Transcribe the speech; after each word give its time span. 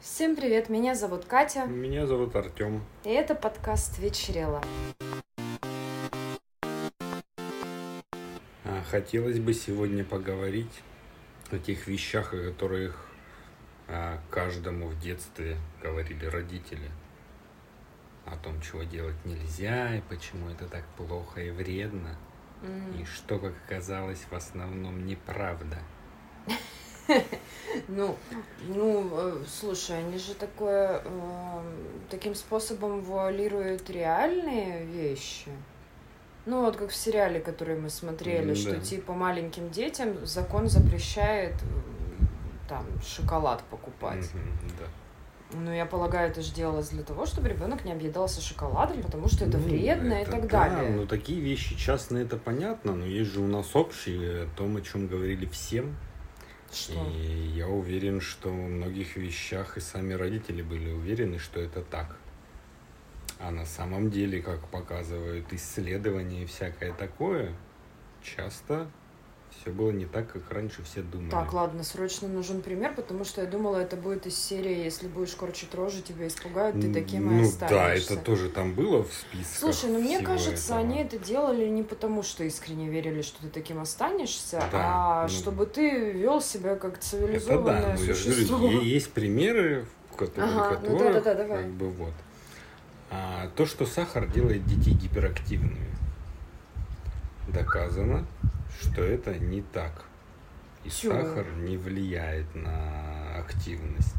Всем 0.00 0.36
привет, 0.36 0.68
меня 0.68 0.94
зовут 0.94 1.24
Катя, 1.24 1.64
Меня 1.66 2.06
зовут 2.06 2.34
Артем. 2.36 2.84
и 3.04 3.10
это 3.10 3.34
подкаст 3.34 3.98
«Вечерело». 3.98 4.62
А, 8.64 8.82
Хотелось 8.90 9.40
бы 9.40 9.52
сегодня 9.54 10.04
поговорить 10.04 10.82
о 11.50 11.58
тех 11.58 11.86
вещах, 11.88 12.32
о 12.32 12.50
которых 12.50 13.08
а, 13.88 14.20
каждому 14.30 14.86
в 14.86 15.00
детстве 15.00 15.56
говорили 15.82 16.26
родители. 16.26 16.90
О 18.24 18.36
том, 18.36 18.60
чего 18.60 18.84
делать 18.84 19.16
нельзя, 19.24 19.96
и 19.96 20.00
почему 20.02 20.48
это 20.50 20.68
так 20.68 20.84
плохо 20.96 21.40
и 21.40 21.50
вредно. 21.50 22.16
И 22.98 23.04
что, 23.04 23.38
как 23.38 23.54
оказалось, 23.66 24.24
в 24.30 24.34
основном 24.34 25.06
неправда. 25.06 25.78
Ну, 27.88 28.16
ну, 28.66 29.10
э, 29.12 29.44
слушай, 29.46 29.98
они 29.98 30.18
же 30.18 30.34
такое, 30.34 31.02
э, 31.04 31.60
таким 32.10 32.34
способом 32.34 33.02
вуалируют 33.02 33.90
реальные 33.90 34.84
вещи. 34.86 35.50
Ну, 36.46 36.62
вот 36.62 36.76
как 36.76 36.90
в 36.90 36.94
сериале, 36.96 37.40
который 37.40 37.78
мы 37.78 37.90
смотрели, 37.90 38.54
что 38.54 38.76
типа 38.80 39.12
маленьким 39.12 39.68
детям 39.70 40.24
закон 40.26 40.68
запрещает 40.68 41.54
там 42.68 42.84
шоколад 43.06 43.62
покупать. 43.70 44.30
Ну, 45.52 45.72
я 45.72 45.86
полагаю, 45.86 46.30
это 46.30 46.42
же 46.42 46.52
делалось 46.52 46.90
для 46.90 47.02
того, 47.02 47.24
чтобы 47.24 47.48
ребенок 47.48 47.84
не 47.84 47.92
объедался 47.92 48.42
шоколадом, 48.42 49.02
потому 49.02 49.28
что 49.28 49.46
это 49.46 49.56
Ну, 49.56 49.64
вредно 49.64 50.12
это 50.12 50.30
и 50.30 50.40
так 50.40 50.50
да, 50.50 50.68
далее. 50.68 50.90
Ну, 50.90 51.06
такие 51.06 51.40
вещи 51.40 51.74
частные, 51.74 52.24
это 52.24 52.36
понятно, 52.36 52.94
но 52.94 53.06
есть 53.06 53.32
же 53.32 53.40
у 53.40 53.46
нас 53.46 53.74
общие, 53.74 54.44
о 54.44 54.48
том, 54.56 54.76
о 54.76 54.82
чем 54.82 55.06
говорили 55.06 55.46
всем. 55.46 55.96
Что? 56.72 57.06
И 57.14 57.52
я 57.56 57.68
уверен, 57.68 58.20
что 58.20 58.50
в 58.50 58.54
многих 58.54 59.16
вещах 59.16 59.76
и 59.76 59.80
сами 59.80 60.12
родители 60.12 60.62
были 60.62 60.90
уверены, 60.90 61.38
что 61.38 61.60
это 61.60 61.82
так. 61.82 62.16
А 63.38 63.50
на 63.50 63.64
самом 63.64 64.10
деле, 64.10 64.42
как 64.42 64.68
показывают 64.68 65.52
исследования 65.52 66.42
и 66.42 66.46
всякое 66.46 66.92
такое, 66.92 67.54
часто 68.22 68.90
все 69.60 69.70
было 69.70 69.90
не 69.90 70.06
так, 70.06 70.30
как 70.32 70.50
раньше 70.50 70.82
все 70.84 71.02
думали. 71.02 71.30
Так, 71.30 71.52
ладно, 71.52 71.82
срочно 71.82 72.28
нужен 72.28 72.62
пример, 72.62 72.94
потому 72.94 73.24
что 73.24 73.40
я 73.40 73.46
думала, 73.46 73.78
это 73.78 73.96
будет 73.96 74.26
из 74.26 74.36
серии 74.36 74.84
«Если 74.84 75.08
будешь 75.08 75.34
корчить 75.34 75.74
рожи, 75.74 76.00
тебя 76.00 76.28
испугают, 76.28 76.80
ты 76.80 76.92
таким 76.92 77.30
и 77.30 77.34
ну 77.34 77.52
да, 77.58 77.66
останешься». 77.66 78.14
это 78.14 78.22
тоже 78.22 78.50
там 78.50 78.74
было 78.74 79.02
в 79.02 79.12
списках. 79.12 79.58
Слушай, 79.58 79.90
ну 79.90 80.00
мне 80.00 80.20
кажется, 80.20 80.74
этого. 80.74 80.80
они 80.80 81.02
это 81.02 81.18
делали 81.18 81.66
не 81.68 81.82
потому, 81.82 82.22
что 82.22 82.44
искренне 82.44 82.88
верили, 82.88 83.22
что 83.22 83.40
ты 83.42 83.48
таким 83.48 83.80
останешься, 83.80 84.62
Да, 84.70 84.70
а 84.72 85.22
ну- 85.24 85.28
чтобы 85.28 85.66
ты 85.66 86.12
вел 86.12 86.40
себя 86.40 86.76
как 86.76 86.94
Это 86.94 87.06
цивилизованное 87.06 87.96
да, 87.96 87.98
ну, 87.98 88.04
я 88.04 88.46
говорю, 88.46 88.80
есть 88.80 89.12
примеры, 89.12 89.86
в 90.12 90.16
которых, 90.16 90.50
Ага, 90.50 90.80
ну 90.82 90.92
которых, 90.92 91.14
да-да-да, 91.14 91.34
давай. 91.34 91.62
как 91.64 91.72
бы 91.72 91.88
вот. 91.90 92.14
А, 93.10 93.48
то, 93.56 93.66
что 93.66 93.86
сахар 93.86 94.28
делает 94.28 94.66
детей 94.66 94.92
гиперактивными, 94.92 95.88
доказано, 97.48 98.26
что 98.80 99.02
это 99.02 99.38
не 99.38 99.62
так. 99.62 100.04
И 100.84 100.90
Чего? 100.90 101.14
сахар 101.14 101.46
не 101.56 101.76
влияет 101.76 102.54
на 102.54 103.36
активность. 103.36 104.14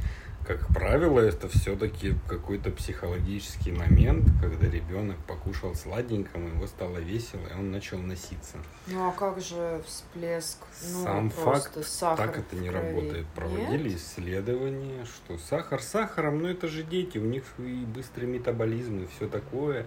Как 0.46 0.66
правило, 0.74 1.20
это 1.20 1.48
все-таки 1.48 2.16
какой-то 2.28 2.72
психологический 2.72 3.72
момент, 3.72 4.26
когда 4.42 4.68
ребенок 4.68 5.18
покушал 5.28 5.76
сладенького, 5.76 6.48
ему 6.48 6.66
стало 6.66 6.98
весело, 6.98 7.46
и 7.48 7.54
он 7.54 7.72
начал 7.72 8.00
носиться. 8.00 8.58
Ну 8.88 9.10
а 9.10 9.12
как 9.12 9.40
же 9.42 9.80
всплеск? 9.86 10.58
Ну, 10.92 11.04
Сам 11.04 11.30
факт, 11.30 11.78
так 12.00 12.40
это 12.40 12.56
не 12.56 12.72
работает. 12.72 13.26
Нет? 13.26 13.28
Проводили 13.36 13.96
исследования, 13.96 15.06
что 15.06 15.38
сахар 15.38 15.84
сахаром, 15.84 16.42
но 16.42 16.50
это 16.50 16.68
же 16.68 16.82
дети, 16.82 17.20
у 17.20 17.26
них 17.26 17.44
и 17.60 17.86
быстрый 17.86 18.26
метаболизм 18.26 19.04
и 19.04 19.08
все 19.08 19.28
такое. 19.28 19.86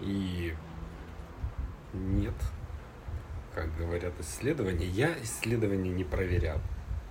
И 0.00 0.54
нет, 1.94 2.34
как 3.54 3.76
говорят 3.76 4.12
исследования, 4.20 4.86
я 4.86 5.10
исследования 5.22 5.90
не 5.90 6.04
проверял, 6.04 6.58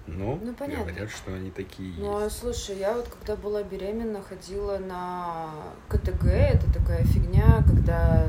но 0.07 0.39
Ну, 0.41 0.53
понятно. 0.53 0.85
говорят, 0.91 1.09
что 1.11 1.33
они 1.33 1.51
такие 1.51 1.93
Ну, 1.97 2.17
а 2.17 2.23
есть. 2.25 2.37
слушай, 2.39 2.77
я 2.77 2.93
вот 2.93 3.07
когда 3.07 3.35
была 3.35 3.63
беременна, 3.63 4.21
ходила 4.21 4.77
на 4.77 5.49
КТГ, 5.89 6.25
это 6.25 6.71
такая 6.73 7.03
фигня, 7.03 7.63
когда 7.67 8.27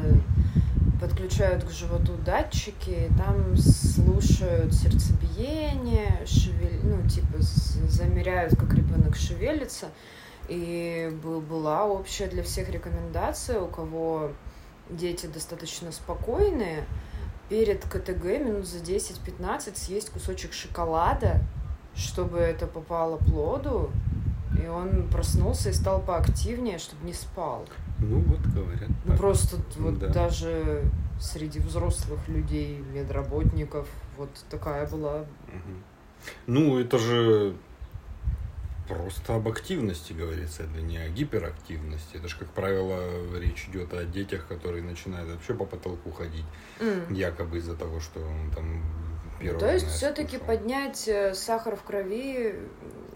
подключают 1.01 1.65
к 1.65 1.71
животу 1.71 2.15
датчики, 2.27 2.91
и 3.09 3.11
там 3.17 3.57
слушают 3.57 4.75
сердцебиение, 4.75 6.21
шевель... 6.27 6.81
ну, 6.83 7.09
типа, 7.09 7.39
замеряют, 7.39 8.55
как 8.57 8.75
ребенок 8.75 9.17
шевелится. 9.17 9.89
И 10.49 11.11
был- 11.23 11.41
была 11.41 11.87
общая 11.87 12.27
для 12.27 12.43
всех 12.43 12.69
рекомендация, 12.69 13.61
у 13.61 13.69
кого 13.69 14.33
дети 14.91 15.27
достаточно 15.27 15.91
спокойные, 15.93 16.85
перед 17.51 17.85
КТГ 17.85 18.25
минут 18.25 18.67
за 18.67 18.79
10-15 18.79 19.77
съесть 19.77 20.11
кусочек 20.11 20.53
шоколада, 20.55 21.41
чтобы 21.95 22.39
это 22.39 22.67
попало 22.67 23.19
плоду, 23.19 23.91
и 24.63 24.67
он 24.67 25.09
проснулся 25.09 25.71
и 25.71 25.73
стал 25.73 26.01
поактивнее, 26.01 26.79
чтобы 26.79 27.05
не 27.05 27.13
спал. 27.13 27.67
Ну 27.99 28.21
вот 28.21 28.41
говорят. 28.41 28.89
Ну 29.05 29.09
так. 29.13 29.19
просто 29.19 29.57
вот 29.79 29.99
Да. 29.99 30.07
даже 30.09 30.85
среди 31.21 31.59
взрослых 31.59 32.21
людей, 32.29 32.83
медработников, 32.95 33.89
вот 34.17 34.31
такая 34.49 34.87
была. 34.87 35.25
Мгм. 35.49 35.83
Ну, 36.47 36.79
это 36.79 36.99
же 36.99 37.55
просто 38.95 39.35
об 39.37 39.49
активности 39.49 40.13
говорится, 40.13 40.65
это 40.65 40.81
не 40.81 40.99
о 40.99 41.09
гиперактивности. 41.09 42.17
Это 42.17 42.29
же, 42.29 42.37
как 42.37 42.49
правило, 42.51 43.01
речь 43.39 43.67
идет 43.69 43.95
о 43.95 44.05
детях, 44.05 44.47
которые 44.49 44.83
начинают 44.83 45.31
вообще 45.31 45.55
по 45.55 45.65
потолку 45.65 46.11
ходить, 46.11 46.45
М. 46.81 47.13
якобы 47.13 47.59
из-за 47.59 47.77
того, 47.77 48.01
что 48.01 48.21
он 48.21 48.51
там 48.55 48.83
первый. 49.41 49.61
То 49.61 49.73
есть 49.73 49.87
все-таки 49.89 50.39
поднять 50.39 51.07
э, 51.09 51.35
сахар 51.35 51.77
в 51.77 51.83
крови 51.83 52.57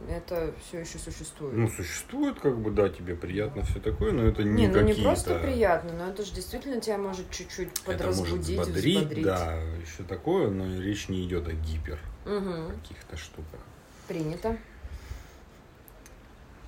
это 0.08 0.52
все 0.68 0.80
еще 0.80 0.98
существует. 0.98 1.54
Ну, 1.54 1.68
существует, 1.68 2.38
как 2.38 2.58
бы, 2.58 2.70
да, 2.70 2.88
тебе 2.90 3.14
приятно 3.16 3.62
все 3.64 3.80
такое, 3.80 4.12
но 4.12 4.26
это 4.28 4.42
не 4.44 4.66
не, 4.66 4.68
ну 4.68 4.80
не 4.82 4.92
просто 4.94 5.38
приятно, 5.38 5.92
но 5.94 6.08
это 6.10 6.24
же 6.24 6.32
действительно 6.34 6.80
тебя 6.80 6.98
может 6.98 7.30
чуть-чуть 7.30 7.70
Это 7.86 8.04
может 8.04 8.20
подразбудить, 8.20 8.60
взбодрить, 8.60 8.96
взбодрить. 8.98 9.24
да, 9.24 9.54
еще 9.80 10.02
такое, 10.06 10.50
но 10.50 10.80
речь 10.80 11.08
не 11.08 11.24
идет 11.26 11.48
о 11.48 11.52
гипер 11.52 11.98
Мгм. 12.26 12.70
каких-то 12.80 13.16
штуках. 13.16 13.60
Принято. 14.06 14.56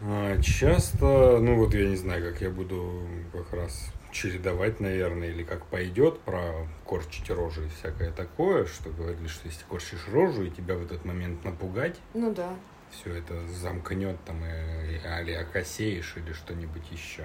А, 0.03 0.41
Часто, 0.43 1.39
ну 1.41 1.57
вот 1.57 1.75
я 1.75 1.89
не 1.89 1.97
знаю, 1.97 2.23
как 2.33 2.41
я 2.43 2.51
буду 2.51 3.03
как 3.33 3.53
раз 3.53 3.91
чередовать, 4.13 4.81
наверное, 4.81 5.29
или 5.29 5.43
как 5.43 5.67
пойдет 5.67 6.21
про 6.21 6.67
корчить 6.87 7.29
рожу 7.31 7.63
и 7.65 7.69
всякое 7.69 8.11
такое, 8.13 8.67
что 8.67 8.91
говорили, 8.91 9.27
что 9.27 9.47
если 9.49 9.65
корчишь 9.69 10.07
рожу 10.13 10.45
и 10.45 10.51
тебя 10.51 10.75
в 10.77 10.83
этот 10.83 11.05
момент 11.05 11.45
напугать, 11.45 11.97
Ну 12.15 12.33
да. 12.33 12.55
все 12.91 13.15
это 13.15 13.35
замкнет 13.49 14.17
там, 14.25 14.43
и, 14.45 14.97
и- 14.97 15.07
али 15.07 15.33
окосеешь 15.33 16.15
или 16.17 16.33
что-нибудь 16.33 16.91
еще. 16.93 17.25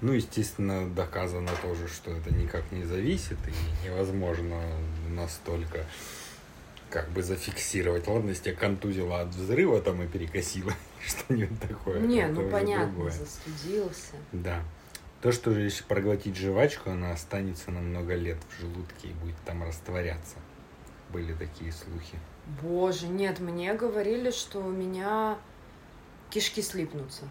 Ну, 0.00 0.12
естественно, 0.12 0.88
доказано 0.88 1.50
тоже, 1.60 1.88
что 1.88 2.12
это 2.12 2.32
никак 2.32 2.70
не 2.70 2.84
зависит 2.84 3.36
и 3.48 3.86
невозможно 3.88 4.60
настолько 5.10 5.84
как 6.90 7.08
бы 7.10 7.22
зафиксировать. 7.22 8.06
Ладно, 8.06 8.30
если 8.30 8.44
тебя 8.44 8.54
контузило 8.54 9.20
от 9.20 9.28
взрыва 9.28 9.80
там 9.80 10.02
и 10.02 10.06
перекосило, 10.06 10.72
что-нибудь 11.06 11.60
такое. 11.60 12.00
не, 12.00 12.26
ну 12.26 12.48
понятно, 12.50 12.86
другое. 12.86 13.10
застудился. 13.10 14.16
Да. 14.32 14.62
То, 15.20 15.32
что 15.32 15.52
же 15.52 15.62
если 15.62 15.82
проглотить 15.82 16.36
жвачку, 16.36 16.90
она 16.90 17.12
останется 17.12 17.70
на 17.70 17.80
много 17.80 18.14
лет 18.14 18.38
в 18.48 18.60
желудке 18.60 19.08
и 19.08 19.12
будет 19.14 19.36
там 19.44 19.64
растворяться. 19.64 20.36
Были 21.10 21.32
такие 21.32 21.72
слухи. 21.72 22.18
Боже, 22.62 23.08
нет, 23.08 23.40
мне 23.40 23.74
говорили, 23.74 24.30
что 24.30 24.60
у 24.60 24.70
меня 24.70 25.38
кишки 26.30 26.62
слипнутся. 26.62 27.24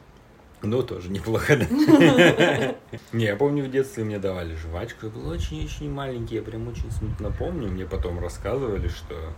Ну, 0.63 0.81
тоже 0.81 1.11
неплохо, 1.11 1.55
да? 1.55 1.67
Не, 3.13 3.25
я 3.25 3.35
помню, 3.35 3.63
в 3.63 3.69
детстве 3.69 4.03
мне 4.03 4.17
давали 4.17 4.55
жвачку. 4.55 5.05
Я 5.05 5.11
был 5.11 5.29
очень-очень 5.29 5.91
маленький, 5.91 6.35
я 6.35 6.41
прям 6.41 6.67
очень 6.67 6.91
смутно 6.91 7.31
помню. 7.31 7.69
Мне 7.69 7.85
потом 7.85 8.19
рассказывали, 8.19 8.87
что 8.87 9.33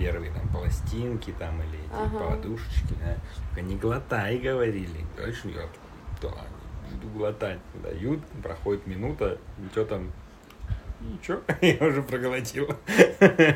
первые 0.00 0.32
там 0.32 0.48
пластинки 0.48 1.34
там 1.38 1.60
или 1.62 1.78
эти 1.78 1.92
Ага. 1.94 2.30
подушечки, 2.30 2.94
да. 3.04 3.16
Только 3.48 3.60
не 3.68 3.76
глотай, 3.76 4.38
говорили. 4.38 5.04
Точно 5.16 5.50
я 5.50 5.68
да, 6.22 6.30
буду 6.92 7.08
глотать. 7.18 7.58
Дают, 7.82 8.20
проходит 8.42 8.86
минута, 8.86 9.38
ничего 9.58 9.84
там, 9.84 10.10
ничего, 11.00 11.40
я 11.60 11.86
уже 11.86 12.02
проглотил. 12.02 12.68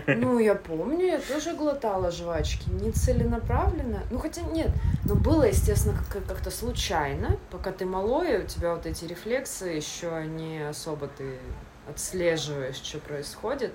Ну, 0.06 0.38
я 0.38 0.54
помню, 0.54 1.06
я 1.06 1.18
тоже 1.20 1.54
глотала 1.54 2.10
жвачки, 2.10 2.68
не 2.70 2.90
целенаправленно. 2.92 4.02
Ну, 4.10 4.18
хотя 4.18 4.42
нет, 4.42 4.70
но 5.04 5.14
было, 5.14 5.44
естественно, 5.44 5.96
как- 6.10 6.26
как-то 6.26 6.50
случайно. 6.50 7.38
Пока 7.50 7.72
ты 7.72 7.86
малой, 7.86 8.44
у 8.44 8.46
тебя 8.46 8.74
вот 8.74 8.84
эти 8.86 9.06
рефлексы 9.06 9.66
еще 9.66 10.24
не 10.26 10.68
особо 10.68 11.08
ты 11.08 11.38
отслеживаешь, 11.88 12.76
что 12.76 12.98
происходит. 12.98 13.72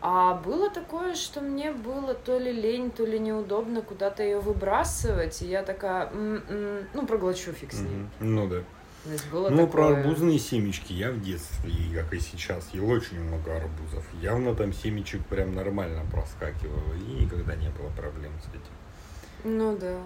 А 0.00 0.34
было 0.34 0.70
такое, 0.70 1.14
что 1.14 1.40
мне 1.40 1.72
было 1.72 2.14
то 2.14 2.38
ли 2.38 2.52
лень, 2.52 2.90
то 2.90 3.04
ли 3.04 3.18
неудобно 3.18 3.82
куда-то 3.82 4.22
ее 4.22 4.40
выбрасывать, 4.40 5.42
и 5.42 5.46
я 5.46 5.62
такая, 5.62 6.10
м-м, 6.10 6.88
ну, 6.92 7.06
проглочу 7.06 7.52
фиг 7.52 7.72
с 7.72 7.80
ней. 7.80 7.88
Мгм. 7.96 8.10
Ну 8.20 8.48
да. 8.48 8.62
То 9.04 9.10
есть 9.10 9.28
было 9.30 9.48
Ну, 9.48 9.66
про 9.66 9.88
такое. 9.88 10.02
арбузные 10.02 10.38
семечки 10.38 10.92
я 10.92 11.10
в 11.10 11.20
детстве, 11.20 11.72
как 11.94 12.12
и 12.14 12.20
сейчас, 12.20 12.68
ел 12.72 12.88
очень 12.88 13.20
много 13.20 13.56
арбузов. 13.56 14.04
Явно 14.20 14.54
там 14.54 14.72
семечек 14.72 15.24
прям 15.26 15.54
нормально 15.54 16.02
проскакивало, 16.10 16.94
и 16.94 17.24
никогда 17.24 17.56
не 17.56 17.68
было 17.70 17.88
проблем 17.90 18.32
с 18.40 18.48
этим. 18.48 19.56
Ну 19.58 19.76
да. 19.76 19.98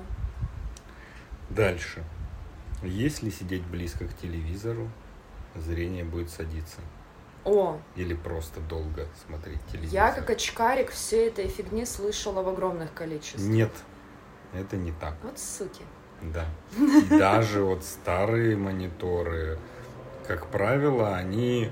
Дальше. 1.50 2.02
Если 2.82 3.31
сидеть 3.31 3.64
близко 3.67 4.06
к 4.06 4.17
телевизору, 4.17 4.90
зрение 5.55 6.05
будет 6.05 6.31
садиться. 6.31 6.79
О, 7.46 7.78
Или 7.94 8.14
просто 8.14 8.58
долго 8.60 9.06
смотреть 9.25 9.60
телевизор. 9.70 9.94
я 9.94 10.12
как 10.12 10.28
очкарик 10.31 10.90
всей 10.90 11.28
этой 11.28 11.46
фигни 11.46 11.87
слышала 11.87 12.43
в 12.43 12.48
огромных 12.48 12.93
количествах. 12.93 13.44
Нет, 13.44 13.70
это 14.52 14.76
не 14.76 14.90
так. 14.90 15.14
Вот 15.22 15.38
суки. 15.38 15.84
Да. 16.22 16.44
И 16.76 17.19
даже 17.19 17.62
вот 17.62 17.84
старые 17.84 18.56
мониторы, 18.56 19.58
как 20.26 20.48
правило, 20.48 21.14
они 21.14 21.70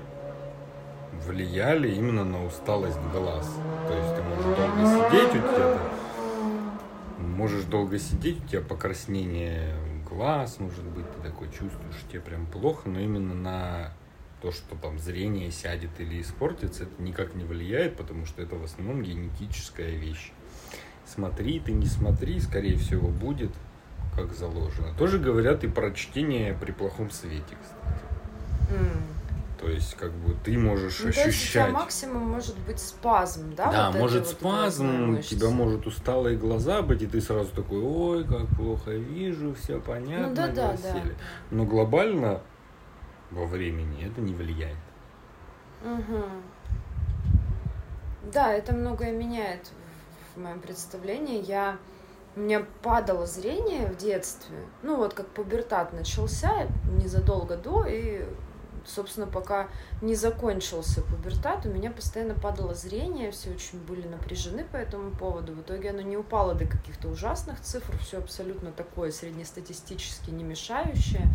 влияли 1.25 1.89
именно 1.89 2.23
на 2.23 2.45
усталость 2.45 2.99
глаз. 3.11 3.45
То 3.87 3.97
есть 3.97 4.15
ты 4.15 4.23
можешь 4.23 4.57
долго 4.57 5.09
сидеть, 5.09 5.29
у 5.29 5.47
тебя 5.55 5.79
можешь 7.19 7.63
долго 7.65 7.99
сидеть, 7.99 8.45
у 8.45 8.47
тебя 8.47 8.61
покраснение 8.61 9.75
глаз, 10.09 10.57
может 10.59 10.85
быть, 10.85 11.05
ты 11.15 11.29
такой 11.29 11.47
чувствуешь, 11.47 11.99
тебе 12.09 12.21
прям 12.21 12.45
плохо, 12.45 12.87
но 12.87 12.99
именно 12.99 13.33
на 13.33 13.93
то, 14.45 14.51
что 14.51 14.75
там 14.75 14.99
зрение 14.99 15.49
сядет 15.49 15.89
или 15.97 16.21
испортится, 16.21 16.83
это 16.83 17.01
никак 17.01 17.33
не 17.33 17.43
влияет, 17.43 17.97
потому 17.97 18.27
что 18.27 18.43
это 18.43 18.55
в 18.55 18.63
основном 18.63 19.01
генетическая 19.01 19.89
вещь. 19.89 20.33
Смотри, 21.03 21.59
ты 21.59 21.71
не 21.71 21.87
смотри, 21.87 22.39
скорее 22.39 22.77
всего, 22.77 23.07
будет 23.07 23.49
как 24.15 24.31
заложено. 24.35 24.93
Тоже 24.99 25.17
говорят 25.17 25.63
и 25.63 25.67
про 25.67 25.91
чтение 25.93 26.53
при 26.53 26.71
плохом 26.71 27.09
свете, 27.09 27.57
кстати. 27.59 28.03
М. 28.71 29.01
То 29.59 29.67
есть, 29.67 29.95
как 29.95 30.11
бы 30.11 30.35
ты 30.43 30.55
можешь 30.59 30.99
Ну, 30.99 31.11
то 31.11 31.21
есть 31.21 31.39
ощущать. 31.39 31.71
максимум 31.71 32.29
может 32.29 32.55
быть 32.67 32.79
спазм, 32.79 33.55
да? 33.55 33.71
Да, 33.71 33.91
вот 33.91 33.99
может 33.99 34.27
спазм, 34.27 35.09
у 35.15 35.21
тебя 35.23 35.49
может 35.49 35.87
усталые 35.87 36.37
глаза 36.37 36.83
быть, 36.83 37.01
и 37.01 37.07
ты 37.07 37.19
сразу 37.19 37.49
такой, 37.49 37.81
ой, 37.81 38.23
как 38.25 38.45
плохо 38.55 38.91
вижу, 38.91 39.55
все 39.55 39.79
понятно, 39.79 40.27
Ну 40.29 40.35
да, 40.35 40.47
да, 40.49 40.53
да. 40.53 40.67
гласили». 40.67 41.15
Но 41.49 41.65
глобально 41.65 42.41
во 43.31 43.45
времени 43.45 44.05
это 44.05 44.21
не 44.21 44.33
влияет. 44.33 44.77
Мгм. 45.83 46.43
Да, 48.33 48.53
это 48.53 48.73
многое 48.73 49.11
меняет 49.11 49.71
в- 50.35 50.39
моем 50.39 50.59
представлении. 50.59 51.43
Я 51.43 51.77
у 52.35 52.41
меня 52.41 52.65
падало 52.81 53.25
зрение 53.25 53.87
в 53.87 53.95
детстве. 53.97 54.57
Ну 54.81 54.97
вот 54.97 55.13
как 55.13 55.27
пубертат 55.27 55.93
начался 55.93 56.67
незадолго 57.01 57.55
до 57.55 57.85
и 57.85 58.25
собственно, 58.85 59.25
пока 59.25 59.67
не 60.01 60.13
закончился 60.15 61.01
пубертат, 61.01 61.65
у 61.65 61.69
меня 61.69 61.89
постоянно 61.89 62.35
падало 62.35 62.75
зрение, 62.75 63.31
все 63.31 63.49
очень 63.49 63.79
были 63.79 64.07
напряжены 64.07 64.63
по 64.63 64.75
этому 64.77 65.11
поводу. 65.11 65.53
В 65.53 65.61
итоге 65.61 65.89
оно 65.89 66.01
не 66.01 66.17
упало 66.17 66.53
до 66.53 66.65
каких-то 66.65 67.07
ужасных 67.07 67.59
цифр, 67.61 67.97
все 67.97 68.19
абсолютно 68.19 68.71
такое 68.71 69.11
среднестатистически 69.11 70.29
не 70.29 70.43
мешающее. 70.43 71.27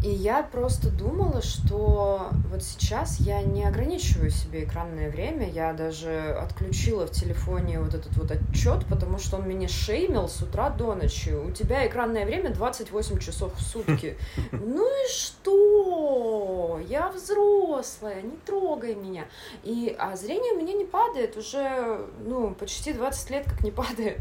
И 0.00 0.10
я 0.10 0.44
просто 0.44 0.90
думала, 0.90 1.42
что 1.42 2.28
вот 2.50 2.62
сейчас 2.62 3.18
я 3.18 3.42
не 3.42 3.64
ограничиваю 3.64 4.30
себе 4.30 4.62
экранное 4.62 5.10
время, 5.10 5.50
я 5.50 5.72
даже 5.72 6.36
отключила 6.40 7.06
в 7.06 7.10
телефоне 7.10 7.80
вот 7.80 7.94
этот 7.94 8.16
вот 8.16 8.30
отчет, 8.30 8.86
потому 8.88 9.18
что 9.18 9.38
он 9.38 9.48
меня 9.48 9.66
шеймил 9.66 10.28
с 10.28 10.40
утра 10.40 10.70
до 10.70 10.94
ночи. 10.94 11.30
У 11.30 11.50
тебя 11.50 11.84
экранное 11.84 12.24
время 12.26 12.50
28 12.50 13.18
часов 13.18 13.52
в 13.54 13.60
сутки. 13.60 14.16
Ну 14.52 14.86
и 14.86 15.08
что? 15.10 16.80
Я 16.88 17.08
взрослая, 17.08 18.22
не 18.22 18.36
трогай 18.36 18.94
меня. 18.94 19.24
И, 19.64 19.94
а 19.98 20.16
зрение 20.16 20.52
у 20.52 20.58
меня 20.58 20.74
не 20.74 20.84
падает 20.84 21.36
уже, 21.36 22.06
ну, 22.24 22.54
почти 22.54 22.92
20 22.92 23.30
лет 23.30 23.44
как 23.44 23.64
не 23.64 23.70
падает. 23.70 24.18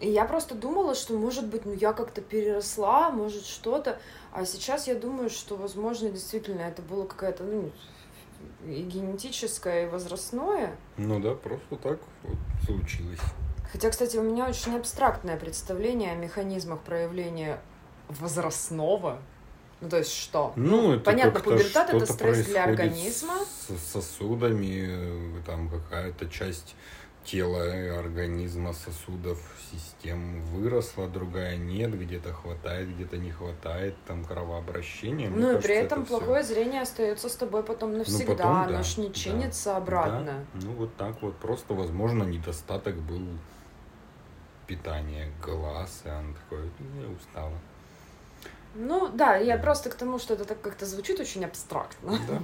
И 0.00 0.10
я 0.10 0.24
просто 0.24 0.54
думала, 0.54 0.94
что, 0.94 1.14
может 1.14 1.46
быть, 1.46 1.64
ну, 1.64 1.72
я 1.72 1.92
как-то 1.92 2.20
переросла, 2.20 3.10
может, 3.10 3.46
что-то. 3.46 3.98
А 4.34 4.44
сейчас 4.44 4.88
я 4.88 4.96
думаю, 4.96 5.30
что, 5.30 5.54
возможно, 5.54 6.10
действительно 6.10 6.62
это 6.62 6.82
было 6.82 7.06
какая-то, 7.06 7.44
ну, 7.44 7.70
и 8.66 8.82
генетическое, 8.82 9.86
и 9.86 9.88
возрастное. 9.88 10.76
Ну 10.96 11.20
да, 11.20 11.34
просто 11.34 11.76
так 11.76 12.00
вот 12.24 12.36
случилось. 12.66 13.20
Хотя, 13.70 13.90
кстати, 13.90 14.16
у 14.16 14.22
меня 14.22 14.48
очень 14.48 14.76
абстрактное 14.76 15.36
представление 15.36 16.12
о 16.12 16.16
механизмах 16.16 16.80
проявления 16.80 17.60
возрастного. 18.08 19.18
Ну, 19.80 19.88
то 19.88 19.98
есть 19.98 20.12
что? 20.12 20.52
Ну, 20.56 20.94
это 20.94 21.04
понятно, 21.04 21.38
пубертат 21.38 21.94
это 21.94 22.12
стресс 22.12 22.46
для 22.46 22.64
организма. 22.64 23.34
С 23.68 23.92
сосудами, 23.92 24.88
э, 24.88 25.42
там 25.46 25.68
какая-то 25.68 26.28
часть 26.28 26.74
тела, 27.24 27.98
организма, 27.98 28.72
сосудов, 28.72 29.38
систем 29.72 30.42
выросла, 30.44 31.08
другая 31.08 31.56
нет, 31.56 31.98
где-то 31.98 32.32
хватает, 32.32 32.94
где-то 32.94 33.16
не 33.16 33.30
хватает, 33.30 33.96
там 34.06 34.24
кровообращение. 34.24 35.28
Мне 35.30 35.38
Ну 35.38 35.42
и 35.42 35.54
кажется, 35.54 35.68
при 35.68 35.76
это 35.76 35.86
этом 35.86 36.04
всё. 36.04 36.18
плохое 36.18 36.42
зрение 36.42 36.82
остается 36.82 37.28
с 37.28 37.36
тобой 37.36 37.62
потом 37.62 37.98
навсегда, 37.98 38.34
потом 38.34 38.56
оно 38.56 38.72
да, 38.72 38.82
ж 38.82 38.96
не 38.98 39.08
да, 39.08 39.14
чинится 39.14 39.76
обратно. 39.76 40.44
Да, 40.54 40.60
ну 40.62 40.72
вот 40.72 40.96
так 40.96 41.22
вот, 41.22 41.36
просто, 41.36 41.74
возможно, 41.74 42.22
недостаток 42.24 42.96
был 42.96 43.22
питания 44.66 45.30
глаз, 45.42 46.02
и 46.04 46.08
она 46.08 46.34
такой, 46.34 46.70
«Ну, 46.78 47.02
я 47.02 47.08
устала. 47.08 47.52
Ну 48.74 49.08
да, 49.08 49.36
я 49.36 49.56
Да. 49.56 49.62
просто 49.62 49.90
к 49.90 49.94
тому, 49.94 50.18
что 50.18 50.34
это 50.34 50.44
так 50.44 50.60
как-то 50.60 50.84
звучит 50.86 51.20
очень 51.20 51.44
абстрактно. 51.44 52.18
Да. 52.28 52.40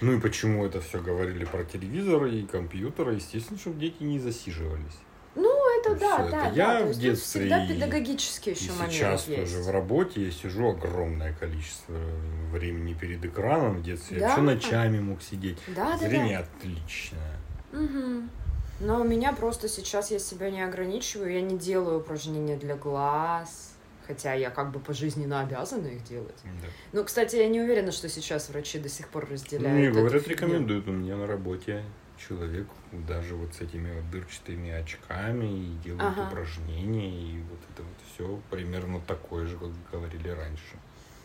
Ну 0.00 0.12
и 0.16 0.20
почему 0.20 0.64
это 0.66 0.80
все 0.80 1.00
говорили 1.00 1.44
про 1.44 1.64
телевизоры 1.64 2.30
и 2.34 2.46
компьютеры? 2.46 3.14
Естественно, 3.14 3.58
чтобы 3.58 3.80
дети 3.80 4.02
не 4.02 4.18
засиживались. 4.18 4.98
Ну 5.34 5.80
это 5.80 5.92
И 5.94 5.98
да, 5.98 6.18
да, 6.18 6.24
это. 6.26 6.30
да. 6.30 6.46
Я 6.50 6.80
то 6.80 6.86
в 6.88 6.98
детстве 6.98 7.40
всегда 7.42 7.64
и- 7.64 7.68
педагогический 7.68 8.50
И 8.50 8.54
еще 8.54 8.72
момент 8.72 8.92
сейчас 8.92 9.28
есть. 9.28 9.40
тоже 9.52 9.62
в 9.62 9.70
работе 9.70 10.26
я 10.26 10.30
сижу 10.30 10.68
огромное 10.68 11.32
количество 11.32 11.96
времени 12.50 12.92
перед 12.92 13.24
экраном. 13.24 13.78
В 13.78 13.82
детстве 13.82 14.18
я 14.18 14.28
Да. 14.28 14.36
вообще 14.36 14.42
ночами 14.42 15.00
мог 15.00 15.22
сидеть. 15.22 15.56
Да, 15.68 15.92
да, 15.92 16.06
Зрение 16.06 16.38
отличное. 16.40 17.38
да. 17.72 17.78
Мгм. 17.78 18.30
Но 18.80 19.00
у 19.00 19.04
меня 19.04 19.32
просто 19.32 19.68
сейчас 19.68 20.10
я 20.10 20.18
себя 20.18 20.50
не 20.50 20.60
ограничиваю, 20.62 21.32
я 21.32 21.40
не 21.40 21.56
делаю 21.56 22.00
упражнения 22.00 22.56
для 22.56 22.74
глаз, 22.76 23.71
хотя 24.06 24.34
я 24.34 24.50
как 24.50 24.70
бы 24.72 24.80
пожизненно 24.80 25.40
обязана 25.40 25.86
их 25.88 26.04
делать. 26.04 26.40
Да. 26.44 26.68
Ну, 26.92 27.04
кстати, 27.04 27.36
я 27.36 27.48
не 27.48 27.60
уверена, 27.60 27.92
что 27.92 28.08
сейчас 28.08 28.48
врачи 28.48 28.78
до 28.78 28.88
сих 28.88 29.08
пор 29.08 29.28
разделяют. 29.30 29.78
Мне 29.78 29.88
Ну, 29.90 29.94
говорят, 30.00 30.26
рекомендуют. 30.28 30.88
У 30.88 30.92
меня 30.92 31.16
на 31.16 31.26
работе 31.26 31.84
человек 32.18 32.66
даже 32.92 33.34
вот 33.34 33.54
с 33.54 33.60
этими 33.60 33.92
вот 33.94 34.10
дырчатыми 34.10 34.70
очками 34.70 35.46
и 35.46 35.76
делает 35.84 36.02
Ага. 36.02 36.28
упражнения. 36.28 37.10
И 37.20 37.42
вот 37.42 37.58
это 37.72 37.82
вот 37.82 37.96
все 38.12 38.40
примерно 38.50 39.00
такое 39.00 39.46
же, 39.46 39.56
как 39.58 39.70
говорили 39.90 40.28
раньше. 40.28 40.76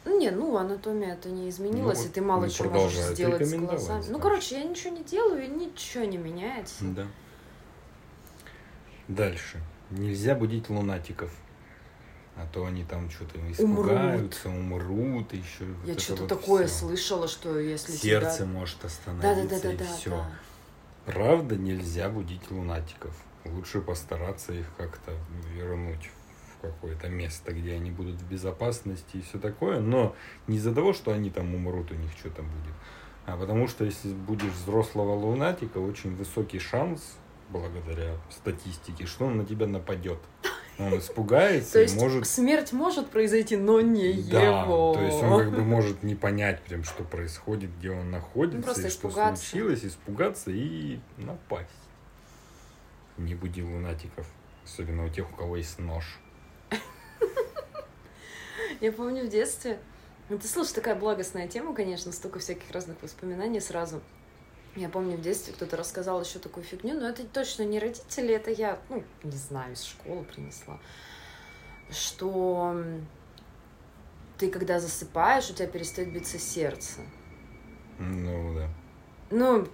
Не, 0.05 0.31
ну 0.31 0.55
анатомия 0.55 1.13
это 1.13 1.29
не 1.29 1.49
изменилась, 1.49 1.99
Ну, 2.03 2.05
и 2.05 2.09
ты 2.09 2.21
мало 2.21 2.41
ну, 2.45 2.49
чего 2.49 2.69
можешь 2.69 2.97
сделать 2.97 3.45
с 3.45 3.53
глазами. 3.53 4.05
Ну, 4.09 4.19
короче, 4.19 4.57
я 4.59 4.63
ничего 4.63 4.95
не 4.95 5.03
делаю, 5.03 5.43
и 5.43 5.47
ничего 5.49 6.05
не 6.05 6.17
меняется. 6.17 6.85
Да. 6.85 7.05
Дальше. 9.07 9.59
Нельзя 9.91 10.35
будить 10.35 10.69
лунатиков. 10.69 11.31
А 12.37 12.45
то 12.53 12.65
они 12.67 12.83
там 12.83 13.09
что-то 13.09 13.39
испугаются, 13.51 14.49
умрут, 14.49 15.33
еще 15.33 15.65
вот 15.65 15.87
Я 15.87 15.93
это 15.93 16.01
что-то 16.01 16.21
вот 16.21 16.29
такое 16.29 16.67
всё. 16.67 16.75
слышала, 16.87 17.27
что 17.27 17.59
если 17.59 17.93
Сердце 17.93 18.37
тебя... 18.37 18.45
может 18.45 18.85
остановиться 18.85 19.43
да, 19.43 19.55
да, 19.55 19.61
да, 19.61 19.73
и 19.73 19.77
да, 19.77 19.85
все. 19.85 20.09
да. 20.11 20.31
Правда, 21.07 21.55
нельзя 21.55 22.09
будить 22.09 22.51
лунатиков. 22.51 23.15
Лучше 23.45 23.81
постараться 23.81 24.53
их 24.53 24.67
как-то 24.77 25.13
вернуть 25.55 26.11
в 26.57 26.61
какое-то 26.61 27.09
место, 27.09 27.53
где 27.53 27.73
они 27.73 27.89
будут 27.89 28.21
в 28.21 28.27
безопасности 28.27 29.17
и 29.17 29.21
все 29.21 29.39
такое. 29.39 29.79
Но 29.79 30.15
не 30.45 30.57
из-за 30.57 30.75
того, 30.75 30.93
что 30.93 31.11
они 31.11 31.31
там 31.31 31.55
умрут, 31.55 31.91
у 31.91 31.95
них 31.95 32.11
что-то 32.19 32.43
будет. 32.43 32.75
А 33.25 33.35
потому 33.35 33.67
что 33.67 33.83
если 33.83 34.13
будешь 34.13 34.53
взрослого 34.53 35.13
лунатика, 35.15 35.79
очень 35.79 36.15
высокий 36.15 36.59
шанс, 36.59 37.17
благодаря 37.49 38.15
статистике, 38.29 39.05
что 39.05 39.25
он 39.25 39.37
на 39.37 39.45
тебя 39.45 39.67
нападет. 39.67 40.19
Он 40.79 40.99
испугается 40.99 41.73
То 41.73 41.81
есть 41.81 41.95
может 41.95 42.27
смерть 42.27 42.71
может 42.71 43.09
произойти, 43.09 43.57
но 43.57 43.81
не 43.81 44.13
да, 44.13 44.61
его. 44.61 44.93
то 44.93 45.01
есть 45.01 45.23
он 45.23 45.39
как 45.39 45.51
бы 45.51 45.63
может 45.63 46.03
не 46.03 46.13
понять 46.13 46.61
прям, 46.61 46.83
что 46.83 47.03
происходит, 47.03 47.71
где 47.79 47.91
он 47.91 48.11
находится, 48.11 48.79
Ну, 48.79 48.87
и 48.87 48.89
что 48.89 49.09
случилось, 49.09 49.83
испугаться 49.83 50.51
и 50.51 50.99
напасть. 51.17 51.69
Не 53.17 53.33
буди 53.33 53.63
лунатиков, 53.63 54.27
особенно 54.63 55.05
у 55.05 55.09
тех, 55.09 55.31
у 55.31 55.35
кого 55.35 55.57
есть 55.57 55.79
нож. 55.79 56.19
Я 58.81 58.91
помню 58.91 59.25
в 59.25 59.29
детстве... 59.29 59.79
Ну, 60.29 60.37
ты 60.37 60.47
слушай, 60.47 60.73
такая 60.73 60.95
благостная 60.95 61.47
тема, 61.47 61.73
конечно, 61.73 62.11
столько 62.11 62.39
всяких 62.39 62.69
разных 62.71 63.01
воспоминаний 63.01 63.61
сразу. 63.61 64.01
Я 64.77 64.89
помню, 64.89 65.17
в 65.17 65.21
детстве 65.21 65.53
кто-то 65.53 65.75
рассказал 65.75 66.21
еще 66.21 66.37
такую 66.37 66.63
фигню, 66.63 66.99
но 66.99 67.09
это 67.09 67.25
точно 67.25 67.63
не 67.63 67.79
родители, 67.79 68.31
это 68.35 68.51
я, 68.51 68.79
ну, 68.89 69.03
не 69.23 69.35
знаю, 69.35 69.73
из 69.73 69.83
школы 69.83 70.23
принесла, 70.23 70.79
что 71.89 72.79
ты, 74.37 74.51
когда 74.51 74.79
засыпаешь, 74.79 75.49
у 75.49 75.53
тебя 75.55 75.67
перестает 75.67 76.13
биться 76.13 76.37
сердце. 76.37 77.01
Ну, 77.97 78.53
да. 78.53 78.69
Ну, 79.31 79.67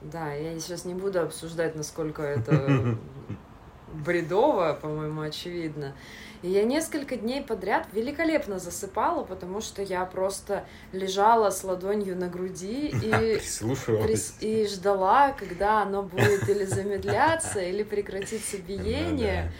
да, 0.00 0.32
я 0.32 0.58
сейчас 0.60 0.84
не 0.84 0.94
буду 0.94 1.20
обсуждать, 1.20 1.74
насколько 1.74 2.22
это 2.22 2.96
бредово, 3.92 4.78
по-моему, 4.80 5.22
очевидно. 5.22 5.94
И 6.42 6.48
я 6.48 6.64
несколько 6.64 7.16
дней 7.16 7.42
подряд 7.42 7.86
великолепно 7.92 8.58
засыпала, 8.58 9.24
потому 9.24 9.60
что 9.60 9.82
я 9.82 10.04
просто 10.06 10.64
лежала 10.92 11.50
с 11.50 11.64
ладонью 11.64 12.16
на 12.16 12.28
груди 12.28 12.88
и, 13.02 13.38
прис- 13.38 14.40
и 14.40 14.66
ждала, 14.66 15.32
когда 15.32 15.82
оно 15.82 16.02
будет 16.02 16.48
или 16.48 16.64
замедляться, 16.64 17.60
или 17.70 17.82
прекратится 17.82 18.56
Ну 18.56 18.64
биение. 18.66 19.52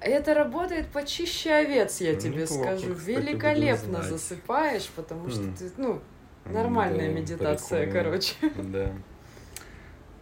Это 0.00 0.34
работает 0.34 0.88
почище 0.88 1.52
овец, 1.52 2.00
я 2.00 2.14
Ну, 2.14 2.20
тебе 2.20 2.42
неплохо, 2.42 2.78
скажу. 2.78 2.94
Великолепно 2.94 4.02
засыпаешь, 4.02 4.88
потому 4.96 5.30
что 5.30 5.44
ты, 5.56 5.70
ну, 5.76 6.00
нормальная 6.46 7.08
медитация, 7.10 7.90
короче. 7.90 8.34
Да. 8.56 8.90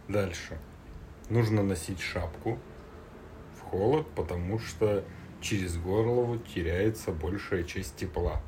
Дальше. 0.07 0.59
Нужно 1.29 1.63
носить 1.63 2.01
шапку 2.01 2.59
холод, 3.73 4.05
потому 4.15 4.59
что 4.59 5.03
через 5.41 5.77
голову 5.77 6.37
теряется 6.37 7.11
большая 7.11 7.63
часть 7.63 7.95
тепла. 7.95 8.41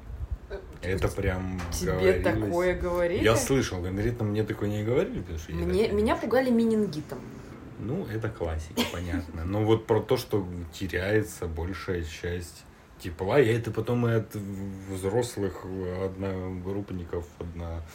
Это 0.83 1.07
прям 1.07 1.59
Тебе 1.71 1.93
говорилось. 1.93 2.23
такое 2.23 2.75
говорили? 2.79 3.23
Я 3.23 3.35
слышал, 3.35 3.81
конкретно 3.81 4.25
мне 4.25 4.43
такое 4.43 4.69
не 4.69 4.83
говорили, 4.83 5.19
потому 5.21 5.39
что 5.39 5.51
я 5.51 5.57
Мне, 5.57 5.87
не 5.87 5.93
меня 5.93 6.15
пугали 6.15 6.51
менингитом. 6.51 7.17
Ну, 7.79 8.05
это 8.05 8.29
классика, 8.29 8.81
понятно. 8.93 9.43
Но 9.45 9.63
вот 9.65 9.87
про 9.87 9.99
то, 9.99 10.15
что 10.15 10.47
теряется 10.71 11.47
большая 11.47 12.03
часть 12.03 12.63
тепла, 12.99 13.39
я 13.39 13.57
это 13.57 13.71
потом 13.71 14.07
и 14.07 14.13
от 14.13 14.35
взрослых 14.35 15.65
одногруппников, 16.03 17.25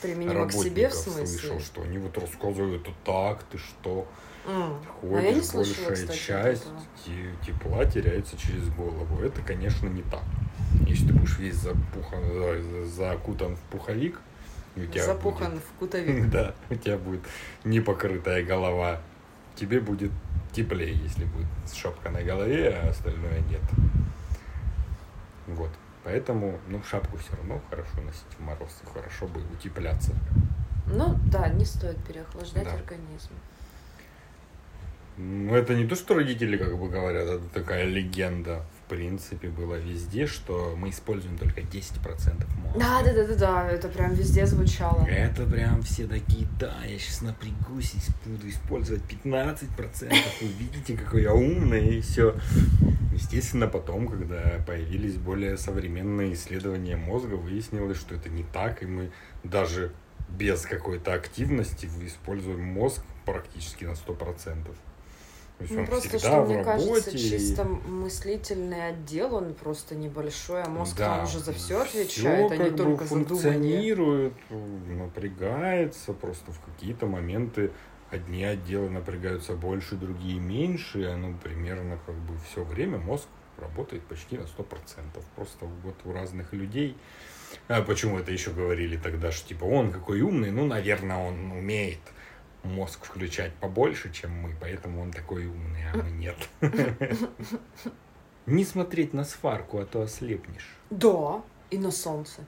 Применимо 0.03 0.49
к 0.49 0.53
себе, 0.53 0.89
в 0.89 0.93
одноработников 0.93 0.95
смысле? 0.97 1.27
слышал, 1.27 1.61
что 1.61 1.83
они 1.83 1.99
вот 1.99 2.19
рассказывают, 2.19 2.83
это 2.83 2.91
так, 3.05 3.45
ты 3.45 3.59
что, 3.59 4.09
М. 4.51 4.81
ходишь, 5.01 5.39
А 5.39 5.43
слышала, 5.43 5.87
большая 5.89 6.07
вот 6.07 6.15
часть 6.17 6.63
этого. 6.63 7.37
тепла 7.47 7.85
теряется 7.85 8.37
через 8.37 8.69
голову. 8.71 9.23
Это, 9.23 9.41
конечно, 9.43 9.87
не 9.87 10.03
так. 10.03 10.23
Если 10.87 11.07
ты 11.09 11.13
будешь 11.15 11.39
весь 11.39 11.55
запухан, 11.57 12.23
за- 12.33 12.85
закутан 12.87 13.57
в 13.57 13.61
пуховик, 13.71 14.21
у 14.77 14.81
тебя 14.81 15.05
Запухан 15.05 15.53
будет- 15.53 15.63
в 15.65 15.79
кутовик. 15.79 16.31
да, 16.31 16.55
у 16.71 16.75
тебя 16.75 16.97
будет 16.99 17.21
непокрытая 17.65 18.43
голова. 18.45 19.01
Тебе 19.57 19.81
будет 19.81 20.11
теплее, 20.53 20.95
если 20.95 21.25
будет 21.25 21.47
шапка 21.75 22.11
на 22.11 22.23
голове, 22.23 22.71
а 22.83 22.89
остальное 22.91 23.41
нет. 23.51 23.61
Вот. 25.47 25.71
Поэтому, 26.05 26.59
ну, 26.69 26.81
шапку 26.89 27.19
все 27.19 27.35
равно 27.37 27.61
хорошо 27.69 28.01
носить 28.05 28.25
в 28.39 28.41
мороз, 28.41 28.81
хорошо 28.93 29.27
бы 29.27 29.41
утепляться. 29.53 30.13
Ну 30.87 31.17
да, 31.31 31.49
не 31.49 31.65
стоит 31.65 32.03
переохлаждать 32.05 32.65
Да. 32.65 32.73
организм. 32.75 33.31
Ну, 35.23 35.55
это 35.55 35.75
не 35.75 35.87
то, 35.87 35.97
что 35.97 36.15
родители 36.15 36.57
как 36.57 36.79
бы 36.79 36.89
говорят, 36.89 37.29
это 37.29 37.45
такая 37.53 37.85
легенда. 37.85 38.65
В 38.87 38.89
принципе, 38.91 39.49
была 39.49 39.77
везде, 39.77 40.27
что 40.27 40.75
мы 40.77 40.89
используем 40.89 41.37
только 41.37 41.61
10% 41.61 42.47
мозга. 42.57 42.79
Да, 42.79 43.03
да, 43.03 43.13
да, 43.13 43.27
да, 43.27 43.35
да, 43.35 43.69
это 43.69 43.89
прям 43.89 44.15
везде 44.15 44.47
звучало. 44.47 45.07
Это 45.07 45.45
прям 45.45 45.83
все 45.83 46.07
такие, 46.07 46.49
да, 46.59 46.75
я 46.85 46.99
сейчас 46.99 47.21
напрягусь 47.21 47.95
и 47.95 48.29
буду 48.29 48.49
использовать 48.49 49.03
15%. 49.03 49.69
Вы 50.41 50.49
видите, 50.59 50.97
какой 50.97 51.23
я 51.23 51.35
умный, 51.35 51.99
и 51.99 52.01
все. 52.01 52.35
Естественно, 53.13 53.67
потом, 53.67 54.09
когда 54.09 54.61
появились 54.67 55.17
более 55.17 55.59
современные 55.59 56.33
исследования 56.33 56.97
мозга, 56.97 57.35
выяснилось, 57.35 57.99
что 57.99 58.15
это 58.15 58.31
не 58.31 58.45
так, 58.45 58.83
и 58.83 58.87
мы 58.87 59.11
даже 59.45 59.93
без 60.31 60.63
какой-то 60.63 61.13
активности 61.13 61.89
используем 62.07 62.63
мозг 62.63 63.03
практически 63.27 63.85
на 63.85 63.93
100%. 63.93 64.67
Ну 65.69 65.81
он 65.81 65.87
просто, 65.87 66.09
всегда 66.09 66.19
что 66.29 66.43
в 66.43 66.49
мне 66.49 66.65
кажется, 66.65 66.89
работе, 66.91 67.11
и- 67.17 67.19
чисто 67.31 67.65
мыслительный 67.65 68.89
отдел, 68.89 69.35
он 69.35 69.55
просто 69.55 69.95
небольшой, 69.95 70.63
а 70.63 70.69
мозг 70.69 70.97
Да, 70.97 71.17
там 71.17 71.25
уже 71.25 71.39
за 71.41 71.53
все 71.53 71.83
отвечает, 71.83 72.51
а 72.53 72.57
не 72.57 72.71
только 72.71 73.05
за 73.05 73.11
думание. 73.15 73.27
функционирует, 73.27 74.33
напрягается, 74.89 76.13
просто 76.13 76.53
в 76.53 76.61
какие-то 76.61 77.07
моменты 77.07 77.71
одни 78.11 78.45
отделы 78.45 78.91
напрягаются 78.91 79.55
больше, 79.55 79.95
другие 79.97 80.39
меньше, 80.41 81.05
оно 81.07 81.35
примерно 81.43 81.99
как 82.07 82.15
бы 82.17 82.35
все 82.51 82.65
время 82.65 82.99
мозг 82.99 83.27
работает 83.59 84.03
почти 84.05 84.37
на 84.39 84.47
100%. 84.47 85.23
Просто 85.37 85.67
вот 85.85 85.95
у 86.05 86.13
разных 86.13 86.53
людей. 86.53 86.97
А 87.69 87.83
почему 87.83 88.19
это 88.19 88.33
еще 88.33 88.51
говорили 88.51 88.97
тогда, 88.97 89.33
что 89.33 89.49
типа 89.49 89.65
он 89.65 89.91
какой 89.93 90.21
умный, 90.23 90.51
ну, 90.51 90.67
наверное, 90.67 91.19
он 91.19 91.51
умеет 91.53 91.99
мозг 92.63 93.05
включать 93.05 93.53
побольше, 93.55 94.13
чем 94.13 94.33
мы, 94.33 94.55
поэтому 94.61 95.03
он 95.03 95.13
такой 95.13 95.47
умный, 95.47 95.85
а 95.93 95.97
мы 95.97 96.11
нет. 96.11 96.37
Не 98.47 98.65
смотреть 98.65 99.13
на 99.13 99.25
сварку, 99.25 99.79
а 99.79 99.87
то 99.87 100.03
ослепнешь. 100.03 100.77
Да, 100.91 101.43
и 101.71 101.79
на 101.79 101.91
солнце. 101.91 102.45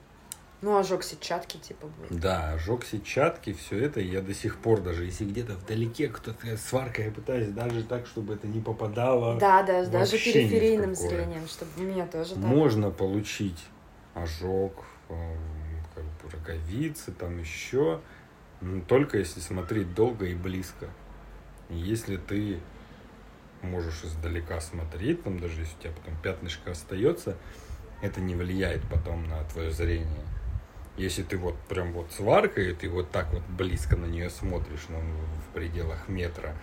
Ну, 0.61 0.77
ожог 0.77 1.03
сетчатки 1.03 1.57
типа 1.57 1.87
будет. 1.87 2.19
Да, 2.21 2.53
ожог 2.53 2.85
сетчатки, 2.85 3.51
все 3.51 3.79
это 3.79 3.99
я 3.99 4.21
до 4.21 4.33
сих 4.33 4.59
пор, 4.59 4.79
даже 4.79 5.03
если 5.03 5.25
где-то 5.25 5.55
вдалеке 5.55 6.07
кто-то 6.07 6.55
сваркой, 6.55 7.05
я 7.05 7.11
пытаюсь 7.11 7.49
даже 7.49 7.83
так, 7.83 8.07
чтобы 8.07 8.35
это 8.35 8.47
не 8.47 8.61
попадало. 8.61 9.37
Да, 9.37 9.61
да, 9.63 9.85
даже 9.85 10.17
периферийным 10.17 10.95
зрением, 10.95 11.47
чтобы 11.49 11.81
меня 11.81 12.07
тоже 12.07 12.35
так. 12.35 12.43
Можно 12.43 12.91
получить 12.91 13.59
ожог, 14.13 14.85
эм, 15.09 15.37
как 15.95 16.03
бы 16.05 16.29
роговицы, 16.31 17.11
там 17.11 17.39
еще, 17.39 17.99
только 18.87 19.17
если 19.17 19.39
смотреть 19.39 19.93
долго 19.93 20.25
и 20.25 20.35
близко. 20.35 20.89
Если 21.69 22.17
ты 22.17 22.59
можешь 23.61 24.03
издалека 24.03 24.59
смотреть, 24.61 25.23
там 25.23 25.39
даже 25.39 25.61
если 25.61 25.75
у 25.77 25.81
тебя 25.81 25.93
потом 25.93 26.15
пятнышко 26.21 26.71
остается, 26.71 27.37
это 28.01 28.21
не 28.21 28.35
влияет 28.35 28.81
потом 28.89 29.27
на 29.27 29.43
твое 29.45 29.71
зрение. 29.71 30.25
Если 30.97 31.23
ты 31.23 31.37
вот 31.37 31.57
прям 31.67 31.91
вот 31.93 32.11
сваркой, 32.11 32.71
и 32.71 32.73
ты 32.73 32.89
вот 32.89 33.09
так 33.09 33.33
вот 33.33 33.43
близко 33.43 33.95
на 33.95 34.05
нее 34.05 34.29
смотришь, 34.29 34.85
ну, 34.89 34.99
в 34.99 35.53
пределах 35.53 36.07
метра, 36.07 36.55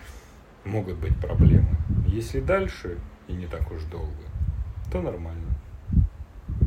могут 0.65 0.99
быть 0.99 1.19
проблемы. 1.19 1.77
Если 2.07 2.41
дальше 2.41 2.99
и 3.27 3.33
не 3.33 3.47
так 3.47 3.71
уж 3.73 3.83
долго, 3.85 4.23
то 4.93 5.01
нормально. 5.01 5.50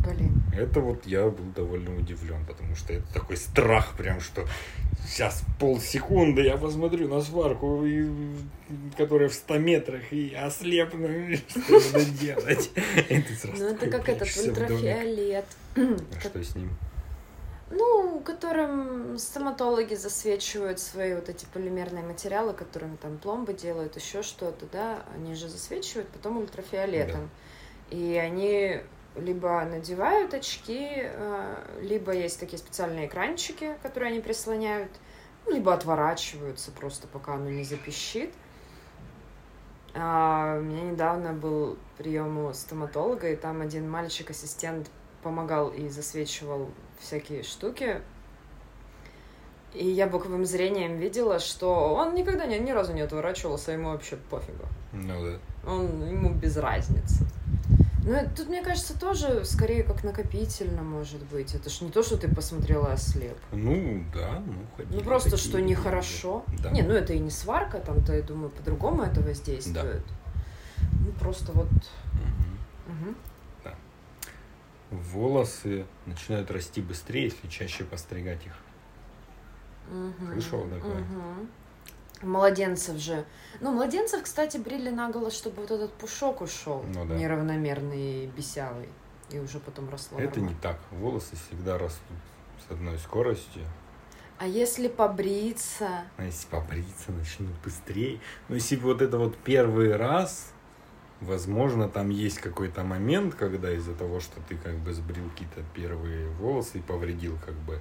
Блин. 0.03 0.43
Это 0.55 0.79
вот 0.81 1.05
я 1.05 1.27
был 1.29 1.45
довольно 1.55 1.95
удивлен, 1.97 2.45
потому 2.45 2.75
что 2.75 2.93
это 2.93 3.13
такой 3.13 3.37
страх 3.37 3.95
прям, 3.97 4.19
что 4.19 4.45
сейчас 5.07 5.43
полсекунды 5.59 6.41
я 6.43 6.57
посмотрю 6.57 7.07
на 7.07 7.21
сварку, 7.21 7.85
и- 7.85 8.09
которая 8.97 9.29
в 9.29 9.33
100 9.33 9.57
метрах, 9.57 10.11
и 10.11 10.33
ослепну, 10.35 11.07
и 11.29 11.37
что 11.37 11.59
буду 11.59 12.05
делать? 12.19 12.71
Ну, 13.57 13.65
это 13.65 13.89
как 13.89 14.09
этот 14.09 14.27
ультрафиолет. 14.37 15.45
А 15.75 16.19
что 16.21 16.43
с 16.43 16.55
ним? 16.55 16.69
Ну, 17.71 18.19
которым 18.19 19.17
стоматологи 19.17 19.95
засвечивают 19.95 20.79
свои 20.79 21.15
вот 21.15 21.29
эти 21.29 21.45
полимерные 21.53 22.03
материалы, 22.03 22.53
которыми 22.53 22.97
там 22.97 23.17
пломбы 23.17 23.53
делают, 23.53 23.95
еще 23.95 24.21
что-то, 24.21 24.67
да, 24.71 25.03
они 25.15 25.33
же 25.33 25.49
засвечивают 25.49 26.07
потом 26.09 26.37
ультрафиолетом. 26.37 27.29
И 27.89 28.15
они 28.21 28.81
либо 29.15 29.63
надевают 29.65 30.33
очки, 30.33 30.87
э, 30.91 31.79
либо 31.81 32.11
есть 32.11 32.39
такие 32.39 32.57
специальные 32.57 33.07
экранчики, 33.07 33.75
которые 33.83 34.11
они 34.11 34.21
прислоняют, 34.21 34.91
ну, 35.45 35.53
либо 35.53 35.73
отворачиваются 35.73 36.71
просто, 36.71 37.07
пока 37.07 37.35
оно 37.35 37.49
не 37.49 37.63
запищит. 37.63 38.33
А, 39.95 40.57
у 40.57 40.61
меня 40.61 40.83
недавно 40.83 41.33
был 41.33 41.77
прием 41.97 42.45
у 42.45 42.53
стоматолога, 42.53 43.29
и 43.29 43.35
там 43.35 43.61
один 43.61 43.89
мальчик-ассистент 43.89 44.89
помогал 45.21 45.69
и 45.69 45.87
засвечивал 45.89 46.69
всякие 46.99 47.43
штуки. 47.43 48.01
И 49.73 49.87
я 49.87 50.07
боковым 50.07 50.45
зрением 50.45 50.97
видела, 50.97 51.39
что 51.39 51.93
он 51.95 52.13
никогда 52.15 52.45
ни, 52.45 52.55
ни 52.55 52.71
разу 52.71 52.93
не 52.93 53.01
отворачивался, 53.01 53.71
ему 53.71 53.89
вообще 53.89 54.17
пофигу. 54.17 54.65
Ну 54.93 55.23
да. 55.23 55.39
Он, 55.69 56.07
ему 56.07 56.33
без 56.33 56.57
разницы. 56.57 57.25
Ну, 58.05 58.11
это 58.13 58.35
тут, 58.35 58.49
мне 58.49 58.61
кажется, 58.61 58.99
тоже 58.99 59.45
скорее 59.45 59.83
как 59.83 60.03
накопительно 60.03 60.81
может 60.83 61.23
быть. 61.23 61.55
Это 61.55 61.69
ж 61.69 61.81
не 61.81 61.89
то, 61.91 62.03
что 62.03 62.17
ты 62.17 62.27
посмотрела 62.27 62.91
ослеп. 62.91 63.37
Ну 63.51 64.03
да, 64.13 64.43
ну 64.45 64.53
Ну, 64.89 65.01
просто 65.01 65.31
такие 65.31 65.49
что 65.49 65.61
нехорошо. 65.61 66.43
Да. 66.61 66.71
Не, 66.71 66.81
ну 66.81 66.93
это 66.93 67.13
и 67.13 67.19
не 67.19 67.31
сварка, 67.31 67.79
там-то, 67.79 68.13
я 68.13 68.21
думаю, 68.21 68.49
по-другому 68.49 69.03
это 69.03 69.21
воздействует. 69.21 70.03
Ну, 71.05 71.11
просто 71.13 71.51
вот... 71.53 71.69
Мгм. 72.13 72.57
мгм. 72.87 73.15
Волосы 74.91 75.85
начинают 76.05 76.51
расти 76.51 76.81
быстрее, 76.81 77.23
если 77.23 77.47
чаще 77.47 77.83
постригать 77.83 78.45
их. 78.45 78.53
Мгм, 79.89 80.33
Слышала 80.33 80.69
такое? 80.69 80.95
мгм. 80.99 81.49
Младенцев 82.23 82.97
же. 82.97 83.25
Ну, 83.59 83.71
младенцев, 83.71 84.23
кстати, 84.23 84.57
брили 84.57 84.89
наголо, 84.89 85.29
чтобы 85.31 85.61
вот 85.61 85.71
этот 85.71 85.93
пушок 85.93 86.41
ушел 86.41 86.83
Ну 86.93 87.05
да. 87.05 87.15
неравномерный 87.15 88.23
и 88.23 88.27
бесявый. 88.27 88.89
И 89.29 89.39
уже 89.39 89.59
потом 89.59 89.89
росло 89.89 90.17
Это 90.19 90.39
не 90.39 90.47
нормально. 90.47 90.59
так. 90.61 90.79
Волосы 90.91 91.35
всегда 91.35 91.77
растут 91.77 92.17
с 92.67 92.71
одной 92.71 92.97
скоростью. 92.97 93.63
А 94.37 94.47
если 94.47 94.87
побриться? 94.87 95.87
А 96.17 96.25
если 96.25 96.47
побриться, 96.47 97.11
начнут 97.11 97.51
быстрее. 97.63 98.19
Но 98.49 98.55
если 98.55 98.75
вот 98.77 99.01
это 99.01 99.17
вот 99.17 99.37
первый 99.37 99.95
раз, 99.95 100.51
возможно, 101.21 101.87
там 101.87 102.09
есть 102.09 102.39
какой-то 102.39 102.83
момент, 102.83 103.35
когда 103.35 103.71
из-за 103.71 103.93
того, 103.93 104.19
что 104.19 104.41
ты 104.49 104.57
как 104.57 104.75
бы 104.75 104.93
сбрил 104.93 105.29
какие-то 105.29 105.61
первые 105.73 106.27
волосы 106.31 106.79
и 106.79 106.81
повредил 106.81 107.37
как 107.45 107.53
бы 107.55 107.79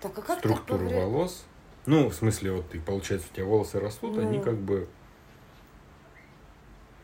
Так 0.00 0.16
а 0.18 0.22
как 0.22 0.38
структуру 0.38 0.86
повре- 0.88 1.00
волос. 1.00 1.44
Ну, 1.86 2.08
в 2.08 2.14
смысле, 2.14 2.52
вот 2.52 2.68
ты, 2.70 2.80
получается, 2.80 3.28
у 3.32 3.34
тебя 3.34 3.46
волосы 3.46 3.78
растут, 3.80 4.18
они 4.18 4.38
Ну. 4.38 4.44
как 4.44 4.56
бы 4.56 4.88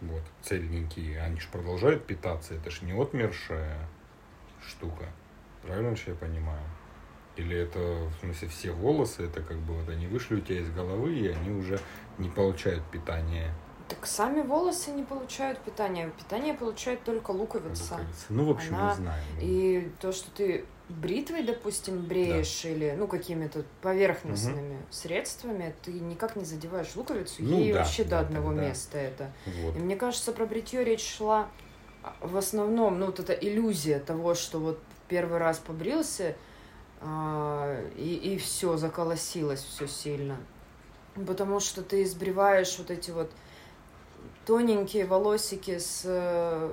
вот, 0.01 0.23
цельненькие, 0.43 1.21
они 1.23 1.39
же 1.39 1.47
продолжают 1.53 2.05
питаться, 2.05 2.55
это 2.55 2.71
же 2.71 2.85
не 2.85 2.93
отмершая 2.93 3.89
штука. 4.67 5.07
Правильно 5.63 5.95
же 5.95 6.03
я 6.09 6.15
понимаю? 6.17 6.63
Или 7.37 7.57
это, 7.57 7.79
в 7.79 8.13
смысле, 8.21 8.49
все 8.49 8.73
волосы, 8.73 9.25
это 9.25 9.41
как 9.43 9.57
бы 9.59 9.75
вот 9.75 9.89
они 9.89 10.07
вышли 10.09 10.35
у 10.37 10.41
тебя 10.41 10.59
из 10.61 10.71
головы, 10.71 11.15
и 11.15 11.29
они 11.29 11.51
уже 11.51 11.79
не 12.19 12.29
получают 12.29 12.83
питания. 12.91 13.55
Так 13.89 14.07
сами 14.07 14.41
волосы 14.43 14.91
не 14.91 15.03
получают 15.05 15.59
питания. 15.61 16.11
Питание 16.19 16.55
получает 16.55 17.05
только 17.05 17.31
луковица. 17.31 17.95
луковицы. 17.95 18.27
Ну, 18.31 18.45
в 18.47 18.51
общем, 18.51 18.75
Она- 18.75 18.91
не 18.91 18.97
знаю. 18.97 19.23
И 19.41 19.93
то, 20.01 20.13
что 20.13 20.31
ты 20.33 20.65
бритвой, 21.01 21.43
допустим, 21.43 22.03
бреешь 22.03 22.65
или, 22.65 22.95
ну, 22.97 23.07
какими-то 23.09 23.65
поверхностными 23.81 24.79
средствами, 24.91 25.75
ты 25.83 25.93
никак 25.93 26.37
не 26.37 26.45
задеваешь 26.45 26.95
луковицу, 26.95 27.43
Ну 27.43 27.59
ей 27.59 27.73
да, 27.73 27.81
вообще 27.81 28.05
да, 28.05 28.11
до 28.21 28.27
одного 28.27 28.49
тогда. 28.49 28.69
места 28.69 28.99
это. 28.99 29.33
Вот. 29.47 29.77
И 29.77 29.79
мне 29.79 29.97
кажется, 29.97 30.33
про 30.33 30.47
бритье 30.47 30.85
речь 30.85 31.07
шла 31.17 31.49
а, 32.03 32.15
в 32.21 32.37
основном, 32.37 32.99
ну, 32.99 33.07
вот 33.07 33.21
эта 33.21 33.33
иллюзия 33.33 33.99
того, 33.99 34.35
что 34.35 34.59
вот 34.59 34.79
первый 35.09 35.39
раз 35.39 35.59
побрился, 35.59 36.37
а, 37.01 37.81
и, 37.97 38.15
и 38.15 38.39
все, 38.39 38.77
заколосилось 38.77 39.63
все 39.63 39.87
сильно. 39.87 40.37
Потому 41.27 41.61
что 41.61 41.83
ты 41.83 42.07
сбриваешь 42.07 42.79
вот 42.79 42.91
эти 42.91 43.11
вот 43.11 43.31
тоненькие 44.47 45.05
волосики 45.05 45.79
с 45.79 46.03
э, 46.05 46.73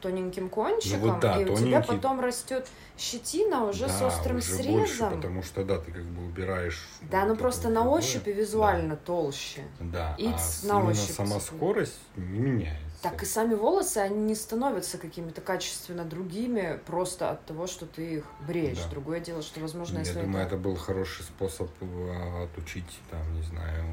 тоненьким 0.00 0.48
кончиком, 0.48 1.00
Ну 1.00 1.12
вот 1.12 1.20
да, 1.20 1.40
и 1.40 1.44
у 1.44 1.56
тебя 1.56 1.80
потом 1.80 2.20
растет 2.20 2.66
щетина 2.98 3.64
уже 3.64 3.88
с 3.88 3.98
Да, 3.98 4.06
острым 4.08 4.36
уже 4.38 4.46
срезом. 4.54 4.72
больше, 4.80 5.10
потому 5.10 5.42
что, 5.42 5.64
да, 5.64 5.78
ты 5.78 5.92
как 5.92 6.04
бы 6.04 6.24
убираешь... 6.26 6.86
Да, 7.10 7.20
вот 7.20 7.28
ну 7.28 7.36
просто 7.36 7.68
на 7.68 7.88
ощупь 7.88 8.26
и 8.28 8.32
Да. 8.32 8.40
визуально 8.40 8.96
толще. 8.96 9.62
Да, 9.80 10.14
И 10.18 10.26
а 10.28 10.38
с- 10.38 10.60
с- 10.60 10.64
на 10.64 10.84
ощупь 10.84 11.14
сама 11.14 11.38
скорость 11.40 11.98
не 12.16 12.38
меняется. 12.38 12.86
Так 13.02 13.22
и 13.22 13.26
сами 13.26 13.54
волосы, 13.54 13.96
они 13.98 14.18
не 14.18 14.34
становятся 14.34 14.98
какими-то 14.98 15.40
качественно 15.40 16.04
другими 16.04 16.78
просто 16.84 17.30
от 17.30 17.46
того, 17.46 17.66
что 17.66 17.86
ты 17.86 18.16
их 18.16 18.24
бреешь. 18.46 18.76
Да. 18.84 18.90
Другое 18.90 19.20
дело, 19.20 19.40
что, 19.42 19.60
возможно, 19.60 19.94
Я 19.94 20.00
если 20.04 20.20
думаю, 20.20 20.44
это... 20.44 20.56
это 20.56 20.62
был 20.62 20.76
хороший 20.76 21.22
способ 21.22 21.70
э, 21.80 22.44
отучить, 22.44 22.98
там, 23.10 23.20
не 23.34 23.42
знаю, 23.42 23.84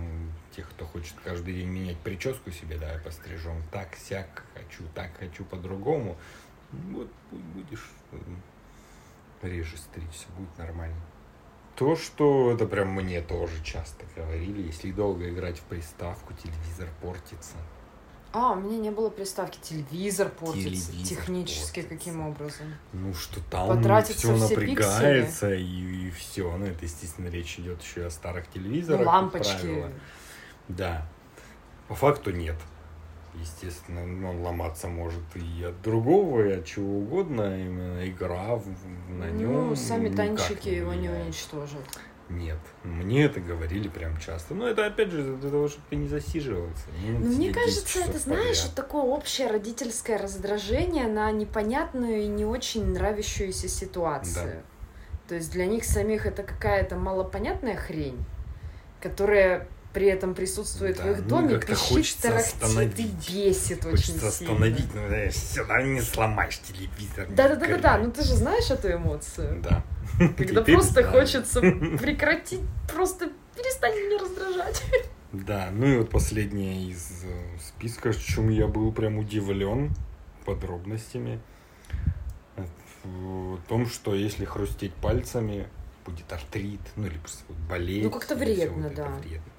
тех, 0.57 0.67
кто 0.71 0.85
хочет 0.85 1.13
каждый 1.23 1.53
день 1.53 1.69
менять 1.69 1.97
прическу 1.97 2.51
себе, 2.51 2.77
давай 2.77 2.97
пострижем 2.99 3.61
так, 3.71 3.95
сяк, 3.95 4.43
хочу 4.55 4.83
так, 4.95 5.11
хочу 5.19 5.45
по-другому. 5.45 6.17
Вот 6.91 7.09
будешь 7.31 7.87
реже 9.43 9.77
стричься, 9.77 10.25
будет 10.37 10.57
нормально. 10.57 10.95
То, 11.75 11.95
что 11.95 12.51
это 12.51 12.65
прям 12.65 12.89
мне 12.93 13.21
тоже 13.21 13.63
часто 13.63 14.03
говорили, 14.15 14.63
если 14.63 14.91
долго 14.91 15.29
играть 15.29 15.59
в 15.59 15.63
приставку, 15.63 16.33
телевизор 16.33 16.89
портится. 17.03 17.55
А, 18.33 18.53
у 18.53 18.55
меня 18.59 18.77
не 18.79 18.89
было 18.91 19.09
приставки. 19.09 19.59
Телевизор 19.61 20.29
портится. 20.29 20.91
Телевизор 20.91 21.05
Технически 21.17 21.81
портится. 21.81 21.97
каким 21.97 22.27
образом? 22.27 22.67
Ну, 22.93 23.13
что 23.13 23.39
там 23.49 23.81
все 24.03 24.13
все 24.13 24.35
напрягается, 24.35 25.53
и, 25.53 26.09
все. 26.11 26.57
Ну, 26.57 26.65
это, 26.65 26.83
естественно, 26.83 27.27
речь 27.29 27.57
идет 27.59 27.81
еще 27.81 28.01
и 28.01 28.03
о 28.05 28.09
старых 28.09 28.45
Ну, 28.47 28.53
телевизорах. 28.53 28.99
как 28.99 29.07
лампочки. 29.07 29.61
правило. 29.61 29.91
Да. 30.67 31.05
По 31.87 31.95
факту 31.95 32.31
нет. 32.31 32.55
Естественно, 33.35 34.05
ну, 34.05 34.31
он 34.31 34.41
ломаться 34.41 34.87
может 34.87 35.21
и 35.35 35.63
от 35.63 35.79
другого, 35.81 36.47
и 36.47 36.53
от 36.53 36.65
чего 36.65 36.97
угодно. 36.99 37.59
Именно 37.61 38.07
игра 38.09 38.55
в- 38.55 38.65
на 39.11 39.29
нем. 39.29 39.69
Ну, 39.69 39.75
сами 39.75 40.09
танчики 40.09 40.69
его 40.69 40.93
не 40.93 41.09
уничтожат. 41.09 41.83
Нет. 42.29 42.57
Мне 42.83 43.23
это 43.25 43.39
говорили 43.39 43.87
прям 43.87 44.17
часто. 44.17 44.53
Но 44.53 44.67
это 44.67 44.85
опять 44.87 45.11
же 45.11 45.37
для 45.37 45.49
того, 45.49 45.67
чтобы 45.69 45.85
ты 45.89 45.95
не 45.95 46.07
засиживался. 46.09 46.83
не 47.01 47.11
Ну, 47.11 47.19
мне 47.19 47.29
сидеть 47.35 47.53
10 47.53 47.53
кажется, 47.53 47.99
это, 47.99 48.19
знаешь, 48.19 48.61
подряд. 48.63 48.75
такое 48.75 49.03
общее 49.03 49.47
родительское 49.47 50.17
раздражение 50.17 51.07
на 51.07 51.31
непонятную 51.31 52.23
и 52.23 52.27
не 52.27 52.43
очень 52.43 52.85
нравящуюся 52.91 53.69
ситуацию. 53.69 54.63
То 55.29 55.35
есть 55.35 55.51
для 55.51 55.67
них 55.67 55.85
самих 55.85 56.25
это 56.25 56.43
какая-то 56.43 56.95
малопонятная 56.97 57.75
хрень, 57.77 58.25
которая 59.01 59.67
при 59.97 60.05
этом 60.05 60.35
присутствует 60.35 60.97
Да, 60.97 61.05
в 61.05 61.09
их 61.09 61.17
ну, 61.21 61.27
доме, 61.27 61.57
пищит, 61.57 61.75
хочется 61.75 62.21
тарахтит 62.59 62.99
и 62.99 63.03
бесит 63.31 63.83
очень 63.83 63.89
Хочется 63.89 64.31
сильно. 64.31 64.53
остановить, 64.53 64.93
ну, 64.93 65.07
знаешь, 65.07 65.33
сюда 65.33 65.81
не 65.81 66.01
сломаешь 66.01 66.59
телевизор. 66.59 67.27
Да-да-да-да, 67.29 67.97
ну 67.97 68.11
ты 68.11 68.23
же 68.23 68.35
знаешь 68.35 68.69
эту 68.69 68.91
эмоцию. 68.93 69.59
Да. 69.63 69.83
Когда 70.37 70.61
Теперь 70.61 70.75
просто 70.75 71.01
знаю. 71.01 71.11
хочется 71.11 71.61
прекратить, 71.99 72.61
просто 72.93 73.31
перестань 73.55 73.95
меня 73.95 74.19
раздражать. 74.19 74.83
Да, 75.31 75.69
ну 75.71 75.87
и 75.87 75.97
вот 75.97 76.11
последнее 76.11 76.91
из 76.91 77.23
э, 77.23 77.57
списка, 77.59 78.11
в 78.11 78.23
чем 78.23 78.49
я 78.49 78.67
был 78.67 78.91
прям 78.91 79.17
удивлен 79.17 79.95
подробностями. 80.45 81.41
В 83.03 83.57
том, 83.67 83.87
что 83.87 84.13
если 84.13 84.45
хрустеть 84.45 84.93
пальцами, 84.93 85.67
будет 86.05 86.31
артрит, 86.31 86.81
ну 86.95 87.07
или 87.07 87.17
просто 87.17 87.43
болеть. 87.67 88.03
Ну, 88.03 88.11
как-то 88.11 88.35
вредно, 88.35 88.91
да. 88.91 89.07
вредно. 89.07 89.51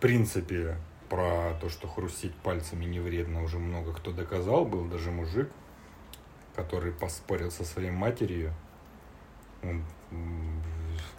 В 0.00 0.02
принципе, 0.02 0.78
про 1.10 1.52
то, 1.60 1.68
что 1.68 1.86
хрустеть 1.86 2.34
пальцами 2.36 2.86
не 2.86 3.00
вредно, 3.00 3.44
уже 3.44 3.58
много 3.58 3.92
кто 3.92 4.12
доказал. 4.12 4.64
Был 4.64 4.86
даже 4.86 5.10
мужик, 5.10 5.50
который 6.56 6.90
поспорил 6.90 7.50
со 7.50 7.66
своей 7.66 7.90
матерью. 7.90 8.54
Он 9.62 9.84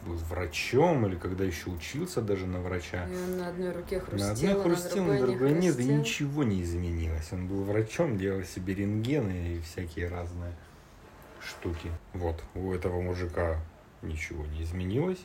был 0.04 0.16
врачом, 0.16 1.06
или 1.06 1.16
когда 1.16 1.44
еще 1.44 1.70
учился 1.70 2.24
даже 2.24 2.48
на 2.48 2.60
врача. 2.60 3.08
И 3.08 3.16
он 3.16 3.38
на 3.38 3.50
одной 3.50 3.72
руке 3.72 4.00
На 4.00 4.06
хрустел, 4.08 4.50
одной 4.50 4.64
хрустел, 4.64 5.06
на 5.06 5.12
не 5.12 5.20
другой 5.20 5.52
нет, 5.52 5.80
и 5.80 5.84
ничего 5.84 6.44
не 6.44 6.64
изменилось. 6.64 7.32
Он 7.32 7.46
был 7.46 7.64
врачом, 7.64 8.18
делал 8.18 8.44
себе 8.44 8.74
рентгены 8.74 9.58
и 9.58 9.62
всякие 9.62 10.08
разные 10.08 10.56
штуки. 11.40 11.92
Вот, 12.14 12.44
у 12.56 12.74
этого 12.74 13.00
мужика 13.00 13.60
ничего 14.02 14.44
не 14.48 14.64
изменилось. 14.64 15.24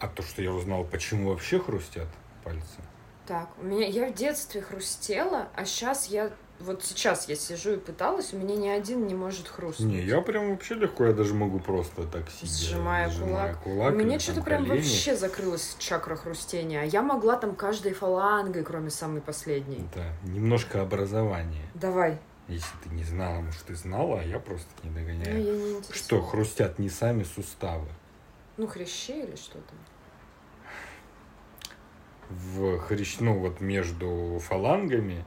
А 0.00 0.06
то, 0.06 0.22
что 0.22 0.42
я 0.42 0.52
узнал, 0.52 0.84
почему 0.84 1.30
вообще 1.30 1.58
хрустят 1.58 2.08
пальцы. 2.44 2.80
Так, 3.26 3.48
у 3.58 3.64
меня 3.64 3.86
я 3.86 4.08
в 4.10 4.14
детстве 4.14 4.60
хрустела, 4.60 5.48
а 5.54 5.64
сейчас 5.64 6.06
я 6.08 6.30
вот 6.60 6.84
сейчас 6.84 7.28
я 7.28 7.34
сижу 7.34 7.72
и 7.72 7.76
пыталась, 7.76 8.32
у 8.32 8.36
меня 8.38 8.54
ни 8.54 8.68
один 8.68 9.06
не 9.06 9.14
может 9.14 9.48
хрустнуть. 9.48 9.88
Не, 9.90 10.00
я 10.02 10.20
прям 10.20 10.50
вообще 10.50 10.74
легко, 10.74 11.06
я 11.06 11.12
даже 11.12 11.34
могу 11.34 11.58
просто 11.58 12.04
так 12.06 12.30
сидеть. 12.30 12.68
Сжимая 12.68 13.10
кулак. 13.10 13.66
У 13.66 13.70
или 13.70 13.90
меня 14.04 14.18
что-то 14.20 14.40
прям 14.42 14.64
колени. 14.64 14.76
вообще 14.82 15.16
закрылась 15.16 15.74
чакра 15.78 16.14
хрустения. 16.16 16.82
а 16.82 16.84
Я 16.84 17.02
могла 17.02 17.36
там 17.36 17.56
каждой 17.56 17.92
фалангой, 17.92 18.62
кроме 18.62 18.90
самой 18.90 19.20
последней. 19.20 19.84
Да, 19.96 20.04
немножко 20.22 20.80
образования. 20.80 21.64
Давай. 21.74 22.18
Если 22.46 22.76
ты 22.84 22.90
не 22.90 23.02
знала, 23.04 23.40
может, 23.40 23.62
ты 23.62 23.74
знала, 23.74 24.20
а 24.20 24.22
я 24.22 24.38
просто 24.38 24.68
не 24.84 24.90
Ну, 24.90 24.96
догоняю. 24.96 25.42
я 25.44 25.52
не 25.52 25.70
интересуюсь. 25.72 25.96
Что, 26.04 26.22
хрустят 26.22 26.78
не 26.78 26.88
сами 26.90 27.24
суставы. 27.24 27.88
Ну, 28.58 28.66
хрящи 28.68 29.12
или 29.12 29.34
что 29.34 29.54
там? 29.54 29.76
В 32.30 32.78
хрящ, 32.78 33.18
ну 33.20 33.38
вот 33.38 33.60
между 33.60 34.40
фалангами 34.42 35.24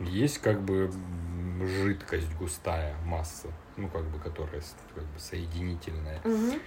есть 0.00 0.38
как 0.38 0.60
бы 0.62 0.90
жидкость 1.64 2.32
густая 2.34 2.94
масса, 3.04 3.48
ну 3.76 3.88
как 3.88 4.04
бы 4.04 4.18
которая 4.18 4.62
как 4.94 5.04
бы 5.04 5.18
соединительная. 5.18 6.20
Мгм. 6.24 6.60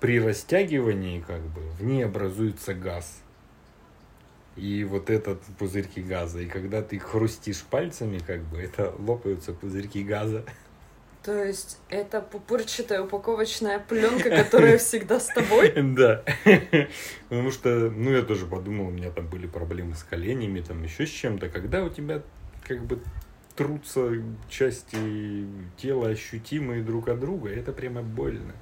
При 0.00 0.18
растягивании 0.18 1.20
как 1.20 1.42
бы 1.42 1.60
в 1.78 1.82
ней 1.82 2.04
образуется 2.04 2.74
газ. 2.74 3.22
И 4.56 4.84
вот 4.84 5.10
этот 5.10 5.42
пузырьки 5.58 6.02
газа. 6.02 6.40
И 6.40 6.46
когда 6.46 6.82
ты 6.82 6.98
хрустишь 6.98 7.62
пальцами, 7.62 8.18
как 8.18 8.42
бы 8.42 8.58
это 8.58 8.94
лопаются 8.98 9.52
пузырьки 9.52 10.02
газа. 10.02 10.44
То 11.22 11.44
есть 11.44 11.78
это 11.90 12.22
пупырчатая 12.22 13.02
упаковочная 13.02 13.78
пленка, 13.78 14.30
которая 14.30 14.78
всегда 14.78 15.20
с 15.20 15.26
тобой? 15.26 15.72
Да. 15.76 16.24
Потому 17.28 17.50
что, 17.50 17.90
ну, 17.90 18.10
я 18.10 18.22
тоже 18.22 18.46
подумал, 18.46 18.86
у 18.86 18.90
меня 18.90 19.10
там 19.10 19.26
были 19.26 19.46
проблемы 19.46 19.94
с 19.94 20.02
коленями, 20.02 20.60
там 20.60 20.82
еще 20.82 21.06
с 21.06 21.10
чем-то. 21.10 21.50
Когда 21.50 21.84
у 21.84 21.90
тебя 21.90 22.22
как 22.66 22.82
бы 22.84 23.00
трутся 23.54 24.10
части 24.48 25.46
тела 25.76 26.08
ощутимые 26.08 26.82
друг 26.82 27.08
от 27.08 27.20
друга, 27.20 27.50
это 27.50 27.72
прямо 27.72 28.02
больно. 28.02 28.54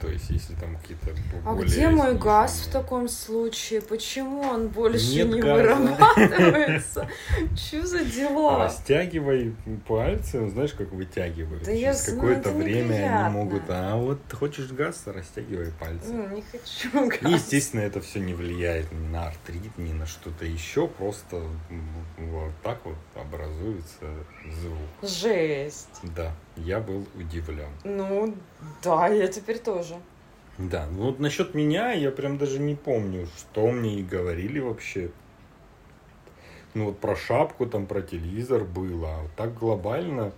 То 0.00 0.08
есть, 0.08 0.28
если 0.28 0.52
там 0.54 0.76
какие-то 0.76 1.10
А 1.46 1.54
более 1.54 1.66
где 1.66 1.88
мой 1.88 2.14
газ 2.18 2.66
в 2.66 2.70
таком 2.70 3.08
случае? 3.08 3.80
Почему 3.80 4.42
он 4.42 4.68
больше 4.68 5.14
Нет 5.14 5.28
не 5.28 5.40
газа. 5.40 5.54
вырабатывается? 5.54 7.08
Что 7.56 7.86
за 7.86 8.04
дела? 8.04 8.64
Растягивай 8.64 9.54
пальцы, 9.88 10.40
ну, 10.40 10.50
знаешь, 10.50 10.72
как 10.74 10.92
вытягивают. 10.92 11.64
Да 11.64 11.70
я 11.72 11.92
Через 11.94 12.14
какое-то 12.14 12.50
время 12.50 12.84
неприятно. 12.84 13.26
они 13.26 13.34
могут... 13.34 13.62
А 13.68 13.96
вот 13.96 14.20
хочешь 14.32 14.70
газ, 14.70 15.02
растягивай 15.06 15.72
пальцы. 15.80 16.12
Не 16.12 16.42
хочу 16.42 17.04
И, 17.06 17.08
газ. 17.08 17.32
естественно, 17.32 17.80
это 17.80 18.00
все 18.00 18.20
не 18.20 18.34
влияет 18.34 18.92
ни 18.92 19.06
на 19.08 19.28
артрит, 19.28 19.76
ни 19.78 19.92
на 19.92 20.06
что-то 20.06 20.44
еще, 20.44 20.88
просто 20.88 21.42
вот 22.18 22.52
так 22.62 22.78
вот 22.84 22.96
образуется 23.14 24.04
звук. 24.60 25.10
Жесть. 25.10 25.88
Да, 26.02 26.32
я 26.56 26.80
был 26.80 27.06
удивлен. 27.14 27.70
Ну, 27.84 28.34
да, 28.82 29.08
я 29.08 29.28
теперь 29.28 29.58
тоже. 29.58 29.96
Да, 30.58 30.86
ну 30.86 31.06
вот 31.06 31.18
насчет 31.18 31.54
меня 31.54 31.92
я 31.92 32.10
прям 32.10 32.38
даже 32.38 32.58
не 32.58 32.74
помню, 32.74 33.28
что 33.36 33.70
мне 33.70 34.00
и 34.00 34.02
говорили 34.02 34.58
вообще. 34.58 35.10
Ну 36.72 36.86
вот 36.86 36.98
про 36.98 37.14
шапку, 37.14 37.66
там 37.66 37.86
про 37.86 38.00
телевизор 38.00 38.64
было, 38.64 39.16
а 39.16 39.22
вот 39.22 39.34
так 39.36 39.54
глобально 39.54 40.32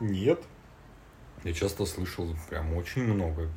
нет. 0.00 0.42
Я 1.44 1.52
часто 1.52 1.84
слышал, 1.84 2.34
прям 2.48 2.74
очень 2.74 3.02
много 3.02 3.48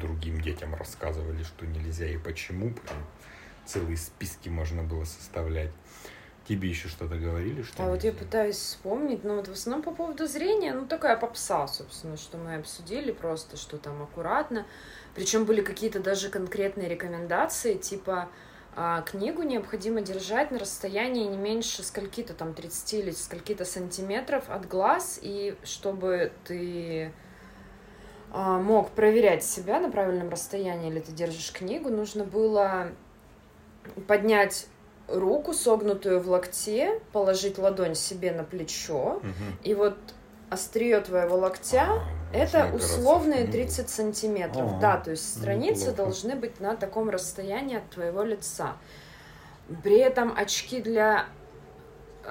другим 0.00 0.40
детям 0.40 0.74
рассказывали, 0.74 1.42
что 1.42 1.66
нельзя 1.66 2.06
и 2.06 2.16
почему. 2.16 2.70
Прям 2.70 2.98
целые 3.66 3.96
списки 3.96 4.48
можно 4.48 4.82
было 4.82 5.04
составлять. 5.04 5.70
Тебе 6.46 6.68
еще 6.68 6.88
что-то 6.88 7.16
говорили, 7.16 7.62
что 7.62 7.84
А 7.84 7.88
вот 7.88 8.04
я 8.04 8.12
пытаюсь 8.12 8.56
вспомнить, 8.56 9.24
ну 9.24 9.36
вот 9.36 9.48
в 9.48 9.52
основном 9.52 9.82
по 9.82 9.92
поводу 9.92 10.26
зрения, 10.26 10.74
ну 10.74 10.86
такая 10.86 11.16
попса, 11.16 11.66
собственно, 11.66 12.18
что 12.18 12.36
мы 12.36 12.56
обсудили 12.56 13.12
просто, 13.12 13.56
что 13.56 13.78
там 13.78 14.02
аккуратно. 14.02 14.66
Причем 15.14 15.46
были 15.46 15.62
какие-то 15.62 16.00
даже 16.00 16.28
конкретные 16.28 16.88
рекомендации, 16.88 17.74
типа 17.74 18.28
а, 18.76 19.02
книгу 19.02 19.42
необходимо 19.42 20.02
держать 20.02 20.50
на 20.50 20.58
расстоянии 20.58 21.24
не 21.26 21.38
меньше 21.38 21.82
скольки-то 21.82 22.34
там 22.34 22.52
30 22.52 22.94
или 22.94 23.10
скольки-то 23.12 23.64
сантиметров 23.64 24.44
от 24.48 24.68
глаз, 24.68 25.20
и 25.22 25.56
чтобы 25.62 26.32
ты 26.44 27.12
а, 28.32 28.58
мог 28.58 28.90
проверять 28.90 29.44
себя 29.44 29.78
на 29.78 29.90
правильном 29.90 30.28
расстоянии, 30.28 30.90
или 30.90 30.98
ты 30.98 31.12
держишь 31.12 31.52
книгу, 31.52 31.88
нужно 31.88 32.24
было 32.24 32.88
поднять 34.08 34.66
руку, 35.08 35.52
согнутую 35.52 36.20
в 36.20 36.28
локте, 36.28 37.00
положить 37.12 37.58
ладонь 37.58 37.94
себе 37.94 38.32
на 38.32 38.44
плечо, 38.44 39.20
и 39.62 39.74
вот 39.74 39.96
острие 40.50 41.00
твоего 41.00 41.36
локтя 41.36 41.86
А, 41.88 42.02
это 42.32 42.70
условные 42.74 43.44
книгу. 43.44 43.52
30 43.52 43.88
сантиметров. 43.88 44.72
А, 44.76 44.80
да, 44.80 44.96
то 44.98 45.10
есть 45.10 45.38
страницы 45.38 45.90
неплохо. 45.90 45.96
должны 45.96 46.34
быть 46.36 46.60
на 46.60 46.76
таком 46.76 47.10
расстоянии 47.10 47.78
от 47.78 47.90
твоего 47.90 48.22
лица. 48.22 48.76
При 49.82 49.98
этом 49.98 50.32
очки 50.36 50.80
для... 50.80 51.26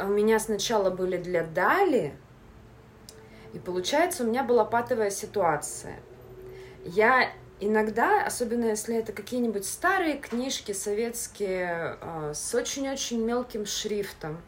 У 0.01 0.07
меня 0.07 0.39
сначала 0.39 0.89
были 0.89 1.17
для 1.17 1.43
Дали, 1.43 2.13
и 3.53 3.59
получается 3.59 4.23
у 4.23 4.27
меня 4.27 4.43
была 4.43 4.65
патовая 4.65 5.11
ситуация. 5.11 5.99
Я 6.83 7.29
иногда, 7.65 8.25
особенно 8.25 8.65
если 8.65 8.95
это 8.95 9.13
какие-нибудь 9.13 9.65
старые 9.65 10.17
книжки 10.17 10.71
советские 10.71 11.97
э, 12.01 12.31
с 12.33 12.53
очень-очень 12.53 13.23
мелким 13.23 13.65
шрифтом, 13.65 14.41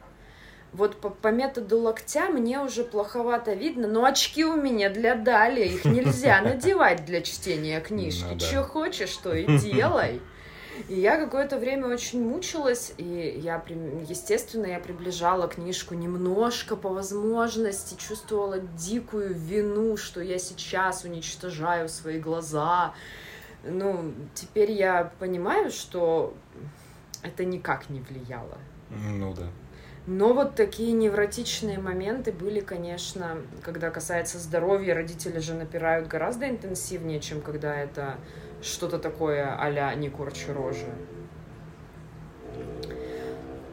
вот 0.73 0.99
по, 0.99 1.09
по 1.09 1.29
методу 1.29 1.79
локтя 1.79 2.29
мне 2.29 2.59
уже 2.59 2.83
плоховато 2.83 3.53
видно, 3.53 3.87
но 3.87 4.03
очки 4.03 4.43
у 4.43 4.55
меня 4.55 4.89
для 4.89 5.15
Дали, 5.15 5.65
их 5.65 5.85
нельзя 5.85 6.41
надевать 6.43 7.05
для 7.05 7.21
чтения 7.21 7.79
книжки. 7.79 8.25
Ну 8.29 8.35
да. 8.35 8.45
Че 8.45 8.61
хочешь, 8.61 9.15
то 9.15 9.33
и 9.33 9.57
делай. 9.57 10.21
И 10.89 10.99
я 10.99 11.17
какое-то 11.17 11.57
время 11.57 11.87
очень 11.87 12.23
мучилась, 12.23 12.93
и 12.97 13.39
я, 13.41 13.63
естественно, 14.07 14.65
я 14.65 14.79
приближала 14.79 15.47
книжку 15.47 15.95
немножко 15.95 16.75
по 16.75 16.89
возможности, 16.89 17.95
чувствовала 17.95 18.59
дикую 18.59 19.33
вину, 19.33 19.97
что 19.97 20.21
я 20.21 20.37
сейчас 20.37 21.03
уничтожаю 21.03 21.89
свои 21.89 22.19
глаза. 22.19 22.93
Ну, 23.63 24.13
теперь 24.33 24.71
я 24.71 25.11
понимаю, 25.19 25.71
что 25.71 26.33
это 27.23 27.45
никак 27.45 27.89
не 27.89 28.01
влияло. 28.01 28.57
Ну 28.89 29.33
да. 29.33 29.47
Но 30.07 30.33
вот 30.33 30.53
такие 30.53 30.91
невротичные 30.91 31.79
моменты 31.79 32.31
были, 32.31 32.59
конечно, 32.59 33.37
когда 33.63 33.89
касается 33.89 34.37
здоровья, 34.37 34.93
родители 34.93 35.39
же 35.39 35.55
напирают 35.55 36.07
гораздо 36.07 36.47
интенсивнее, 36.47 37.19
чем 37.19 37.41
когда 37.41 37.75
это 37.75 38.17
что-то 38.65 38.99
такое 38.99 39.55
а-ля 39.59 39.93
«не 39.95 40.09
корчи 40.09 40.51
рожи». 40.51 40.93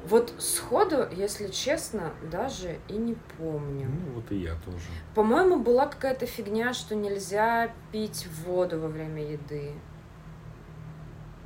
Вот 0.07 0.35
сходу, 0.39 1.09
если 1.11 1.49
честно, 1.49 2.13
даже 2.31 2.79
и 2.89 2.95
не 2.95 3.17
помню. 3.39 3.89
Ну 3.89 4.13
вот 4.15 4.31
и 4.31 4.37
я 4.37 4.57
тоже. 4.57 4.85
По-моему, 5.15 5.61
была 5.61 5.87
какая-то 5.87 6.27
фигня, 6.27 6.75
что 6.75 6.95
нельзя 6.95 7.73
пить 7.93 8.27
воду 8.45 8.79
во 8.79 8.89
время 8.89 9.25
еды. 9.25 9.73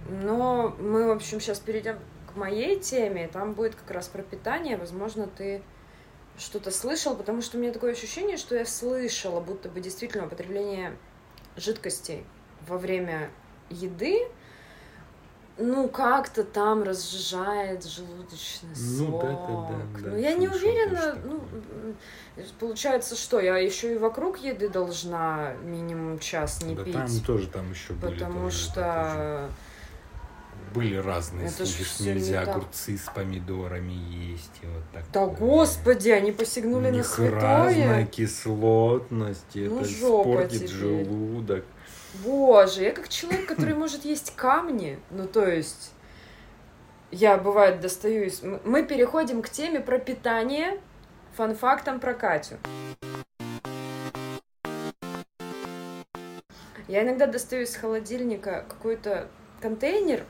Но 0.08 0.74
мы, 0.80 1.06
в 1.06 1.10
общем, 1.10 1.40
сейчас 1.40 1.60
перейдем 1.60 1.98
к 2.32 2.36
моей 2.36 2.80
теме. 2.80 3.28
Там 3.28 3.52
будет 3.52 3.76
как 3.76 3.90
раз 3.92 4.08
про 4.08 4.22
питание. 4.22 4.76
Возможно, 4.76 5.28
ты 5.28 5.62
что-то 6.36 6.70
слышал, 6.70 7.14
потому 7.14 7.42
что 7.42 7.58
у 7.58 7.60
меня 7.60 7.72
такое 7.72 7.92
ощущение, 7.92 8.36
что 8.36 8.56
я 8.56 8.64
слышала, 8.64 9.40
будто 9.40 9.68
бы 9.68 9.80
действительно 9.80 10.26
употребление 10.26 10.96
жидкостей 11.56 12.24
во 12.68 12.78
время 12.78 13.30
еды, 13.70 14.26
ну, 15.58 15.88
как-то 15.88 16.44
там 16.44 16.82
разжижает 16.82 17.84
желудочный 17.84 18.68
Ну, 18.76 19.06
сок. 19.06 19.22
да, 19.22 19.30
да, 19.30 19.36
да, 19.68 20.00
да, 20.04 20.10
Но 20.10 20.16
я 20.18 20.34
не 20.34 20.48
уверена, 20.48 21.16
ну, 21.24 21.40
получается, 22.60 23.16
что 23.16 23.40
я 23.40 23.56
еще 23.56 23.94
и 23.94 23.98
вокруг 23.98 24.38
еды 24.38 24.68
должна 24.68 25.54
минимум 25.64 26.18
час 26.18 26.62
не 26.62 26.74
да 26.74 26.84
пить, 26.84 26.92
там 26.92 27.08
тоже 27.26 27.46
там 27.48 27.70
еще 27.70 27.94
были 27.94 28.18
потому 28.18 28.44
тоже 28.50 28.56
что 28.58 29.48
были 30.74 30.96
разные 30.96 31.46
это 31.46 31.64
случаи, 31.64 31.84
что 31.84 31.94
всё 31.94 32.04
не 32.04 32.10
нельзя 32.16 32.44
так. 32.44 32.56
огурцы 32.56 32.98
с 32.98 33.08
помидорами 33.14 33.92
есть 33.92 34.50
и 34.62 34.66
вот 34.66 34.82
так. 34.92 35.04
да 35.10 35.24
господи, 35.26 36.10
они 36.10 36.32
посягнули 36.32 36.88
У 36.88 36.90
на 36.90 36.96
них 36.96 37.18
разная 37.18 37.72
святое. 37.72 38.06
кислотность, 38.06 39.54
Ну, 39.54 39.80
это 39.80 39.90
испортит 39.90 40.58
тебе. 40.58 40.68
желудок. 40.68 41.64
Боже, 42.24 42.84
я 42.84 42.92
как 42.92 43.08
человек, 43.08 43.46
который 43.46 43.74
может 43.76 44.04
есть 44.04 44.34
камни, 44.36 44.98
ну 45.10 45.26
то 45.26 45.46
есть 45.46 45.92
я 47.10 47.36
бывает 47.36 47.80
достаю 47.80 48.24
из... 48.24 48.42
Мы 48.42 48.82
переходим 48.82 49.42
к 49.42 49.48
теме 49.48 49.80
про 49.80 49.98
питание, 49.98 50.80
фан-фактом 51.36 52.00
про 52.00 52.14
Катю. 52.14 52.56
Я 56.88 57.02
иногда 57.02 57.26
достаю 57.26 57.62
из 57.62 57.74
холодильника 57.74 58.64
какой-то 58.68 59.28
контейнер, 59.60 60.24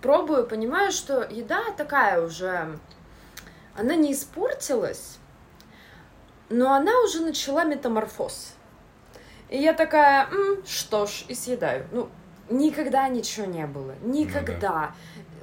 пробую, 0.00 0.46
понимаю, 0.46 0.92
что 0.92 1.22
еда 1.22 1.64
такая 1.76 2.22
уже, 2.22 2.78
она 3.76 3.94
не 3.94 4.12
испортилась, 4.12 5.18
но 6.48 6.72
она 6.72 6.92
уже 7.02 7.20
начала 7.20 7.64
метаморфоз. 7.64 8.54
И 9.48 9.58
я 9.58 9.72
такая, 9.74 10.26
«М, 10.30 10.64
что 10.66 11.06
ж, 11.06 11.24
и 11.28 11.34
съедаю. 11.34 11.86
Ну, 11.92 12.08
никогда 12.50 13.08
ничего 13.08 13.46
не 13.46 13.66
было. 13.66 13.94
Никогда. 14.02 14.92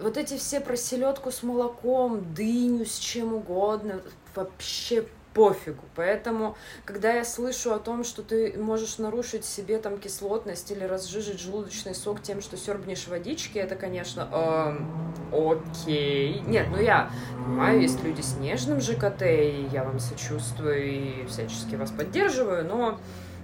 Вот 0.02 0.18
эти 0.18 0.38
все 0.38 0.60
про 0.60 0.76
селедку 0.76 1.32
с 1.32 1.44
молоком, 1.44 2.34
дыню 2.34 2.86
с 2.86 2.98
чем 2.98 3.34
угодно, 3.34 4.02
вообще 4.36 5.06
пофигу. 5.34 5.84
Поэтому, 5.96 6.56
когда 6.86 7.14
я 7.14 7.26
слышу 7.26 7.74
о 7.74 7.80
том, 7.80 8.04
что 8.04 8.22
ты 8.22 8.54
можешь 8.58 8.98
нарушить 9.00 9.46
себе 9.46 9.80
там 9.80 9.98
кислотность 9.98 10.70
или 10.72 10.84
разжижить 10.84 11.40
желудочный 11.40 11.96
сок 11.96 12.22
тем, 12.22 12.42
что 12.42 12.56
сербнешь 12.58 13.08
водички, 13.08 13.58
это, 13.58 13.76
конечно, 13.76 14.28
эм, 14.32 15.14
окей. 15.32 16.42
Нет, 16.46 16.68
ну 16.70 16.80
я 16.80 17.10
понимаю, 17.36 17.82
есть 17.82 18.04
люди 18.04 18.22
с 18.22 18.36
нежным 18.38 18.80
ЖКТ, 18.80 19.24
и 19.24 19.68
я 19.72 19.84
вам 19.84 20.00
сочувствую 20.00 20.84
и 20.86 21.26
всячески 21.26 21.76
вас 21.76 21.92
поддерживаю, 21.92 22.66
но 22.66 23.00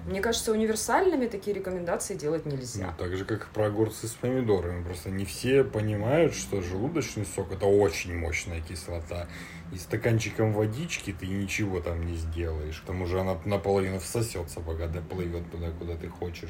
мне 0.09 0.21
кажется, 0.21 0.51
универсальными 0.51 1.27
такие 1.27 1.55
рекомендации 1.55 2.15
делать 2.15 2.45
Ну, 2.45 2.53
нельзя. 2.53 2.95
так 2.97 3.15
же, 3.15 3.25
как 3.25 3.43
и 3.43 3.53
про 3.53 3.67
огурцы 3.67 4.07
с 4.07 4.11
помидорами. 4.13 4.83
Просто 4.83 5.11
не 5.11 5.23
все 5.23 5.63
понимают, 5.63 6.33
что 6.33 6.61
желудочный 6.61 7.25
сок 7.25 7.51
это 7.51 7.67
очень 7.67 8.15
мощная 8.17 8.59
кислота. 8.61 9.27
И 9.71 9.77
стаканчиком 9.77 10.51
водички 10.51 11.15
ты 11.17 11.27
ничего 11.27 11.79
там 11.79 12.05
не 12.05 12.15
сделаешь. 12.17 12.81
К 12.81 12.87
тому 12.87 13.05
же 13.05 13.19
она 13.19 13.37
наполовину 13.45 13.99
всосется, 13.99 14.61
пока 14.61 14.87
доплывет 14.87 15.49
туда, 15.51 15.69
куда 15.77 15.95
ты 15.95 16.07
хочешь. 16.09 16.49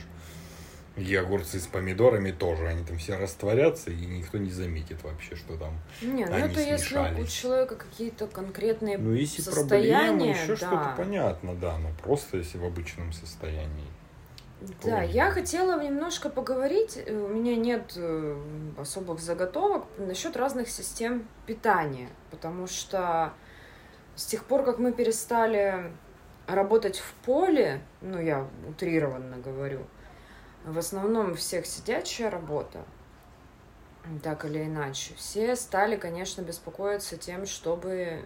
И 1.00 1.16
огурцы 1.16 1.60
с 1.60 1.68
помидорами 1.68 2.32
тоже. 2.32 2.68
Они 2.68 2.84
там 2.84 2.98
все 2.98 3.18
растворятся, 3.18 3.92
и 3.92 4.06
никто 4.06 4.38
не 4.38 4.50
заметит 4.50 5.04
вообще, 5.04 5.36
что 5.36 5.58
там. 5.58 5.74
Не, 6.02 6.26
ну 6.26 6.34
Они 6.34 6.52
это 6.52 6.60
если 6.60 6.74
у 6.74 6.78
смешались. 7.04 7.32
человека 7.32 7.76
какие-то 7.76 8.28
конкретные 8.28 8.98
Ну, 8.98 9.14
если 9.14 9.42
состояния, 9.42 10.32
еще 10.32 10.48
да. 10.48 10.56
что-то 10.58 10.94
понятно, 10.98 11.56
да. 11.56 11.78
Но 11.78 11.90
просто 12.04 12.38
если 12.38 12.58
в 12.58 12.66
обычном 12.66 13.14
состоянии. 13.14 13.88
Да, 14.84 15.02
я 15.04 15.32
хотела 15.32 15.82
немножко 15.82 16.30
поговорить, 16.30 16.98
э, 16.98 17.14
у 17.14 17.30
меня 17.30 17.56
нет 17.56 17.94
э, 17.96 18.38
особых 18.78 19.22
заготовок 19.22 19.86
насчет 19.98 20.36
разных 20.36 20.68
систем 20.68 21.26
питания, 21.46 22.10
потому 22.30 22.68
что 22.68 23.32
с 24.16 24.26
тех 24.26 24.44
пор, 24.44 24.64
как 24.66 24.78
мы 24.78 24.92
перестали 24.92 25.94
работать 26.46 26.98
в 27.00 27.14
поле, 27.26 27.80
ну, 28.02 28.20
я 28.20 28.46
утрированно 28.68 29.38
говорю, 29.38 29.86
в 30.65 30.78
основном 30.78 31.32
у 31.32 31.36
всех 31.36 31.65
сидячая 31.65 32.30
работа, 32.30 32.84
так 34.24 34.45
или 34.45 34.63
иначе. 34.63 35.13
Все 35.15 35.56
стали, 35.56 35.95
конечно, 35.95 36.41
беспокоиться 36.41 37.17
тем, 37.17 37.45
чтобы 37.45 38.24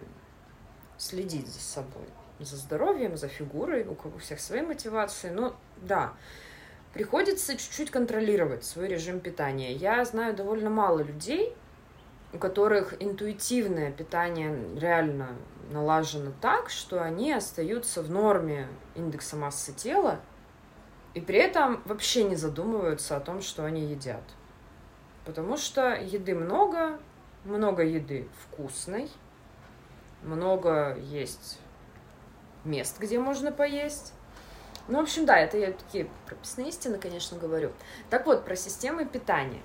следить 0.98 1.48
за 1.48 1.60
собой, 1.60 2.06
за 2.40 2.56
здоровьем, 2.56 3.16
за 3.16 3.28
фигурой, 3.28 3.84
у 3.84 3.94
кого 3.94 4.18
всех 4.18 4.40
свои 4.40 4.62
мотивации. 4.62 5.30
Но 5.30 5.56
да, 5.76 6.12
приходится 6.92 7.56
чуть-чуть 7.56 7.90
контролировать 7.90 8.64
свой 8.64 8.88
режим 8.88 9.20
питания. 9.20 9.72
Я 9.72 10.04
знаю 10.04 10.34
довольно 10.34 10.70
мало 10.70 11.00
людей, 11.00 11.54
у 12.32 12.38
которых 12.38 13.00
интуитивное 13.00 13.92
питание 13.92 14.56
реально 14.76 15.36
налажено 15.70 16.32
так, 16.40 16.70
что 16.70 17.02
они 17.02 17.32
остаются 17.32 18.02
в 18.02 18.10
норме 18.10 18.68
индекса 18.94 19.36
массы 19.36 19.72
тела 19.72 20.20
и 21.14 21.20
при 21.20 21.38
этом 21.38 21.80
вообще 21.84 22.24
не 22.24 22.36
задумываются 22.36 23.16
о 23.16 23.20
том, 23.20 23.40
что 23.40 23.64
они 23.64 23.82
едят. 23.82 24.22
Потому 25.24 25.56
что 25.56 25.94
еды 25.94 26.34
много, 26.34 26.98
много 27.44 27.82
еды 27.84 28.28
вкусной, 28.42 29.10
много 30.22 30.96
есть 30.96 31.60
мест, 32.64 32.98
где 32.98 33.18
можно 33.18 33.52
поесть. 33.52 34.12
Ну, 34.88 34.98
в 34.98 35.02
общем, 35.02 35.24
да, 35.24 35.38
это 35.38 35.56
я 35.56 35.72
такие 35.72 36.10
прописные 36.26 36.68
истины, 36.68 36.98
конечно, 36.98 37.38
говорю. 37.38 37.72
Так 38.10 38.26
вот, 38.26 38.44
про 38.44 38.56
системы 38.56 39.06
питания. 39.06 39.62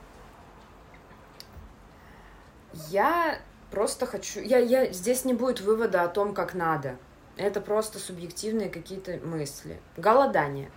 Я 2.90 3.40
просто 3.72 4.06
хочу... 4.06 4.40
Я, 4.40 4.60
я... 4.60 4.92
Здесь 4.94 5.26
не 5.26 5.34
будет 5.34 5.60
вывода 5.60 6.04
о 6.04 6.08
том, 6.08 6.34
как 6.34 6.54
надо. 6.54 6.98
Это 7.36 7.60
просто 7.60 8.00
субъективные 8.00 8.70
какие-то 8.70 9.18
мысли. 9.26 9.82
Голодание. 9.98 10.72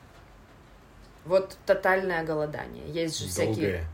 Вот 1.24 1.56
тотальное 1.66 2.24
голодание. 2.24 2.84
Есть 2.88 3.18
же 3.18 3.26
Долгое. 3.26 3.52
всякие... 3.52 3.84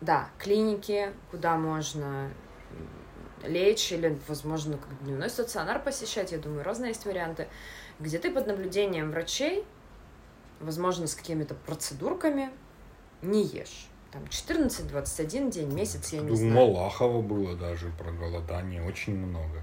Да, 0.00 0.28
клиники, 0.38 1.12
куда 1.30 1.56
можно 1.56 2.30
лечь 3.44 3.92
или, 3.92 4.18
возможно, 4.28 4.78
как 4.78 5.04
дневной 5.04 5.30
стационар 5.30 5.82
посещать, 5.82 6.32
я 6.32 6.38
думаю, 6.38 6.64
разные 6.64 6.88
есть 6.88 7.04
варианты, 7.04 7.48
где 8.00 8.18
ты 8.18 8.30
под 8.32 8.46
наблюдением 8.46 9.10
врачей, 9.10 9.64
возможно, 10.60 11.06
с 11.06 11.14
какими-то 11.14 11.54
процедурками, 11.54 12.50
не 13.20 13.44
ешь. 13.44 13.88
Там 14.12 14.24
14-21 14.24 15.50
день, 15.50 15.72
месяц, 15.72 16.12
я 16.12 16.20
не 16.20 16.30
У 16.30 16.36
знаю. 16.36 16.52
Малахова 16.52 17.22
было 17.22 17.56
даже 17.56 17.90
про 17.98 18.12
голодание 18.12 18.82
очень 18.82 19.16
много. 19.16 19.62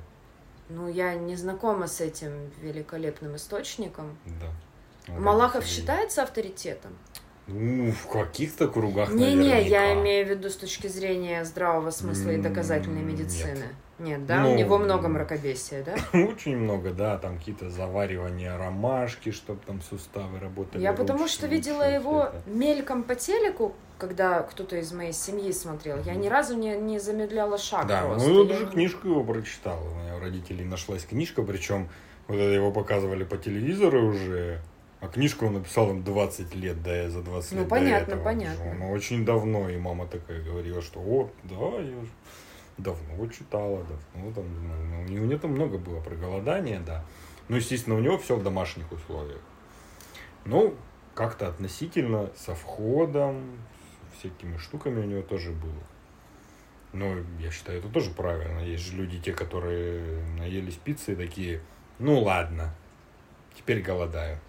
Ну, 0.70 0.88
я 0.88 1.16
не 1.16 1.36
знакома 1.36 1.88
с 1.88 2.02
этим 2.02 2.50
великолепным 2.62 3.36
источником. 3.36 4.18
Да. 4.26 4.48
Малахов 5.18 5.66
считается 5.66 6.24
авторитетом? 6.24 6.92
Ну, 7.48 7.92
в 7.92 8.08
каких-то 8.08 8.68
кругах 8.68 9.10
Не-не, 9.12 9.48
я 9.68 9.82
наверняка. 9.82 9.94
имею 10.02 10.28
в 10.28 10.30
виду 10.30 10.50
с 10.52 10.56
точки 10.56 10.86
зрения 10.88 11.44
здравого 11.46 11.90
смысла 11.90 12.30
и 12.30 12.38
доказательной 12.38 13.02
нет. 13.02 13.14
медицины. 13.20 13.66
Нет, 13.98 14.26
да? 14.28 14.42
Ну, 14.42 14.54
У 14.54 14.56
него 14.56 14.78
много 14.78 15.08
мракобесия, 15.10 15.84
да? 15.84 15.96
Очень 16.18 16.58
много, 16.58 16.92
да, 16.92 17.18
там 17.18 17.38
какие-то 17.40 17.70
заваривания 17.72 18.56
ромашки, 18.56 19.32
чтобы 19.32 19.60
там 19.66 19.82
суставы 19.82 20.40
работали. 20.40 20.82
Я 20.82 20.94
потому 20.94 21.28
что 21.28 21.48
видела 21.48 21.80
лучше, 21.84 21.90
его 21.96 22.24
это. 22.26 22.44
мельком 22.46 23.04
по 23.04 23.16
телеку, 23.16 23.74
когда 23.98 24.44
кто-то 24.44 24.78
из 24.78 24.94
моей 24.94 25.12
семьи 25.12 25.52
смотрел. 25.52 25.98
Я 26.04 26.14
ни 26.16 26.28
разу 26.30 26.56
не, 26.56 26.78
не 26.78 27.00
замедляла 27.00 27.58
шаг 27.58 27.88
Да, 27.88 28.04
просто. 28.04 28.30
ну 28.30 28.36
я 28.36 28.42
Я 28.44 28.48
даже 28.54 28.66
не- 28.68 28.72
книжку 28.72 29.08
его 29.08 29.24
прочитал. 29.24 29.80
У 29.86 29.96
меня 30.00 30.16
у 30.16 30.20
родителей 30.20 30.64
нашлась 30.66 31.04
книжка, 31.04 31.42
причем 31.42 31.90
вот 32.28 32.36
это 32.36 32.54
его 32.54 32.72
показывали 32.72 33.24
по 33.24 33.38
телевизору 33.38 34.08
уже, 34.08 34.62
а 35.02 35.08
книжку 35.08 35.46
он 35.48 35.54
написал 35.54 35.90
им 35.92 36.04
20 36.04 36.56
лет, 36.56 36.82
да, 36.84 37.10
за 37.10 37.22
20 37.22 37.52
Ну, 37.54 37.60
лет 37.60 37.70
понятно, 37.70 38.06
до 38.06 38.12
этого. 38.14 38.24
понятно. 38.24 38.72
Он 38.72 38.82
очень 38.92 39.26
давно, 39.26 39.70
и 39.70 39.78
мама 39.78 40.08
такая 40.08 40.42
говорила, 40.42 40.82
что 40.82 41.00
вот, 41.00 41.34
да, 41.44 41.80
я 41.80 42.02
же 42.02 42.10
давно 42.78 43.28
читала, 43.28 43.86
давно 44.14 44.32
там, 44.34 44.46
ну, 44.90 45.06
и 45.06 45.20
у 45.20 45.26
него 45.26 45.40
там 45.40 45.52
много 45.52 45.78
было 45.78 46.02
про 46.02 46.16
голодание, 46.16 46.80
да. 46.86 47.06
Ну, 47.48 47.56
естественно, 47.56 47.96
у 47.96 48.00
него 48.00 48.18
все 48.18 48.36
в 48.36 48.44
домашних 48.44 48.92
условиях. 48.92 49.42
Ну, 50.46 50.76
как-то 51.16 51.48
относительно 51.48 52.30
со 52.36 52.54
входом, 52.54 53.58
всякими 54.18 54.58
штуками 54.58 55.00
у 55.02 55.06
него 55.06 55.22
тоже 55.22 55.52
было. 55.52 55.84
Но 56.92 57.16
я 57.40 57.52
считаю, 57.52 57.80
это 57.80 57.88
тоже 57.90 58.12
правильно. 58.12 58.60
Есть 58.60 58.84
же 58.84 58.98
люди, 58.98 59.20
те, 59.20 59.32
которые 59.34 60.24
наелись 60.38 60.76
пиццы 60.76 61.16
такие, 61.16 61.62
ну 62.00 62.20
ладно, 62.20 62.74
теперь 63.56 63.82
голодаю. 63.82 64.40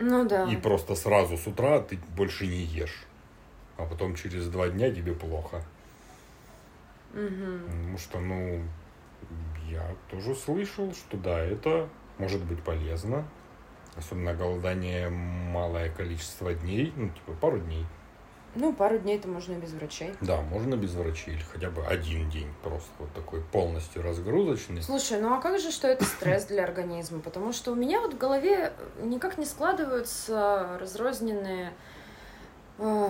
Ну 0.00 0.26
да. 0.26 0.50
И 0.50 0.56
просто 0.56 0.94
сразу 0.94 1.36
с 1.36 1.46
утра 1.46 1.78
ты 1.80 1.98
больше 2.16 2.46
не 2.46 2.62
ешь. 2.62 3.04
А 3.76 3.84
потом 3.84 4.14
через 4.14 4.48
два 4.48 4.68
дня 4.68 4.90
тебе 4.90 5.12
плохо. 5.12 5.62
Мгм. 7.12 7.64
Потому 7.66 7.98
что, 7.98 8.18
ну, 8.18 8.62
я 9.68 9.94
тоже 10.10 10.34
слышал, 10.34 10.92
что 10.94 11.16
да, 11.16 11.38
это 11.38 11.88
может 12.18 12.42
быть 12.42 12.62
полезно. 12.62 13.24
Особенно 13.96 14.34
голодание 14.34 15.10
малое 15.10 15.90
количество 15.90 16.54
дней, 16.54 16.92
ну, 16.96 17.10
типа 17.10 17.32
пару 17.32 17.58
дней. 17.58 17.84
Ну, 18.54 18.72
пару 18.72 18.98
дней 18.98 19.16
это 19.16 19.28
можно 19.28 19.52
и 19.52 19.56
без 19.56 19.72
врачей. 19.72 20.12
Да, 20.20 20.40
можно 20.40 20.74
без 20.74 20.94
врачей 20.94 21.34
или 21.34 21.42
хотя 21.42 21.70
бы 21.70 21.84
один 21.86 22.28
день 22.30 22.48
просто 22.62 22.90
вот 22.98 23.12
такой 23.12 23.40
полностью 23.40 24.02
разгрузочный. 24.02 24.82
Слушай, 24.82 25.20
ну 25.20 25.34
а 25.34 25.40
как 25.40 25.60
же, 25.60 25.70
что 25.70 25.86
это 25.86 26.04
стресс 26.04 26.46
для 26.46 26.64
организма? 26.64 27.20
Потому 27.20 27.52
что 27.52 27.72
у 27.72 27.74
меня 27.74 28.00
вот 28.00 28.14
в 28.14 28.18
голове 28.18 28.72
никак 29.02 29.38
не 29.38 29.44
складываются 29.44 30.78
разрозненные 30.80 31.72
э, 32.78 33.08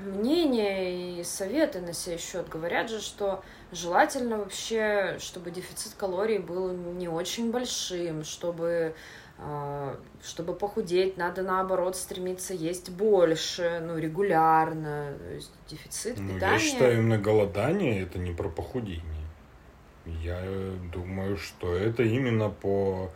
мнения 0.00 1.18
и 1.20 1.24
советы 1.24 1.80
на 1.80 1.92
сей 1.92 2.18
счет. 2.18 2.48
Говорят 2.48 2.88
же, 2.88 3.00
что 3.00 3.42
желательно 3.72 4.38
вообще, 4.38 5.16
чтобы 5.18 5.50
дефицит 5.50 5.92
калорий 5.94 6.38
был 6.38 6.72
не 6.72 7.08
очень 7.08 7.50
большим, 7.50 8.24
чтобы 8.24 8.94
чтобы 10.22 10.54
похудеть, 10.54 11.16
надо 11.16 11.42
наоборот 11.42 11.96
стремиться 11.96 12.54
есть 12.54 12.90
больше, 12.90 13.82
ну, 13.84 13.98
регулярно. 13.98 15.14
То 15.18 15.34
есть 15.34 15.50
дефицит 15.68 16.18
Ну, 16.18 16.34
питания. 16.34 16.52
я 16.52 16.58
считаю, 16.58 16.98
именно 16.98 17.18
голодание 17.18 18.02
это 18.02 18.18
не 18.18 18.32
про 18.32 18.48
похудение. 18.48 19.02
Я 20.04 20.38
э, 20.42 20.76
думаю, 20.92 21.36
что 21.36 21.74
это 21.74 22.02
именно 22.02 22.50
по 22.50 23.10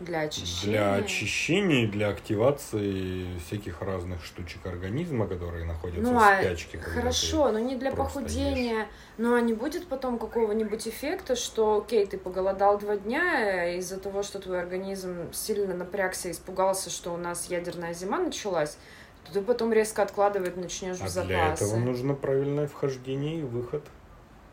для 0.00 0.20
очищения. 0.20 0.72
для 0.72 0.94
очищения, 0.94 1.84
и 1.84 1.86
для 1.86 2.08
активации 2.08 3.38
всяких 3.46 3.80
разных 3.82 4.24
штучек 4.24 4.64
организма, 4.66 5.26
которые 5.26 5.64
находятся 5.64 6.02
Ну, 6.12 6.18
в 6.18 6.22
а 6.22 6.38
спячке. 6.40 6.78
когда 6.78 7.00
Хорошо, 7.00 7.50
но 7.52 7.58
не 7.58 7.76
для 7.76 7.90
похудения. 7.90 8.86
Но 9.16 9.34
а 9.34 9.40
не 9.40 9.52
будет 9.54 9.88
потом 9.88 10.18
какого-нибудь 10.18 10.86
эффекта, 10.86 11.34
что, 11.36 11.78
окей, 11.78 12.06
ты 12.06 12.18
поголодал 12.18 12.78
два 12.78 12.96
дня 12.96 13.66
э, 13.66 13.78
из-за 13.78 13.98
того, 13.98 14.22
что 14.22 14.38
твой 14.38 14.60
организм 14.60 15.32
сильно 15.32 15.74
напрягся, 15.74 16.30
испугался, 16.30 16.90
что 16.90 17.12
у 17.12 17.16
нас 17.16 17.46
ядерная 17.50 17.94
зима 17.94 18.18
началась, 18.18 18.78
то 19.24 19.32
ты 19.32 19.42
потом 19.42 19.72
резко 19.72 20.02
откладывать 20.02 20.56
начнешь 20.56 20.98
ты- 20.98 21.02
в 21.02 21.06
А 21.06 21.08
запасы. 21.08 21.26
для 21.28 21.52
этого 21.52 21.76
нужно 21.76 22.14
правильное 22.14 22.68
вхождение 22.68 23.40
и 23.40 23.42
выход 23.42 23.84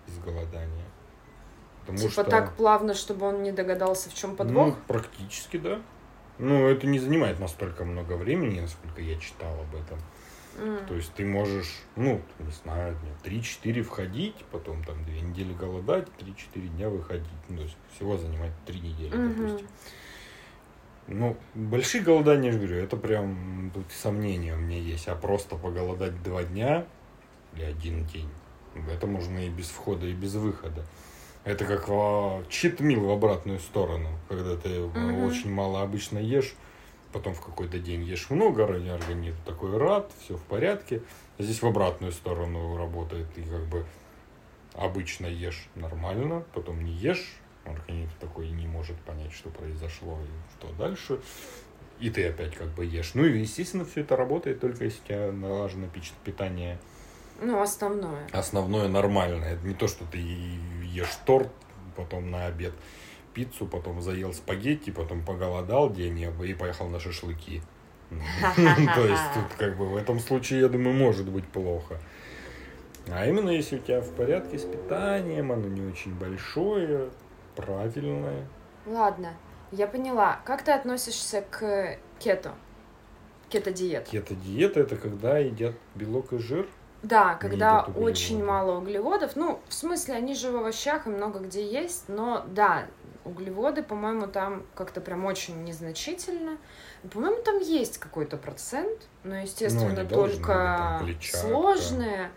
из 0.07 0.17
голодания. 0.17 0.85
Потому 1.85 1.99
типа 1.99 2.11
что... 2.11 2.23
так 2.23 2.55
плавно, 2.55 2.93
чтобы 2.93 3.27
он 3.27 3.43
не 3.43 3.51
догадался, 3.51 4.09
в 4.09 4.15
чем 4.15 4.35
подвох. 4.35 4.67
Ну, 4.67 4.75
практически, 4.87 5.57
да. 5.57 5.81
Ну, 6.39 6.67
это 6.67 6.87
не 6.87 6.99
занимает 6.99 7.39
настолько 7.39 7.85
много 7.85 8.13
времени, 8.13 8.59
насколько 8.59 9.01
я 9.01 9.17
читал 9.19 9.53
об 9.53 9.75
этом. 9.75 9.99
М. 10.57 10.85
То 10.87 10.95
есть 10.95 11.13
ты 11.13 11.25
можешь, 11.25 11.83
ну, 11.95 12.21
не 12.39 12.51
знаю, 12.51 12.95
дня 12.95 13.11
3-4 13.23 13.83
входить, 13.83 14.35
потом 14.51 14.83
там 14.83 15.03
2 15.03 15.13
недели 15.13 15.53
голодать, 15.53 16.07
3-4 16.17 16.67
дня 16.69 16.89
выходить. 16.89 17.27
Ну, 17.49 17.57
то 17.57 17.63
есть 17.63 17.77
всего 17.93 18.17
занимает 18.17 18.53
3 18.65 18.79
недели, 18.79 19.15
Мгм. 19.15 19.35
допустим. 19.35 19.67
Ну, 21.07 21.37
большие 21.53 22.03
голодания, 22.03 22.47
я 22.47 22.51
же 22.53 22.57
говорю, 22.57 22.83
это 22.83 22.97
прям 22.97 23.69
тут 23.73 23.85
сомнения 23.91 24.55
у 24.55 24.57
меня 24.57 24.79
есть. 24.79 25.07
А 25.07 25.15
просто 25.15 25.55
поголодать 25.55 26.23
2 26.23 26.43
дня 26.45 26.85
или 27.53 27.63
один 27.63 28.05
день, 28.07 28.29
это 28.89 29.05
можно 29.07 29.37
и 29.39 29.49
без 29.49 29.67
входа, 29.69 30.07
и 30.07 30.13
без 30.13 30.33
выхода. 30.33 30.83
Это 31.45 31.63
как 31.65 31.87
читмил 32.49 33.05
в 33.05 33.11
обратную 33.11 33.59
сторону, 33.59 34.09
когда 34.27 34.57
ты 34.57 34.79
Мгм. 34.79 35.23
очень 35.23 35.51
мало 35.51 35.83
обычно 35.83 36.17
ешь, 36.17 36.55
потом 37.13 37.35
в 37.35 37.41
какой-то 37.41 37.77
день 37.77 38.03
ешь 38.03 38.31
много, 38.31 38.63
организм 38.89 39.37
такой 39.45 39.77
рад, 39.77 40.11
все 40.19 40.37
в 40.37 40.41
порядке. 40.41 41.03
А 41.37 41.43
Здесь 41.43 41.61
в 41.61 41.67
обратную 41.67 42.11
сторону 42.13 42.75
работает, 42.77 43.31
ты 43.35 43.43
как 43.43 43.63
бы 43.67 43.85
обычно 44.73 45.27
ешь 45.27 45.69
нормально, 45.75 46.43
потом 46.55 46.83
не 46.83 46.93
ешь, 46.93 47.35
организм 47.63 48.11
такой 48.19 48.49
не 48.49 48.65
может 48.65 48.97
понять, 49.01 49.31
что 49.31 49.49
произошло 49.49 50.17
и 50.23 50.57
что 50.57 50.73
дальше. 50.73 51.19
И 51.99 52.09
ты 52.09 52.27
опять 52.27 52.55
как 52.55 52.69
бы 52.69 52.85
ешь. 52.85 53.11
Ну 53.13 53.23
и, 53.23 53.39
естественно, 53.39 53.85
все 53.85 54.01
это 54.01 54.15
работает 54.15 54.59
только 54.61 54.85
если 54.85 54.99
у 54.99 55.07
тебя 55.07 55.31
налажено 55.31 55.87
питание 56.23 56.79
Ну, 57.41 57.61
основное. 57.61 58.27
основное 58.31 58.87
нормальное. 58.87 59.53
Это 59.53 59.67
не 59.67 59.73
то, 59.73 59.87
что 59.87 60.05
ты 60.05 60.17
ешь 60.17 61.17
торт, 61.25 61.49
потом 61.95 62.31
на 62.31 62.45
обед 62.45 62.73
пиццу, 63.33 63.67
потом 63.67 64.01
заел 64.01 64.33
спагетти, 64.33 64.91
потом 64.91 65.23
поголодал 65.23 65.91
день 65.91 66.19
и 66.19 66.53
поехал 66.53 66.87
на 66.87 66.99
шашлыки. 66.99 67.61
То 68.55 69.05
есть 69.05 69.23
тут 69.33 69.57
как 69.57 69.77
бы 69.77 69.89
в 69.89 69.97
этом 69.97 70.19
случае, 70.19 70.61
я 70.61 70.69
думаю, 70.69 70.95
может 70.95 71.29
быть 71.29 71.47
плохо. 71.47 71.99
А 73.11 73.25
именно 73.25 73.49
если 73.49 73.77
у 73.77 73.79
тебя 73.79 74.01
в 74.01 74.11
порядке 74.11 74.57
с 74.57 74.63
питанием, 74.63 75.51
оно 75.51 75.67
не 75.67 75.81
очень 75.81 76.13
большое, 76.15 77.09
правильное. 77.55 78.47
Ладно, 78.85 79.33
я 79.71 79.87
поняла. 79.87 80.39
Как 80.45 80.63
ты 80.63 80.71
относишься 80.71 81.41
к 81.41 81.97
кето? 82.19 82.55
Кето-диет. 83.49 84.07
Кето-диета 84.07 84.79
это 84.79 84.95
когда 84.95 85.37
едят 85.37 85.75
белок 85.93 86.33
и 86.33 86.37
жир. 86.37 86.67
Да, 87.07 87.35
когда 87.35 87.81
очень 87.95 88.43
мало 88.43 88.77
углеводов. 88.79 89.35
Ну, 89.35 89.59
в 89.69 89.73
смысле, 89.73 90.15
они 90.15 90.33
же 90.33 90.51
в 90.51 90.55
овощах 90.55 91.05
и 91.05 91.09
много 91.09 91.39
где 91.39 91.65
есть, 91.65 92.09
но 92.09 92.43
да, 92.47 92.87
углеводы, 93.23 93.83
по-моему, 93.83 94.27
там 94.27 94.63
как-то 94.73 95.01
прям 95.01 95.25
очень 95.25 95.63
незначительно. 95.63 96.57
По-моему, 97.11 97.41
там 97.43 97.59
есть 97.59 97.99
какой-то 97.99 98.37
процент, 98.37 99.07
но, 99.23 99.37
естественно, 99.37 99.89
Ну, 99.89 99.95
должны 99.95 100.25
быть, 100.27 100.37
только 100.37 100.99
клетчатка. 101.03 101.37
сложные, 101.47 102.31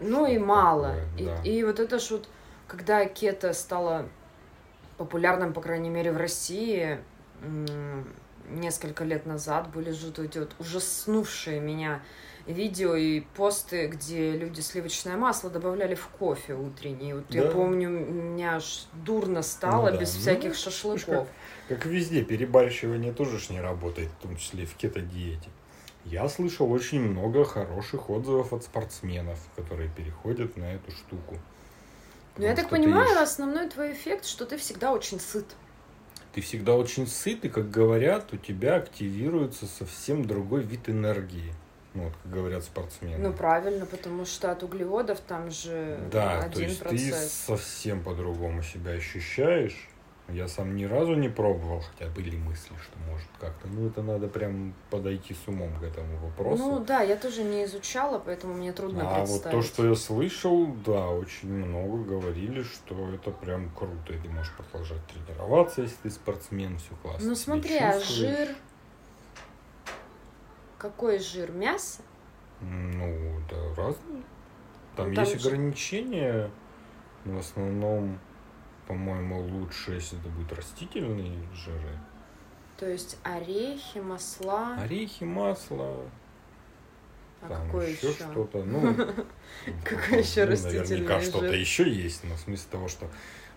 ну 0.00 0.26
и 0.26 0.38
мало. 0.38 0.94
такое, 1.16 1.36
да. 1.36 1.42
И, 1.44 1.58
и 1.58 1.64
вот 1.64 1.80
это 1.80 1.98
ж 1.98 2.10
вот, 2.10 2.28
когда 2.66 3.06
кето 3.06 3.54
стало 3.54 4.06
популярным, 4.98 5.54
по 5.54 5.62
крайней 5.62 5.90
мере, 5.90 6.12
в 6.12 6.18
России, 6.18 6.98
несколько 8.50 9.04
лет 9.04 9.26
назад 9.26 9.70
были 9.70 9.90
же 9.90 10.08
вот 10.08 10.18
эти 10.18 10.38
вот 10.38 10.54
ужаснувшие 10.58 11.60
меня 11.60 12.02
видео 12.46 12.94
и 12.94 13.20
посты, 13.20 13.88
где 13.88 14.32
люди 14.32 14.60
сливочное 14.60 15.16
масло 15.16 15.50
добавляли 15.50 15.94
в 15.94 16.06
кофе 16.08 16.54
утренний. 16.54 17.12
Вот 17.14 17.24
я 17.30 17.44
Да. 17.44 17.50
помню, 17.50 17.88
меня 17.90 18.56
аж 18.56 18.86
дурно 18.92 19.42
стало 19.42 19.86
Ну 19.86 19.92
да. 19.92 19.96
без 19.98 20.14
Ну, 20.14 20.20
всяких 20.20 20.56
слушай, 20.56 20.72
шашлыков. 20.98 21.28
Как 21.68 21.86
и 21.86 21.88
везде, 21.88 22.22
перебарщивание 22.22 23.12
тоже 23.12 23.38
ж 23.38 23.50
не 23.50 23.60
работает, 23.60 24.08
в 24.18 24.22
том 24.22 24.36
числе 24.36 24.64
в 24.66 24.74
кето-диете. 24.74 25.48
Я 26.04 26.28
слышал 26.28 26.70
очень 26.70 27.00
много 27.00 27.44
хороших 27.44 28.10
отзывов 28.10 28.52
от 28.52 28.62
спортсменов, 28.62 29.38
которые 29.56 29.90
переходят 29.90 30.56
на 30.56 30.74
эту 30.74 30.92
штуку. 30.92 31.36
Но 32.36 32.44
я 32.44 32.54
так 32.54 32.68
понимаю, 32.68 33.10
ешь- 33.10 33.16
основной 33.22 33.68
твой 33.68 33.92
эффект, 33.92 34.24
что 34.26 34.46
ты 34.46 34.56
всегда 34.56 34.92
очень 34.92 35.18
сыт. 35.18 35.46
Ты 36.32 36.42
всегда 36.42 36.76
очень 36.76 37.06
сыт, 37.06 37.44
и, 37.46 37.48
как 37.48 37.70
говорят, 37.70 38.32
у 38.32 38.36
тебя 38.36 38.76
активируется 38.76 39.66
совсем 39.66 40.24
другой 40.26 40.62
вид 40.62 40.88
энергии. 40.88 41.52
Ну, 41.96 42.04
вот, 42.04 42.12
как 42.22 42.32
говорят 42.32 42.62
спортсмены. 42.62 43.16
Ну, 43.16 43.32
правильно, 43.32 43.86
потому 43.86 44.26
что 44.26 44.52
от 44.52 44.62
углеводов 44.62 45.18
там 45.20 45.50
же 45.50 45.98
да, 46.12 46.42
то 46.42 46.46
один 46.46 46.68
есть 46.68 46.78
ты 46.80 46.88
процесс. 46.88 47.32
совсем 47.32 48.02
по-другому 48.02 48.62
себя 48.62 48.92
ощущаешь. 48.92 49.88
Я 50.28 50.48
сам 50.48 50.74
ни 50.74 50.84
разу 50.84 51.14
не 51.14 51.28
пробовал, 51.28 51.80
хотя 51.80 52.10
были 52.10 52.36
мысли, 52.36 52.74
что 52.82 52.98
может 53.08 53.28
как-то. 53.40 53.68
Ну, 53.68 53.86
это 53.86 54.02
надо 54.02 54.26
прям 54.26 54.74
подойти 54.90 55.34
с 55.34 55.48
умом 55.48 55.78
к 55.78 55.84
этому 55.84 56.18
вопросу. 56.18 56.62
Ну 56.64 56.80
да, 56.80 57.00
я 57.00 57.16
тоже 57.16 57.44
не 57.44 57.64
изучала, 57.64 58.18
поэтому 58.18 58.54
мне 58.54 58.72
трудно 58.72 59.02
А 59.08 59.20
вот 59.20 59.28
представить. 59.28 59.56
то, 59.56 59.62
что 59.62 59.88
я 59.88 59.94
слышал, 59.94 60.66
да, 60.84 61.08
очень 61.10 61.48
много 61.48 62.02
говорили, 62.02 62.64
что 62.64 63.08
это 63.14 63.30
прям 63.30 63.70
круто. 63.70 64.12
И 64.12 64.18
ты 64.18 64.28
можешь 64.28 64.52
продолжать 64.54 65.00
тренироваться, 65.06 65.82
если 65.82 65.96
ты 66.02 66.10
спортсмен, 66.10 66.76
все 66.78 66.94
классно. 67.02 67.28
Ну 67.28 67.34
смотри, 67.36 67.78
а 67.78 68.00
жир... 68.00 68.48
Какой 70.78 71.18
жир? 71.18 71.52
Мясо? 71.52 72.02
Ну, 72.60 73.40
да, 73.50 73.56
разные. 73.82 74.22
Там 74.96 75.10
Ну, 75.10 75.14
там 75.14 75.24
есть 75.24 75.40
же- 75.42 75.48
ограничения, 75.48 76.50
в 77.24 77.38
основном, 77.38 78.18
по-моему, 78.86 79.40
лучше, 79.40 79.92
если 79.92 80.18
это 80.18 80.28
будут 80.28 80.52
растительные 80.52 81.38
жиры. 81.54 81.98
То 82.78 82.88
есть 82.88 83.18
орехи, 83.22 83.98
масла. 83.98 84.76
Орехи, 84.76 85.24
масло, 85.24 85.96
А 87.42 87.48
там 87.48 87.66
какой 87.66 87.92
еще 87.92 88.08
еще? 88.10 88.24
что-то. 88.30 88.64
Ну, 88.64 88.94
Какой 89.84 90.20
еще 90.20 90.44
ну, 90.44 90.50
растительный 90.52 90.80
Наверняка 90.88 91.20
что-то 91.20 91.54
еще 91.54 91.90
есть, 91.90 92.24
но 92.24 92.34
в 92.34 92.38
смысле 92.40 92.66
того, 92.70 92.88
что 92.88 93.08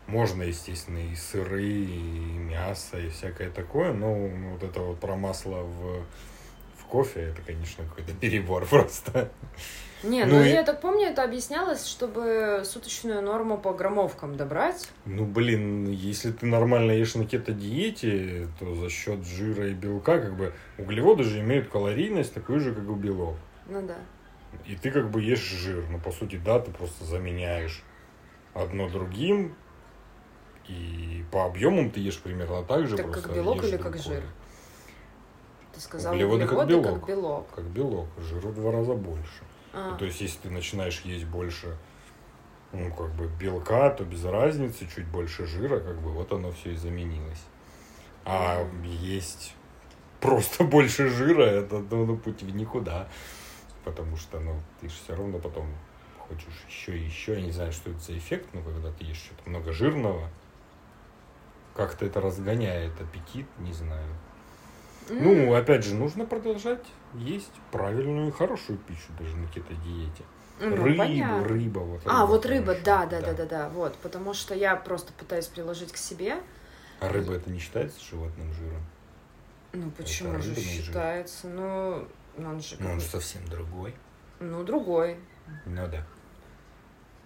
можно, 0.07 0.43
естественно, 0.43 0.97
и 0.99 1.15
сыры, 1.15 1.63
и 1.63 2.37
мясо, 2.37 2.97
и 2.99 3.09
всякое 3.09 3.49
такое, 3.51 3.93
но 3.93 4.15
ну, 4.15 4.51
вот 4.53 4.63
это 4.63 4.79
вот 4.81 4.99
про 4.99 5.15
масло 5.15 5.63
в 5.63 6.03
кофе, 6.89 7.31
это, 7.31 7.41
конечно, 7.41 7.83
какой-то 7.85 8.13
перебор 8.13 8.65
просто. 8.65 9.31
Не, 10.01 10.23
Ну 10.25 10.35
ну, 10.37 10.43
и- 10.43 10.49
я 10.49 10.63
так 10.63 10.79
помню, 10.79 11.07
это 11.07 11.23
объяснялось, 11.23 11.85
чтобы 11.85 12.61
суточную 12.63 13.21
норму 13.21 13.57
по 13.57 13.73
граммовкам 13.73 14.37
добрать. 14.37 14.89
Ну, 15.05 15.25
блин, 15.25 15.89
если 15.91 16.31
ты 16.31 16.45
нормально 16.45 16.91
ешь 16.91 17.15
на 17.15 17.25
кето-диете, 17.25 18.47
то 18.59 18.75
за 18.75 18.89
счет 18.89 19.25
жира 19.25 19.67
и 19.67 19.73
белка, 19.73 20.19
как 20.19 20.37
бы, 20.37 20.53
углеводы 20.77 21.23
же 21.23 21.39
имеют 21.41 21.67
калорийность 21.69 22.33
такую 22.33 22.61
же, 22.61 22.73
как 22.73 22.85
и 22.85 22.93
белок. 22.93 23.35
Ну 23.67 23.81
да. 23.85 23.97
И 24.65 24.75
ты 24.75 24.89
как 24.89 25.11
бы 25.11 25.21
ешь 25.21 25.39
жир. 25.41 25.83
Ну, 25.89 25.99
по 25.99 26.11
сути, 26.11 26.37
да, 26.37 26.59
ты 26.59 26.71
просто 26.71 27.03
заменяешь 27.03 27.83
одно 28.53 28.87
другим. 28.89 29.53
И 30.67 31.25
по 31.31 31.45
объемам 31.45 31.91
ты 31.91 31.99
ешь 31.99 32.19
примерно 32.19 32.63
так 32.63 32.87
же. 32.87 32.95
Так 32.95 33.07
как 33.07 33.13
просто 33.23 33.33
белок 33.33 33.57
ешь 33.63 33.69
или 33.69 33.77
как 33.77 33.97
жир? 33.97 34.23
Ты 35.79 35.85
сказал 35.85 36.13
Углеводы 36.13 36.43
углеводы, 36.43 36.57
как 36.57 36.83
белок. 36.83 36.99
как 36.99 37.07
белок. 37.07 37.49
Как 37.55 37.65
белок. 37.65 38.07
Жира 38.17 38.49
в 38.49 38.53
два 38.53 38.71
раза 38.73 38.95
больше. 38.95 39.43
А, 39.71 39.91
Ну, 39.91 39.97
То 39.97 40.03
есть, 40.03 40.19
если 40.19 40.39
ты 40.39 40.49
начинаешь 40.49 40.99
есть 41.05 41.23
больше, 41.23 41.77
ну, 42.73 42.93
как 42.93 43.11
бы 43.11 43.27
белка, 43.27 43.89
то 43.91 44.03
без 44.03 44.25
разницы, 44.25 44.89
чуть 44.93 45.07
больше 45.07 45.45
жира, 45.45 45.79
как 45.79 46.01
бы 46.01 46.11
вот 46.11 46.33
оно 46.33 46.51
все 46.51 46.73
и 46.73 46.75
заменилось. 46.75 47.41
А 48.25 48.67
есть 48.83 49.55
просто 50.19 50.63
больше 50.65 51.07
жира, 51.07 51.43
это 51.45 51.79
ну, 51.89 52.05
ну, 52.05 52.17
путь 52.17 52.43
в 52.43 52.53
никуда. 52.53 53.07
Потому 53.85 54.17
что, 54.17 54.41
ну, 54.41 54.59
ты 54.81 54.89
же 54.89 54.95
все 54.95 55.15
равно 55.15 55.39
потом 55.39 55.73
хочешь 56.27 56.65
еще 56.67 56.97
и 56.97 57.05
еще. 57.05 57.35
Я 57.35 57.41
не 57.41 57.53
знаю, 57.53 57.71
что 57.71 57.91
это 57.91 57.99
за 57.99 58.17
эффект, 58.17 58.49
но 58.51 58.61
когда 58.63 58.91
ты 58.91 59.05
ешь 59.05 59.15
что-то 59.15 59.49
много 59.49 59.71
жирного, 59.71 60.27
как-то 61.73 62.05
это 62.05 62.19
разгоняет 62.19 62.99
аппетит, 62.99 63.47
не 63.59 63.71
знаю. 63.71 64.13
Ну, 65.09 65.53
опять 65.55 65.83
же, 65.83 65.95
нужно 65.95 66.25
продолжать 66.25 66.85
есть 67.15 67.51
правильную 67.71 68.29
и 68.29 68.31
хорошую 68.31 68.77
пищу 68.79 69.11
даже 69.19 69.35
на 69.35 69.47
кето-диете. 69.47 70.23
ну, 70.59 70.75
рыбу, 70.75 70.97
понятно. 70.97 71.47
рыба, 71.47 71.79
вот 71.79 72.01
А, 72.05 72.25
вот 72.25 72.45
рыба, 72.45 72.75
да, 72.83 73.05
да, 73.05 73.21
да, 73.21 73.33
да, 73.33 73.45
да, 73.45 73.69
вот, 73.69 73.95
потому 73.97 74.33
что 74.33 74.53
я 74.53 74.75
просто 74.75 75.11
пытаюсь 75.13 75.47
приложить 75.47 75.91
к 75.91 75.97
себе. 75.97 76.35
А 76.99 77.09
рыба 77.09 77.33
это 77.33 77.49
не 77.49 77.59
считается 77.59 77.99
животным 78.03 78.51
жиром? 78.53 78.83
Ну, 79.71 79.89
почему 79.91 80.41
же 80.41 80.49
рыбный 80.49 80.63
жир. 80.63 80.83
считается? 80.85 81.47
Ну, 81.47 82.07
он 82.37 82.59
же, 82.61 82.75
Ну, 82.79 82.87
он 82.89 82.93
как- 82.95 83.01
же 83.01 83.07
совсем 83.07 83.45
другой. 83.47 83.95
ну, 84.39 84.63
другой. 84.63 85.17
Ну 85.65 85.87
да. 85.87 86.05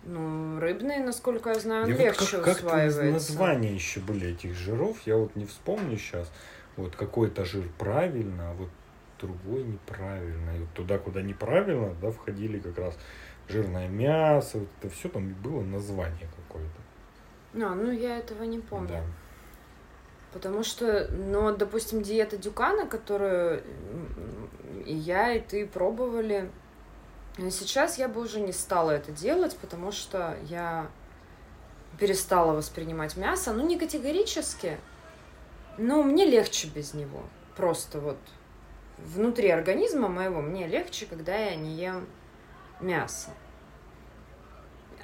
Ну, 0.06 0.60
рыбный, 0.60 1.00
насколько 1.00 1.50
я 1.50 1.60
знаю, 1.60 1.88
вот 1.88 1.98
легче 1.98 2.38
как, 2.38 2.44
как 2.46 2.58
усваивается. 2.58 3.04
названия 3.06 3.74
еще 3.74 4.02
были 4.02 4.28
этих 4.32 4.54
жиров, 4.56 4.98
я 5.06 5.16
вот 5.16 5.36
не 5.36 5.46
вспомню 5.46 5.98
сейчас. 5.98 6.30
Вот 6.78 6.96
какой-то 6.96 7.46
жир 7.46 7.70
правильно, 7.78 8.52
а 8.52 8.54
вот 8.54 8.70
другой 9.20 9.64
неправильно. 9.64 10.56
И 10.56 10.60
вот 10.60 10.70
туда, 10.74 10.98
куда 10.98 11.22
неправильно, 11.22 11.96
да, 12.02 12.12
входили 12.12 12.60
как 12.60 12.78
раз 12.78 12.98
жирное 13.48 13.88
мясо, 13.88 14.60
вот 14.60 14.70
это 14.82 14.94
все 14.94 15.10
там 15.10 15.34
было 15.34 15.62
название 15.62 16.30
какое-то. 16.48 17.66
А, 17.66 17.76
ну, 17.76 17.92
я 17.92 18.18
этого 18.18 18.44
не 18.44 18.60
помню. 18.60 18.90
Да. 18.90 19.04
Потому 20.34 20.64
что, 20.64 21.08
ну, 21.12 21.56
допустим, 21.56 22.02
диета 22.02 22.38
Дюкана, 22.38 22.88
которую 22.88 23.62
и 24.86 24.94
я, 24.94 25.34
и 25.34 25.40
ты 25.40 25.68
пробовали, 25.68 26.50
э, 27.38 27.50
сейчас 27.52 27.98
я 28.00 28.08
бы 28.08 28.22
уже 28.22 28.40
не 28.40 28.52
стала 28.52 28.92
это 28.92 29.12
делать, 29.12 29.56
потому 29.58 29.92
что 29.92 30.36
я 30.44 30.90
перестала 32.00 32.54
воспринимать 32.54 33.16
мясо. 33.16 33.54
Ну, 33.54 33.66
не 33.66 33.78
категорически, 33.78 34.78
но 35.78 36.04
мне 36.04 36.26
легче 36.26 36.68
без 36.68 36.94
него. 36.94 37.24
Просто 37.56 38.00
вот 38.00 38.18
внутри 38.98 39.50
организма 39.50 40.08
моего 40.08 40.42
мне 40.42 40.68
легче, 40.68 41.06
когда 41.06 41.36
я 41.36 41.56
не 41.56 41.76
ем 41.76 42.08
мясо. 42.80 43.32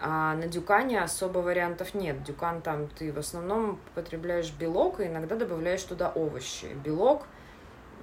А 0.01 0.36
на 0.36 0.47
дюкане 0.47 1.01
особо 1.01 1.39
вариантов 1.39 1.93
нет. 1.93 2.24
Дюкан 2.24 2.61
там 2.61 2.88
ты 2.88 3.11
в 3.11 3.17
основном 3.17 3.80
потребляешь 3.95 4.51
белок 4.51 5.01
и 5.01 5.07
иногда 5.07 5.36
добавляешь 5.36 5.84
туда 5.84 6.09
овощи. 6.09 6.67
Белок, 6.86 7.28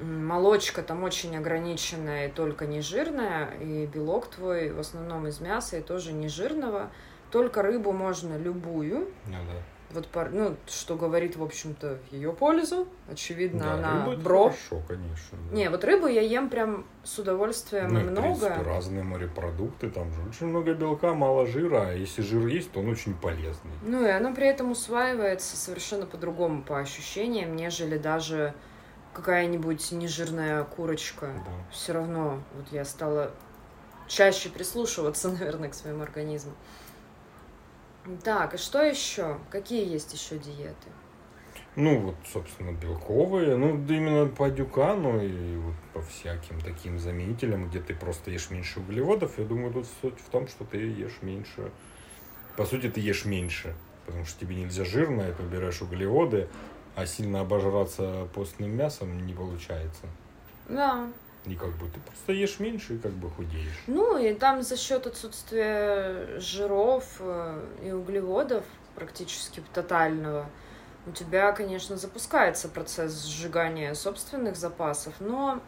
молочка 0.01 0.83
там 0.83 1.05
очень 1.05 1.37
ограниченная 1.37 2.29
и 2.29 2.31
только 2.31 2.67
нежирная, 2.67 3.51
и 3.61 3.87
белок 3.87 4.29
твой 4.29 4.71
в 4.71 4.79
основном 4.79 5.27
из 5.27 5.41
мяса 5.41 5.79
и 5.79 5.83
тоже 5.83 6.13
нежирного. 6.13 6.91
Только 7.31 7.63
рыбу 7.63 7.93
можно 7.93 8.37
любую, 8.37 9.11
Ну 9.27 9.33
да. 9.33 9.63
Вот, 9.91 10.09
ну, 10.33 10.57
что 10.67 10.97
говорит, 10.97 11.37
в 11.37 11.43
общем-то, 11.43 11.99
в 12.09 12.13
ее 12.13 12.33
пользу. 12.33 12.89
Очевидно, 13.09 13.61
да, 13.61 13.73
она 13.75 14.07
рыба 14.07 14.23
бро. 14.23 14.45
Хорошо, 14.45 14.83
конечно. 14.87 15.39
Да. 15.51 15.57
Не, 15.57 15.71
вот 15.71 15.85
рыбу 15.85 16.07
я 16.07 16.23
ем 16.23 16.49
прям 16.49 16.85
с 17.05 17.19
удовольствием 17.19 17.95
ну, 17.95 18.01
и 18.01 18.03
и, 18.03 18.07
много. 18.07 18.35
В 18.35 18.41
принципе, 18.41 18.63
разные 18.63 19.03
морепродукты, 19.05 19.91
там 19.91 20.13
же 20.13 20.23
очень 20.29 20.47
много 20.47 20.75
белка, 20.75 21.15
мало 21.15 21.47
жира, 21.47 21.89
а 21.89 21.93
если 21.93 22.23
жир 22.23 22.47
есть, 22.47 22.73
то 22.73 22.81
он 22.81 22.89
очень 22.89 23.15
полезный. 23.15 23.71
Ну 23.83 24.05
и 24.05 24.11
оно 24.11 24.35
при 24.35 24.49
этом 24.49 24.73
усваивается 24.73 25.57
совершенно 25.57 26.07
по-другому 26.07 26.63
по 26.63 26.81
ощущениям, 26.81 27.55
нежели 27.55 27.97
даже 27.97 28.55
какая-нибудь 29.13 29.93
нежирная 29.93 30.65
курочка. 30.65 31.27
Да. 31.27 31.53
Все 31.71 31.93
равно 31.93 32.43
вот 32.55 32.67
я 32.73 32.85
стала 32.85 33.31
чаще 34.09 34.49
прислушиваться, 34.49 35.29
наверное, 35.39 35.71
к 35.71 35.75
своему 35.75 36.03
организму. 36.03 36.53
Так, 38.23 38.55
и 38.55 38.57
что 38.57 38.83
еще? 38.83 39.39
Какие 39.51 39.89
есть 39.89 40.13
еще 40.13 40.39
диеты? 40.39 40.89
Ну, 41.75 42.01
вот, 42.01 42.15
собственно, 42.33 42.73
белковые, 42.73 43.57
ну, 43.57 43.77
да 43.77 43.95
именно 43.95 44.27
по 44.27 44.49
дюкану 44.49 45.23
и 45.23 45.57
вот 45.57 45.75
по 45.93 46.01
всяким 46.03 46.59
таким 46.61 46.99
заменителям, 46.99 47.69
где 47.69 47.81
ты 47.81 47.95
просто 47.95 48.31
ешь 48.31 48.51
меньше 48.51 48.81
углеводов, 48.81 49.39
я 49.39 49.45
думаю, 49.45 49.73
тут 49.73 49.87
суть 50.01 50.19
в 50.19 50.31
том, 50.31 50.49
что 50.49 50.65
ты 50.65 50.79
ешь 50.79 51.19
меньше. 51.21 51.71
По 52.57 52.65
сути, 52.65 52.89
ты 52.89 53.01
ешь 53.01 53.27
меньше, 53.27 53.75
потому 54.07 54.25
что 54.25 54.41
тебе 54.41 54.57
нельзя 54.57 54.87
жирное, 54.87 55.33
ты 55.35 55.43
убираешь 55.43 55.83
углеводы, 55.83 56.49
а 56.95 57.05
сильно 57.05 57.41
обожраться 57.41 58.27
постным 58.35 58.75
мясом 58.75 59.27
не 59.27 59.35
получается. 59.35 60.07
Да, 60.69 61.09
И 61.47 61.55
как 61.55 61.71
бы 61.79 61.89
ты 61.89 62.01
просто 62.01 62.33
ешь 62.33 62.59
меньше 62.59 62.95
и 62.95 62.99
как 62.99 63.13
бы 63.13 63.31
худеешь. 63.31 63.83
Ну, 63.87 64.19
и 64.19 64.35
там 64.35 64.63
за 64.63 64.77
счет 64.77 65.07
отсутствия 65.07 66.39
жиров 66.41 67.05
э, 67.21 67.65
и 67.85 67.93
углеводов 67.93 68.65
практически 68.97 69.63
тотального, 69.73 70.47
у 71.07 71.13
тебя, 71.13 71.53
конечно, 71.53 71.97
запускается 71.97 72.69
процесс 72.69 73.25
сжигания 73.27 73.95
собственных 73.95 74.57
запасов, 74.57 75.15
но 75.21 75.61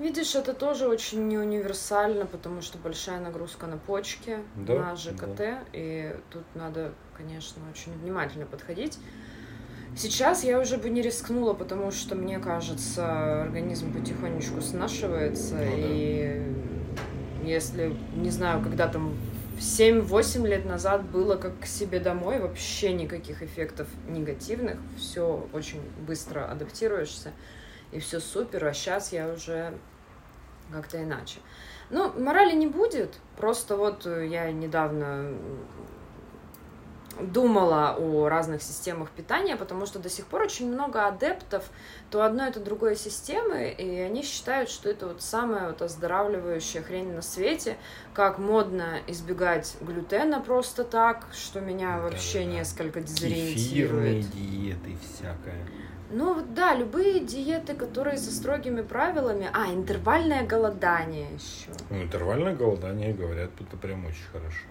видишь, 0.00 0.34
это 0.34 0.54
тоже 0.54 0.88
очень 0.88 1.28
не 1.28 1.38
универсально, 1.38 2.26
потому 2.26 2.60
что 2.62 2.78
большая 2.78 3.20
нагрузка 3.20 3.66
на 3.66 3.76
почки, 3.78 4.38
Да, 4.56 4.74
на 4.74 4.96
ЖКТ, 4.96 5.36
да. 5.36 5.58
и 5.72 6.16
тут 6.30 6.42
надо, 6.54 6.92
конечно, 7.16 7.62
очень 7.70 7.92
внимательно 7.92 8.46
подходить. 8.46 8.98
Сейчас 9.96 10.44
я 10.44 10.58
уже 10.60 10.78
бы 10.78 10.88
не 10.88 11.02
рискнула, 11.02 11.52
потому 11.52 11.90
что, 11.90 12.14
мне 12.14 12.38
кажется, 12.38 13.42
организм 13.42 13.92
потихонечку 13.92 14.60
снашивается, 14.60 15.54
Ну 15.56 15.60
да. 15.60 15.66
и 15.68 16.42
если, 17.44 17.94
не 18.14 18.30
знаю, 18.30 18.62
когда 18.62 18.88
там 18.88 19.14
7-8 19.58 20.46
лет 20.46 20.64
назад 20.64 21.04
было 21.04 21.36
как 21.36 21.60
к 21.60 21.66
себе 21.66 22.00
домой, 22.00 22.38
вообще 22.38 22.92
никаких 22.92 23.42
эффектов 23.42 23.88
негативных, 24.08 24.78
все 24.96 25.46
очень 25.52 25.80
быстро 26.06 26.50
адаптируешься, 26.50 27.32
и 27.92 27.98
все 27.98 28.20
супер, 28.20 28.64
а 28.64 28.72
сейчас 28.72 29.12
я 29.12 29.28
уже 29.28 29.74
как-то 30.72 31.02
иначе. 31.02 31.40
Ну, 31.90 32.12
морали 32.18 32.54
не 32.54 32.68
будет, 32.68 33.14
просто 33.36 33.76
вот 33.76 34.06
я 34.06 34.50
недавно 34.52 35.32
думала 37.20 37.96
о 37.98 38.28
разных 38.28 38.62
системах 38.62 39.10
питания, 39.10 39.56
потому 39.56 39.86
что 39.86 39.98
до 39.98 40.08
сих 40.08 40.26
пор 40.26 40.42
очень 40.42 40.72
много 40.72 41.06
адептов 41.06 41.64
то 42.10 42.22
одной, 42.24 42.50
то 42.52 42.60
другой 42.60 42.96
системы, 42.96 43.68
и 43.70 43.98
они 44.00 44.22
считают, 44.22 44.70
что 44.70 44.88
это 44.88 45.06
вот 45.08 45.22
самая 45.22 45.68
вот 45.68 45.82
оздоравливающая 45.82 46.82
хрень 46.82 47.12
на 47.12 47.22
свете, 47.22 47.76
как 48.14 48.38
модно 48.38 48.98
избегать 49.06 49.76
глютена 49.80 50.40
просто 50.40 50.84
так, 50.84 51.26
что 51.32 51.60
меня 51.60 51.96
Да, 51.96 52.02
вообще 52.02 52.40
да, 52.40 52.44
несколько 52.44 53.00
Кефирные 53.02 53.54
дезориентирует. 53.54 54.30
диеты 54.30 54.96
всякое. 55.02 55.66
Ну 56.12 56.34
вот 56.34 56.54
да, 56.54 56.74
любые 56.74 57.20
диеты, 57.20 57.74
которые 57.74 58.18
со 58.18 58.32
строгими 58.32 58.82
правилами. 58.82 59.48
А, 59.52 59.72
интервальное 59.72 60.44
голодание 60.44 61.28
еще. 61.34 61.70
Ну, 61.88 62.02
интервальное 62.02 62.54
голодание, 62.56 63.12
говорят, 63.12 63.50
это 63.60 63.76
прям 63.76 64.04
очень 64.06 64.26
хорошо. 64.32 64.66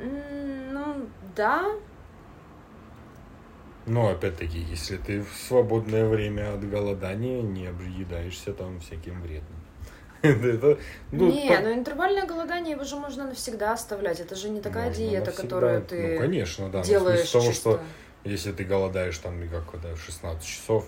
Ну, 0.00 1.06
да, 1.34 1.64
Но 3.86 4.08
опять-таки, 4.10 4.58
если 4.58 4.96
ты 4.96 5.22
в 5.22 5.34
свободное 5.34 6.06
время 6.06 6.54
от 6.54 6.68
голодания 6.68 7.42
не 7.42 7.66
объедаешься 7.66 8.52
там 8.52 8.80
всяким 8.80 9.20
вредным. 9.22 9.58
Это, 10.22 10.78
ну, 11.12 11.30
не, 11.30 11.48
по- 11.48 11.60
ну 11.62 11.72
интервальное 11.72 12.26
голодание 12.26 12.72
его 12.72 12.84
же 12.84 12.96
можно 12.96 13.26
навсегда 13.26 13.72
оставлять. 13.72 14.20
Это 14.20 14.34
же 14.34 14.50
не 14.50 14.60
такая 14.60 14.88
можно 14.88 15.04
диета, 15.04 15.26
навсегда. 15.26 15.42
которую 15.42 15.82
ты 15.82 16.14
Ну, 16.14 16.18
конечно, 16.20 16.68
да. 16.70 16.82
делаешь 16.82 17.30
того, 17.30 17.44
чисто. 17.46 17.60
что 17.72 17.80
если 18.24 18.52
ты 18.52 18.64
голодаешь 18.64 19.16
там, 19.18 19.42
и 19.42 19.48
как 19.48 19.70
когда, 19.70 19.94
16 19.96 20.44
часов, 20.44 20.86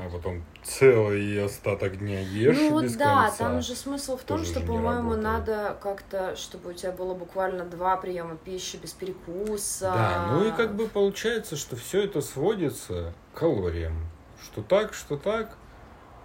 а 0.00 0.08
потом 0.08 0.44
целый 0.62 1.44
остаток 1.44 1.98
дня 1.98 2.20
ешь 2.20 2.56
Ну 2.56 2.70
вот 2.70 2.84
без 2.84 2.96
да, 2.96 3.24
конца. 3.24 3.36
там 3.38 3.62
же 3.62 3.74
смысл 3.74 4.16
в 4.16 4.22
том, 4.22 4.38
тоже 4.38 4.50
что, 4.50 4.60
по-моему, 4.60 5.16
надо 5.16 5.76
как-то, 5.82 6.36
чтобы 6.36 6.70
у 6.70 6.72
тебя 6.72 6.92
было 6.92 7.14
буквально 7.14 7.64
два 7.64 7.96
приема 7.96 8.36
пищи 8.36 8.76
без 8.76 8.92
перекуса. 8.92 9.90
Да, 9.92 10.28
ну 10.32 10.46
и 10.46 10.52
как 10.52 10.76
бы 10.76 10.86
получается, 10.86 11.56
что 11.56 11.74
все 11.76 12.04
это 12.04 12.20
сводится 12.20 13.12
к 13.34 13.38
калориям. 13.38 14.06
Что 14.42 14.62
так, 14.62 14.94
что 14.94 15.16
так. 15.16 15.56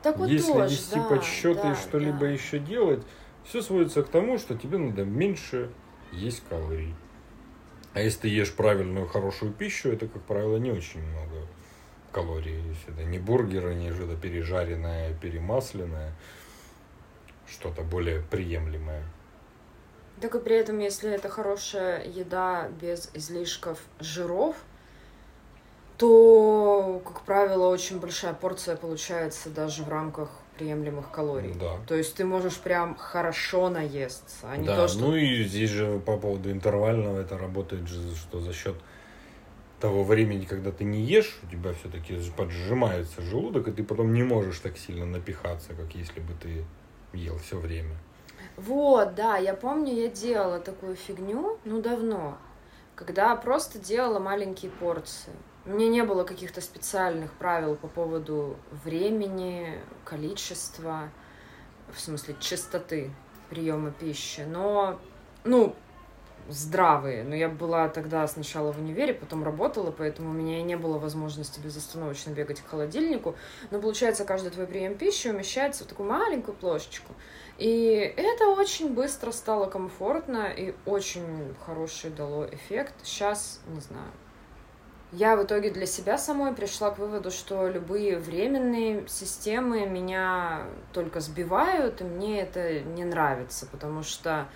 так 0.03 0.17
вот 0.17 0.29
Если 0.29 0.51
тоже, 0.51 0.75
вести 0.75 0.95
да, 0.95 1.03
подсчеты 1.03 1.63
да, 1.63 1.71
и 1.71 1.75
что-либо 1.75 2.19
да. 2.19 2.29
еще 2.29 2.59
делать, 2.59 3.03
все 3.43 3.61
сводится 3.61 4.03
к 4.03 4.09
тому, 4.09 4.37
что 4.37 4.55
тебе 4.55 4.77
надо 4.77 5.03
меньше 5.03 5.71
есть 6.11 6.43
калорий. 6.47 6.93
А 7.93 8.01
если 8.01 8.21
ты 8.21 8.27
ешь 8.27 8.53
правильную, 8.53 9.07
хорошую 9.07 9.51
пищу, 9.51 9.89
это, 9.89 10.07
как 10.07 10.21
правило, 10.23 10.57
не 10.57 10.71
очень 10.71 11.01
много 11.01 11.47
калорий. 12.13 12.61
Это 12.87 13.03
не 13.03 13.19
бургеры, 13.19 13.73
не 13.75 13.91
что-то 13.91 14.15
пережаренное, 14.15 15.13
перемасленное, 15.15 16.13
что-то 17.47 17.81
более 17.81 18.21
приемлемое. 18.21 19.03
Так 20.21 20.35
и 20.35 20.39
при 20.39 20.55
этом, 20.55 20.79
если 20.79 21.11
это 21.11 21.27
хорошая 21.27 22.05
еда 22.05 22.69
без 22.79 23.09
излишков 23.13 23.79
жиров, 23.99 24.55
то, 25.97 27.01
как 27.05 27.21
правило, 27.21 27.67
очень 27.67 27.99
большая 27.99 28.33
порция 28.33 28.75
получается 28.75 29.49
даже 29.49 29.83
в 29.83 29.89
рамках 29.89 30.29
приемлемых 30.57 31.11
калорий. 31.11 31.53
Да. 31.53 31.77
То 31.87 31.95
есть 31.95 32.15
ты 32.15 32.25
можешь 32.25 32.57
прям 32.57 32.95
хорошо 32.95 33.69
наесться, 33.69 34.47
а 34.49 34.57
не 34.57 34.67
да, 34.67 34.75
то, 34.75 34.87
что... 34.87 34.99
ну 34.99 35.15
и 35.15 35.43
здесь 35.43 35.69
же 35.69 35.99
по 35.99 36.17
поводу 36.17 36.51
интервального 36.51 37.19
это 37.19 37.37
работает 37.37 37.87
же, 37.87 38.15
что 38.15 38.39
за 38.39 38.53
счет 38.53 38.75
того 39.83 40.05
времени, 40.05 40.45
когда 40.45 40.71
ты 40.71 40.85
не 40.85 41.01
ешь, 41.01 41.37
у 41.43 41.47
тебя 41.51 41.73
все-таки 41.73 42.17
поджимается 42.37 43.21
желудок, 43.21 43.67
и 43.67 43.71
ты 43.73 43.83
потом 43.83 44.13
не 44.13 44.23
можешь 44.23 44.59
так 44.59 44.77
сильно 44.77 45.05
напихаться, 45.05 45.73
как 45.73 45.93
если 45.93 46.21
бы 46.21 46.33
ты 46.41 46.63
ел 47.11 47.37
все 47.39 47.57
время. 47.57 47.97
Вот, 48.55 49.13
да, 49.15 49.35
я 49.35 49.53
помню, 49.53 49.93
я 49.93 50.07
делала 50.07 50.61
такую 50.61 50.95
фигню, 50.95 51.59
ну, 51.65 51.81
давно, 51.81 52.37
когда 52.95 53.35
просто 53.35 53.77
делала 53.77 54.19
маленькие 54.19 54.71
порции. 54.71 55.33
У 55.65 55.71
меня 55.71 55.89
не 55.89 56.03
было 56.03 56.23
каких-то 56.23 56.61
специальных 56.61 57.33
правил 57.33 57.75
по 57.75 57.89
поводу 57.89 58.55
времени, 58.85 59.81
количества, 60.05 61.09
в 61.93 61.99
смысле 61.99 62.37
частоты 62.39 63.11
приема 63.49 63.91
пищи, 63.91 64.45
но, 64.47 65.01
ну, 65.43 65.75
здравые. 66.49 67.23
Но 67.23 67.35
я 67.35 67.49
была 67.49 67.89
тогда 67.89 68.27
сначала 68.27 68.71
в 68.71 68.79
универе, 68.79 69.13
потом 69.13 69.43
работала, 69.43 69.91
поэтому 69.91 70.31
у 70.31 70.33
меня 70.33 70.59
и 70.59 70.63
не 70.63 70.75
было 70.75 70.97
возможности 70.97 71.59
безостановочно 71.59 72.31
бегать 72.31 72.61
к 72.61 72.67
холодильнику. 72.67 73.35
Но 73.71 73.79
получается, 73.79 74.25
каждый 74.25 74.51
твой 74.51 74.67
прием 74.67 74.95
пищи 74.95 75.27
умещается 75.27 75.83
в 75.83 75.87
такую 75.87 76.09
маленькую 76.09 76.55
плошечку. 76.55 77.13
И 77.57 78.13
это 78.17 78.47
очень 78.47 78.93
быстро 78.93 79.31
стало 79.31 79.67
комфортно 79.67 80.47
и 80.47 80.73
очень 80.85 81.53
хороший 81.65 82.09
дало 82.09 82.45
эффект. 82.47 82.93
Сейчас, 83.03 83.61
не 83.67 83.79
знаю. 83.79 84.11
Я 85.15 85.35
в 85.35 85.43
итоге 85.43 85.69
для 85.69 85.85
себя 85.85 86.17
самой 86.17 86.53
пришла 86.53 86.89
к 86.89 86.97
выводу, 86.97 87.29
что 87.29 87.67
любые 87.67 88.17
временные 88.17 89.07
системы 89.07 89.85
меня 89.85 90.63
только 90.91 91.19
сбивают, 91.19 92.01
и 92.01 92.03
мне 92.03 92.41
это 92.41 92.79
не 92.79 93.03
нравится, 93.03 93.67
потому 93.67 94.01
что 94.01 94.47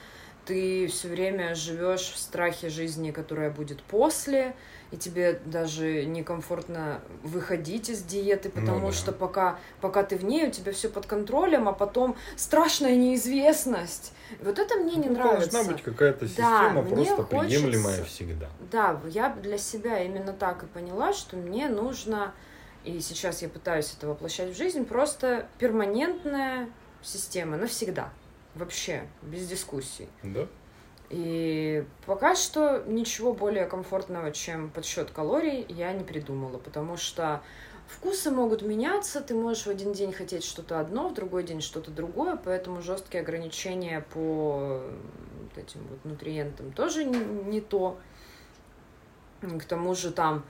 ты 0.48 0.88
все 0.88 1.10
время 1.10 1.54
живешь 1.56 2.12
в 2.14 2.18
страхе 2.18 2.70
жизни, 2.70 3.12
которая 3.12 3.52
будет 3.52 3.84
после, 3.84 4.56
и 4.92 4.98
тебе 4.98 5.42
даже 5.46 6.06
некомфортно 6.06 7.02
выходить 7.22 7.90
из 7.90 8.02
диеты, 8.04 8.50
Ну 8.56 8.62
потому 8.62 8.88
да. 8.88 8.94
что 8.94 9.12
пока, 9.12 9.60
пока 9.82 10.04
ты 10.04 10.16
в 10.16 10.24
ней, 10.24 10.48
у 10.48 10.52
тебя 10.52 10.72
все 10.72 10.88
под 10.88 11.06
контролем, 11.06 11.68
а 11.68 11.74
потом 11.74 12.16
страшная 12.38 12.96
неизвестность. 12.96 14.14
Вот 14.42 14.58
это 14.60 14.76
мне 14.76 14.96
не 14.96 15.10
Ну, 15.10 15.16
нравится. 15.16 15.52
Должна 15.52 15.74
быть 15.74 15.84
какая-то 15.84 16.22
Да, 16.22 16.28
система 16.28 16.82
мне 16.84 16.96
просто 16.96 17.24
хочется- 17.24 17.60
приемлемая 17.60 18.04
всегда. 18.06 18.48
Да, 18.72 19.00
я 19.10 19.30
для 19.30 19.58
себя 19.58 20.02
именно 20.04 20.32
так 20.32 20.64
и 20.64 20.66
поняла, 20.68 21.12
что 21.12 21.36
мне 21.36 21.68
нужно, 21.68 22.34
и 22.86 23.02
сейчас 23.02 23.42
я 23.42 23.50
пытаюсь 23.50 23.94
это 23.98 24.08
воплощать 24.08 24.54
в 24.54 24.58
жизнь, 24.58 24.86
просто 24.86 25.48
перманентная 25.60 26.70
система 27.02 27.58
навсегда. 27.58 28.10
Вообще, 28.58 29.08
без 29.22 29.48
дискуссий. 29.48 30.10
Да? 30.24 30.48
И 31.10 31.86
пока 32.06 32.36
что 32.36 32.84
ничего 32.86 33.34
более 33.34 33.66
комфортного, 33.66 34.32
чем 34.32 34.70
подсчет 34.70 35.12
калорий, 35.12 35.66
я 35.70 35.94
не 35.94 36.04
придумала, 36.04 36.58
потому 36.58 36.98
что 36.98 37.42
вкусы 37.88 38.30
могут 38.32 38.62
меняться, 38.62 39.22
ты 39.22 39.34
можешь 39.34 39.66
в 39.66 39.70
один 39.70 39.94
день 39.94 40.12
хотеть 40.12 40.44
что-то 40.44 40.80
одно, 40.80 41.08
в 41.08 41.14
другой 41.14 41.44
день 41.44 41.62
что-то 41.62 41.92
другое, 41.92 42.36
поэтому 42.36 42.82
жесткие 42.82 43.22
ограничения 43.22 44.06
по 44.14 44.82
вот 45.42 45.58
этим 45.58 45.82
вот 45.90 46.04
нутриентам 46.04 46.74
тоже 46.74 47.06
не, 47.06 47.20
не 47.20 47.62
то. 47.62 47.98
К 49.42 49.64
тому 49.66 49.94
же 49.94 50.12
там 50.12 50.44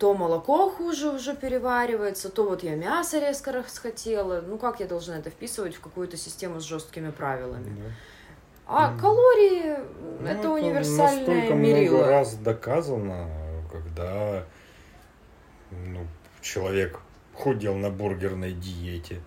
то 0.00 0.14
молоко 0.14 0.70
хуже 0.70 1.10
уже 1.10 1.36
переваривается, 1.36 2.30
то 2.30 2.48
вот 2.48 2.62
я 2.62 2.74
мясо 2.74 3.18
резко 3.18 3.52
расхотела. 3.52 4.40
Ну 4.40 4.56
как 4.56 4.80
я 4.80 4.86
должна 4.86 5.18
это 5.18 5.28
вписывать 5.28 5.74
в 5.74 5.80
какую-то 5.80 6.16
систему 6.16 6.58
с 6.58 6.64
жесткими 6.64 7.10
правилами? 7.10 7.68
Да. 7.68 7.92
А 8.66 8.92
mm. 8.92 8.98
калории 8.98 9.76
ну, 10.20 10.26
это, 10.26 10.38
это 10.38 10.50
универсальное 10.52 11.52
мерило. 11.52 11.98
много 11.98 12.10
раз 12.10 12.34
доказано, 12.36 13.28
когда 13.70 14.46
ну, 15.70 16.06
человек 16.40 17.00
худел 17.34 17.74
на 17.74 17.90
бургерной 17.90 18.52
диете, 18.52 19.20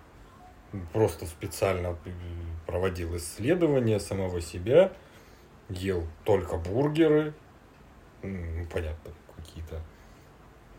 просто 0.91 1.28
специально 1.28 1.95
проводил 2.65 3.15
исследования 3.17 3.99
самого 3.99 4.41
себя, 4.41 4.91
ел 5.69 6.03
только 6.24 6.57
бургеры, 6.57 7.36
ну, 8.24 8.65
понятно, 8.74 9.11
какие-то 9.36 9.80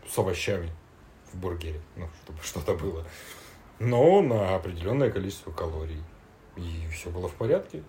с 0.07 0.17
овощами 0.17 0.71
в 1.31 1.37
бургере, 1.37 1.81
ну, 1.95 2.07
чтобы 2.23 2.41
что-то 2.41 2.73
было. 2.75 3.05
Но 3.79 4.21
на 4.21 4.55
определенное 4.55 5.11
количество 5.11 5.51
калорий. 5.51 6.01
И 6.55 6.87
все 6.91 7.09
было 7.09 7.27
в 7.27 7.33
порядке. 7.33 7.83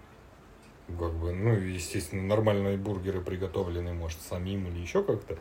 Как 0.88 1.12
бы, 1.14 1.32
ну, 1.32 1.52
естественно, 1.52 2.22
нормальные 2.22 2.76
бургеры 2.76 3.20
приготовлены, 3.20 3.92
может, 3.92 4.20
самим 4.20 4.68
или 4.68 4.78
еще 4.78 5.02
как-то. 5.02 5.36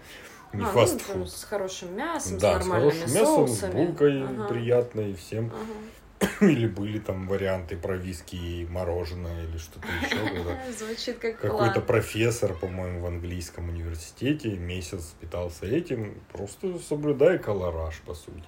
Не 0.53 0.63
а, 0.63 0.67
фастфуд. 0.67 1.15
Ну, 1.15 1.25
с 1.25 1.43
хорошим 1.43 1.95
мясом, 1.95 2.37
да, 2.37 2.61
с 2.61 2.65
нормальными 2.65 2.91
с 2.91 2.99
хорошим 2.99 3.21
мясом, 3.21 3.47
соусами. 3.47 3.71
с 3.71 3.73
булкой 3.73 4.23
ага. 4.23 4.47
приятной 4.47 5.13
всем. 5.15 5.47
Ага. 5.47 5.73
Или 6.41 6.67
были 6.67 6.99
там 6.99 7.27
варианты 7.27 7.77
про 7.77 7.97
виски 7.97 8.35
и 8.35 8.65
мороженое 8.65 9.43
или 9.43 9.57
что-то 9.57 9.87
еще. 9.87 10.71
Звучит 10.77 11.19
как 11.19 11.39
Какой-то 11.39 11.81
профессор, 11.81 12.53
по-моему, 12.53 13.01
в 13.01 13.05
английском 13.05 13.69
университете 13.69 14.57
месяц 14.57 15.13
питался 15.19 15.65
этим, 15.65 16.21
просто 16.31 16.79
соблюдая 16.79 17.37
колораж, 17.37 18.01
по 18.05 18.13
сути. 18.13 18.43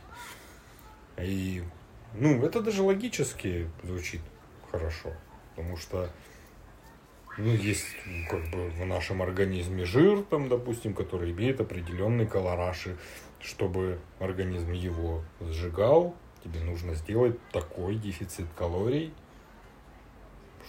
И, 1.18 1.64
ну, 2.14 2.44
это 2.46 2.62
даже 2.62 2.84
логически 2.84 3.70
звучит 3.84 4.22
хорошо, 4.72 5.14
потому 5.56 5.78
что 5.78 6.10
ну, 7.38 7.52
есть 7.54 7.86
как 8.30 8.50
бы 8.50 8.70
в 8.70 8.86
нашем 8.86 9.22
организме 9.22 9.86
жир, 9.86 10.24
там, 10.24 10.50
допустим, 10.50 10.94
который 10.94 11.32
имеет 11.32 11.60
определенный 11.60 12.26
колораж, 12.26 12.88
и 12.88 12.96
чтобы 13.40 14.00
организм 14.20 14.72
его 14.72 15.24
сжигал, 15.42 16.16
тебе 16.48 16.64
нужно 16.64 16.96
сделать 16.96 17.38
такой 17.52 17.96
дефицит 17.96 18.48
калорий, 18.56 19.14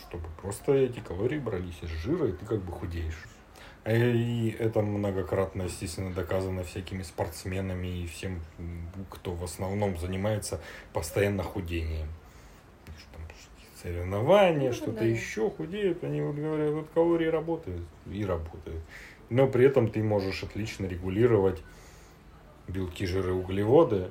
чтобы 0.00 0.26
просто 0.40 0.72
эти 0.72 1.00
калории 1.00 1.38
брались 1.38 1.78
из 1.82 1.90
жира, 1.90 2.28
и 2.28 2.32
ты 2.32 2.44
как 2.44 2.60
бы 2.60 2.72
худеешь. 2.72 3.24
И 3.86 4.54
это 4.58 4.82
многократно, 4.82 5.62
естественно, 5.62 6.12
доказано 6.12 6.62
всякими 6.62 7.02
спортсменами 7.02 8.02
и 8.02 8.06
всем, 8.06 8.42
кто 9.08 9.32
в 9.32 9.42
основном 9.44 9.96
занимается 9.98 10.60
постоянно 10.92 11.42
худением. 11.42 12.08
Там 13.12 13.22
соревнования, 13.82 14.68
ну, 14.68 14.74
что-то 14.74 15.00
да. 15.00 15.04
еще 15.04 15.50
худеют, 15.50 16.04
они 16.04 16.20
вот 16.20 16.36
говорят, 16.36 16.72
вот 16.72 16.88
калории 16.92 17.28
работают 17.28 17.82
и 18.10 18.24
работают. 18.24 18.82
Но 19.30 19.46
при 19.46 19.64
этом 19.64 19.90
ты 19.90 20.02
можешь 20.02 20.42
отлично 20.42 20.86
регулировать 20.86 21.62
белки, 22.66 23.06
жиры, 23.06 23.32
углеводы, 23.32 24.10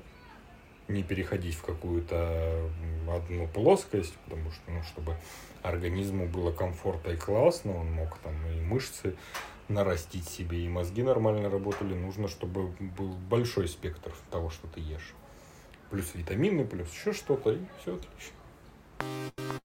не 0.88 1.04
переходить 1.04 1.56
в 1.56 1.64
какую-то 1.64 2.70
одну 3.10 3.48
плоскость, 3.48 4.14
потому 4.26 4.52
что, 4.52 4.72
ну, 4.72 4.84
чтобы 4.84 5.16
организму 5.62 6.28
было 6.28 6.52
комфортно 6.52 7.12
и 7.12 7.18
классно, 7.18 7.78
он 7.78 7.92
мог 7.92 8.18
там 8.20 8.34
и 8.48 8.62
мышцы 8.62 9.16
нарастить 9.68 10.28
себе, 10.28 10.64
и 10.64 10.70
мозги 10.70 11.04
нормально 11.04 11.50
работали, 11.50 11.94
нужно, 11.94 12.28
чтобы 12.28 12.68
был 12.80 13.10
большой 13.30 13.68
спектр 13.68 14.14
того, 14.32 14.50
что 14.50 14.68
ты 14.68 14.80
ешь. 14.80 15.14
Плюс 15.90 16.16
витамины, 16.16 16.66
плюс 16.66 16.92
еще 16.92 17.14
что-то, 17.14 17.52
и 17.52 17.60
все 17.82 17.96
отлично. 17.96 19.62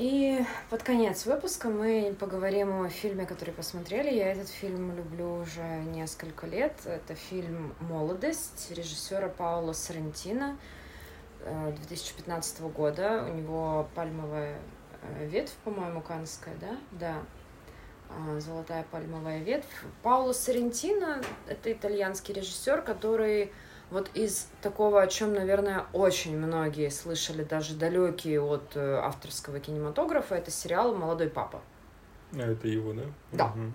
И 0.00 0.42
под 0.70 0.82
конец 0.82 1.26
выпуска 1.26 1.68
мы 1.68 2.16
поговорим 2.18 2.86
о 2.86 2.88
фильме, 2.88 3.26
который 3.26 3.52
посмотрели. 3.52 4.08
Я 4.10 4.32
этот 4.32 4.48
фильм 4.48 4.96
люблю 4.96 5.40
уже 5.40 5.60
несколько 5.92 6.46
лет. 6.46 6.72
Это 6.86 7.14
фильм 7.14 7.74
«Молодость» 7.80 8.72
режиссера 8.74 9.28
Паула 9.28 9.74
Сарантино 9.74 10.56
2015 11.44 12.60
э, 12.60 12.68
года. 12.68 13.28
У 13.30 13.34
него 13.34 13.90
пальмовая 13.94 14.56
э, 15.02 15.26
ветвь, 15.26 15.52
по-моему, 15.64 16.00
канская, 16.00 16.54
да? 16.58 16.78
Да. 16.92 17.16
А, 18.08 18.40
Золотая 18.40 18.86
пальмовая 18.90 19.40
ветвь. 19.40 19.68
Пауло 20.02 20.32
Сарентино— 20.32 21.22
это 21.46 21.70
итальянский 21.70 22.32
режиссер, 22.32 22.80
который 22.80 23.52
вот 23.90 24.10
из 24.14 24.48
такого, 24.62 25.02
о 25.02 25.06
чем, 25.06 25.34
наверное, 25.34 25.86
очень 25.92 26.36
многие 26.36 26.90
слышали, 26.90 27.42
даже 27.42 27.74
далекие 27.74 28.40
от 28.40 28.76
э, 28.76 28.96
авторского 28.96 29.60
кинематографа, 29.60 30.36
это 30.36 30.50
сериал 30.50 30.94
«Молодой 30.94 31.28
папа». 31.28 31.60
А 32.32 32.38
это 32.38 32.68
его, 32.68 32.92
да? 32.92 33.02
Да. 33.32 33.46
Угу. 33.46 33.72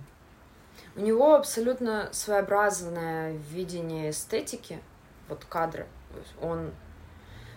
У 0.96 1.00
него 1.02 1.36
абсолютно 1.36 2.10
своеобразное 2.14 3.38
видение 3.50 4.12
эстетики, 4.12 4.80
вот 5.28 5.44
кадры. 5.46 5.88
Он 6.42 6.72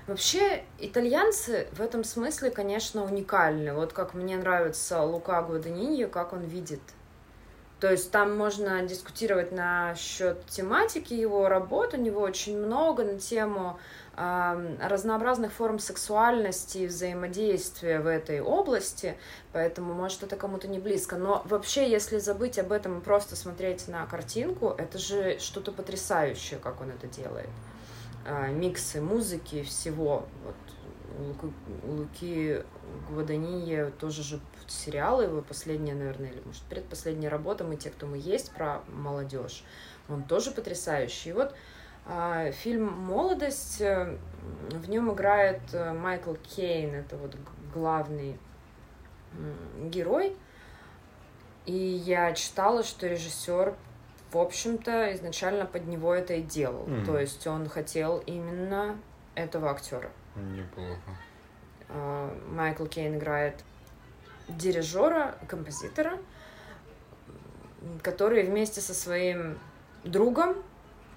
Вообще, 0.08 0.64
итальянцы 0.78 1.68
в 1.72 1.82
этом 1.82 2.02
смысле, 2.02 2.50
конечно, 2.50 3.04
уникальны. 3.04 3.74
Вот 3.74 3.92
как 3.92 4.14
мне 4.14 4.38
нравится 4.38 5.02
Лука 5.02 5.42
Гваданиньо, 5.42 6.08
как 6.08 6.32
он 6.32 6.44
видит 6.44 6.80
то 7.80 7.90
есть 7.90 8.10
там 8.10 8.36
можно 8.36 8.82
дискутировать 8.82 9.52
насчет 9.52 10.44
тематики 10.46 11.14
его 11.14 11.48
работ, 11.48 11.94
у 11.94 11.96
него 11.96 12.20
очень 12.20 12.58
много 12.58 13.04
на 13.04 13.18
тему 13.18 13.78
разнообразных 14.16 15.52
форм 15.52 15.78
сексуальности 15.78 16.78
и 16.78 16.86
взаимодействия 16.88 18.00
в 18.00 18.08
этой 18.08 18.40
области, 18.40 19.16
поэтому, 19.52 19.94
может, 19.94 20.24
это 20.24 20.34
кому-то 20.34 20.66
не 20.66 20.80
близко. 20.80 21.16
Но 21.16 21.42
вообще, 21.44 21.88
если 21.88 22.18
забыть 22.18 22.58
об 22.58 22.72
этом 22.72 22.98
и 22.98 23.00
просто 23.00 23.36
смотреть 23.36 23.86
на 23.86 24.04
картинку, 24.06 24.74
это 24.76 24.98
же 24.98 25.38
что-то 25.38 25.70
потрясающее, 25.70 26.58
как 26.58 26.80
он 26.80 26.90
это 26.90 27.06
делает. 27.06 27.48
Э, 28.26 28.50
миксы 28.50 29.00
музыки, 29.00 29.62
всего. 29.62 30.26
Вот 30.44 30.56
у 31.86 31.92
Луки 31.92 32.62
Гвадании 33.08 33.90
тоже 34.00 34.22
же 34.22 34.40
сериалы, 34.70 35.24
его 35.24 35.42
последняя, 35.42 35.94
наверное, 35.94 36.30
или, 36.30 36.40
может, 36.44 36.62
предпоследняя 36.64 37.30
работа, 37.30 37.64
мы 37.64 37.76
те, 37.76 37.90
кто 37.90 38.06
мы 38.06 38.18
есть, 38.18 38.52
про 38.52 38.82
молодежь. 38.88 39.64
Он 40.08 40.22
тоже 40.22 40.50
потрясающий. 40.50 41.30
И 41.30 41.32
вот 41.32 41.54
а, 42.06 42.50
фильм 42.52 42.86
«Молодость», 42.86 43.80
э, 43.80 44.16
в 44.70 44.88
нем 44.88 45.12
играет 45.12 45.60
э, 45.72 45.92
Майкл 45.92 46.34
Кейн, 46.34 46.94
это 46.94 47.16
вот 47.16 47.36
главный 47.74 48.38
герой. 49.82 50.34
И 51.66 51.76
я 51.76 52.32
читала, 52.32 52.82
что 52.82 53.06
режиссер, 53.06 53.74
в 54.32 54.38
общем-то, 54.38 55.14
изначально 55.14 55.66
под 55.66 55.86
него 55.86 56.14
это 56.14 56.34
и 56.34 56.42
делал. 56.42 56.86
Mm. 56.86 57.04
То 57.04 57.18
есть 57.18 57.46
он 57.46 57.68
хотел 57.68 58.22
именно 58.24 58.98
этого 59.34 59.70
актера. 59.70 60.10
Неплохо. 60.34 60.98
А, 61.90 62.34
Майкл 62.48 62.86
Кейн 62.86 63.16
играет 63.16 63.54
дирижера, 64.48 65.36
композитора, 65.48 66.18
который 68.02 68.44
вместе 68.44 68.80
со 68.80 68.94
своим 68.94 69.58
другом 70.04 70.56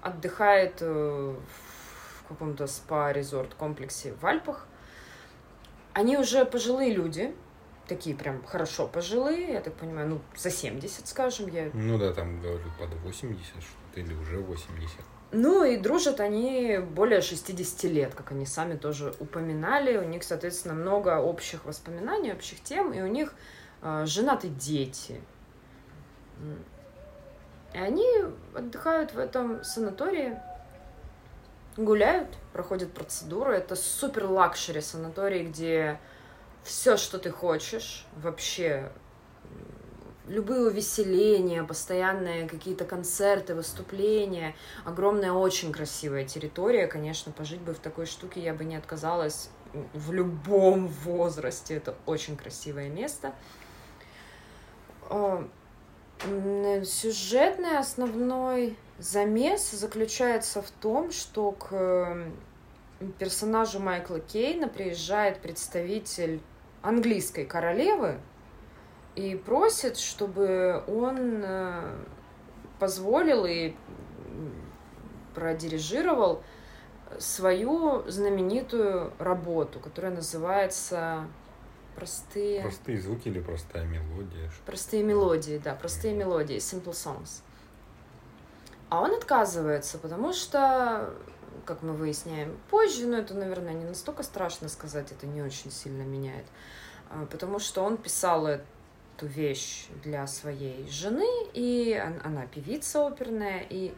отдыхает 0.00 0.78
э, 0.80 1.36
в 1.36 2.28
каком-то 2.28 2.66
спа-резорт-комплексе 2.66 4.14
в 4.20 4.26
Альпах. 4.26 4.66
Они 5.92 6.16
уже 6.16 6.44
пожилые 6.44 6.92
люди, 6.92 7.34
такие 7.86 8.16
прям 8.16 8.44
хорошо 8.44 8.86
пожилые, 8.86 9.52
я 9.52 9.60
так 9.60 9.74
понимаю, 9.74 10.08
ну, 10.08 10.20
за 10.36 10.50
70, 10.50 11.06
скажем, 11.06 11.48
я... 11.48 11.70
Ну 11.74 11.98
да, 11.98 12.12
там 12.12 12.40
говорят 12.40 12.62
под 12.78 12.94
80 13.02 13.46
что-то, 13.46 14.00
или 14.00 14.14
уже 14.14 14.38
80. 14.38 14.90
Ну 15.34 15.64
и 15.64 15.78
дружат 15.78 16.20
они 16.20 16.76
более 16.76 17.22
60 17.22 17.84
лет, 17.84 18.14
как 18.14 18.32
они 18.32 18.44
сами 18.44 18.76
тоже 18.76 19.14
упоминали. 19.18 19.96
У 19.96 20.04
них, 20.04 20.24
соответственно, 20.24 20.74
много 20.74 21.20
общих 21.20 21.64
воспоминаний, 21.64 22.32
общих 22.32 22.62
тем, 22.62 22.92
и 22.92 23.00
у 23.00 23.06
них 23.06 23.34
э, 23.80 24.04
женаты 24.04 24.48
дети. 24.48 25.22
И 27.72 27.78
они 27.78 28.06
отдыхают 28.54 29.14
в 29.14 29.18
этом 29.18 29.64
санатории, 29.64 30.38
гуляют, 31.78 32.28
проходят 32.52 32.92
процедуры. 32.92 33.54
Это 33.54 33.74
супер 33.74 34.26
luxury 34.26 34.82
санаторий, 34.82 35.44
где 35.44 35.98
все, 36.62 36.98
что 36.98 37.18
ты 37.18 37.30
хочешь, 37.30 38.06
вообще 38.16 38.92
любые 40.26 40.66
увеселения, 40.66 41.64
постоянные 41.64 42.48
какие-то 42.48 42.84
концерты, 42.84 43.54
выступления. 43.54 44.54
Огромная, 44.84 45.32
очень 45.32 45.72
красивая 45.72 46.24
территория. 46.24 46.86
Конечно, 46.86 47.32
пожить 47.32 47.60
бы 47.60 47.74
в 47.74 47.78
такой 47.78 48.06
штуке 48.06 48.40
я 48.40 48.54
бы 48.54 48.64
не 48.64 48.76
отказалась 48.76 49.50
в 49.94 50.12
любом 50.12 50.86
возрасте. 50.88 51.74
Это 51.76 51.94
очень 52.06 52.36
красивое 52.36 52.88
место. 52.88 53.34
Сюжетный 56.84 57.78
основной 57.78 58.76
замес 58.98 59.72
заключается 59.72 60.62
в 60.62 60.70
том, 60.70 61.10
что 61.10 61.52
к 61.52 62.16
персонажу 63.18 63.80
Майкла 63.80 64.20
Кейна 64.20 64.68
приезжает 64.68 65.40
представитель 65.40 66.40
английской 66.82 67.44
королевы, 67.44 68.20
и 69.14 69.36
просит, 69.36 69.98
чтобы 69.98 70.82
он 70.86 71.42
э, 71.44 71.96
позволил 72.78 73.44
и 73.44 73.74
продирижировал 75.34 76.42
свою 77.18 78.08
знаменитую 78.08 79.12
работу, 79.18 79.80
которая 79.80 80.12
называется 80.14 81.26
простые... 81.94 82.62
Простые 82.62 83.00
звуки 83.00 83.28
или 83.28 83.40
простая 83.40 83.84
мелодия? 83.84 84.50
Простые 84.64 85.02
мелодии, 85.02 85.60
да, 85.62 85.74
простые 85.74 86.14
мелодии, 86.14 86.56
simple 86.56 86.92
songs. 86.92 87.42
А 88.88 89.00
он 89.00 89.14
отказывается, 89.14 89.98
потому 89.98 90.32
что, 90.32 91.14
как 91.64 91.82
мы 91.82 91.92
выясняем 91.92 92.58
позже, 92.70 93.06
но 93.06 93.18
это, 93.18 93.34
наверное, 93.34 93.72
не 93.72 93.84
настолько 93.84 94.22
страшно 94.22 94.68
сказать, 94.68 95.12
это 95.12 95.26
не 95.26 95.42
очень 95.42 95.70
сильно 95.70 96.02
меняет, 96.02 96.44
а, 97.08 97.26
потому 97.26 97.58
что 97.58 97.82
он 97.82 97.96
писал 97.96 98.46
эту 99.22 99.26
вещь 99.26 99.86
для 100.02 100.26
своей 100.26 100.88
жены, 100.88 101.28
и 101.54 102.00
она 102.24 102.46
певица 102.46 103.06
оперная, 103.06 103.64
и 103.68 103.94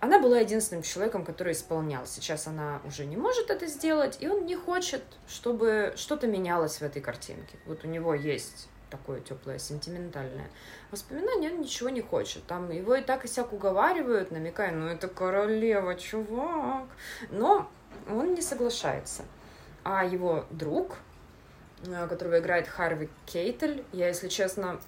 она 0.00 0.20
была 0.20 0.38
единственным 0.38 0.82
человеком, 0.82 1.24
который 1.24 1.52
исполнял. 1.52 2.06
Сейчас 2.06 2.46
она 2.46 2.80
уже 2.84 3.04
не 3.04 3.16
может 3.16 3.50
это 3.50 3.66
сделать, 3.66 4.18
и 4.20 4.28
он 4.28 4.46
не 4.46 4.54
хочет, 4.54 5.02
чтобы 5.26 5.92
что-то 5.96 6.26
менялось 6.28 6.76
в 6.76 6.82
этой 6.82 7.02
картинке. 7.02 7.56
Вот 7.66 7.84
у 7.84 7.88
него 7.88 8.14
есть 8.14 8.68
такое 8.90 9.20
теплое, 9.20 9.58
сентиментальное 9.58 10.48
воспоминание, 10.90 11.50
он 11.50 11.60
ничего 11.60 11.88
не 11.90 12.00
хочет. 12.00 12.44
Там 12.46 12.70
его 12.70 12.94
и 12.94 13.02
так 13.02 13.24
и 13.24 13.28
сяк 13.28 13.52
уговаривают, 13.52 14.30
намекая, 14.30 14.72
ну 14.72 14.86
это 14.86 15.08
королева, 15.08 15.94
чувак. 15.96 16.86
Но 17.30 17.68
он 18.08 18.34
не 18.34 18.40
соглашается. 18.40 19.24
А 19.84 20.04
его 20.04 20.44
друг, 20.50 20.96
которого 22.08 22.38
играет 22.38 22.68
Харви 22.68 23.08
Кейтель. 23.26 23.84
Я, 23.92 24.08
если 24.08 24.28
честно, 24.28 24.80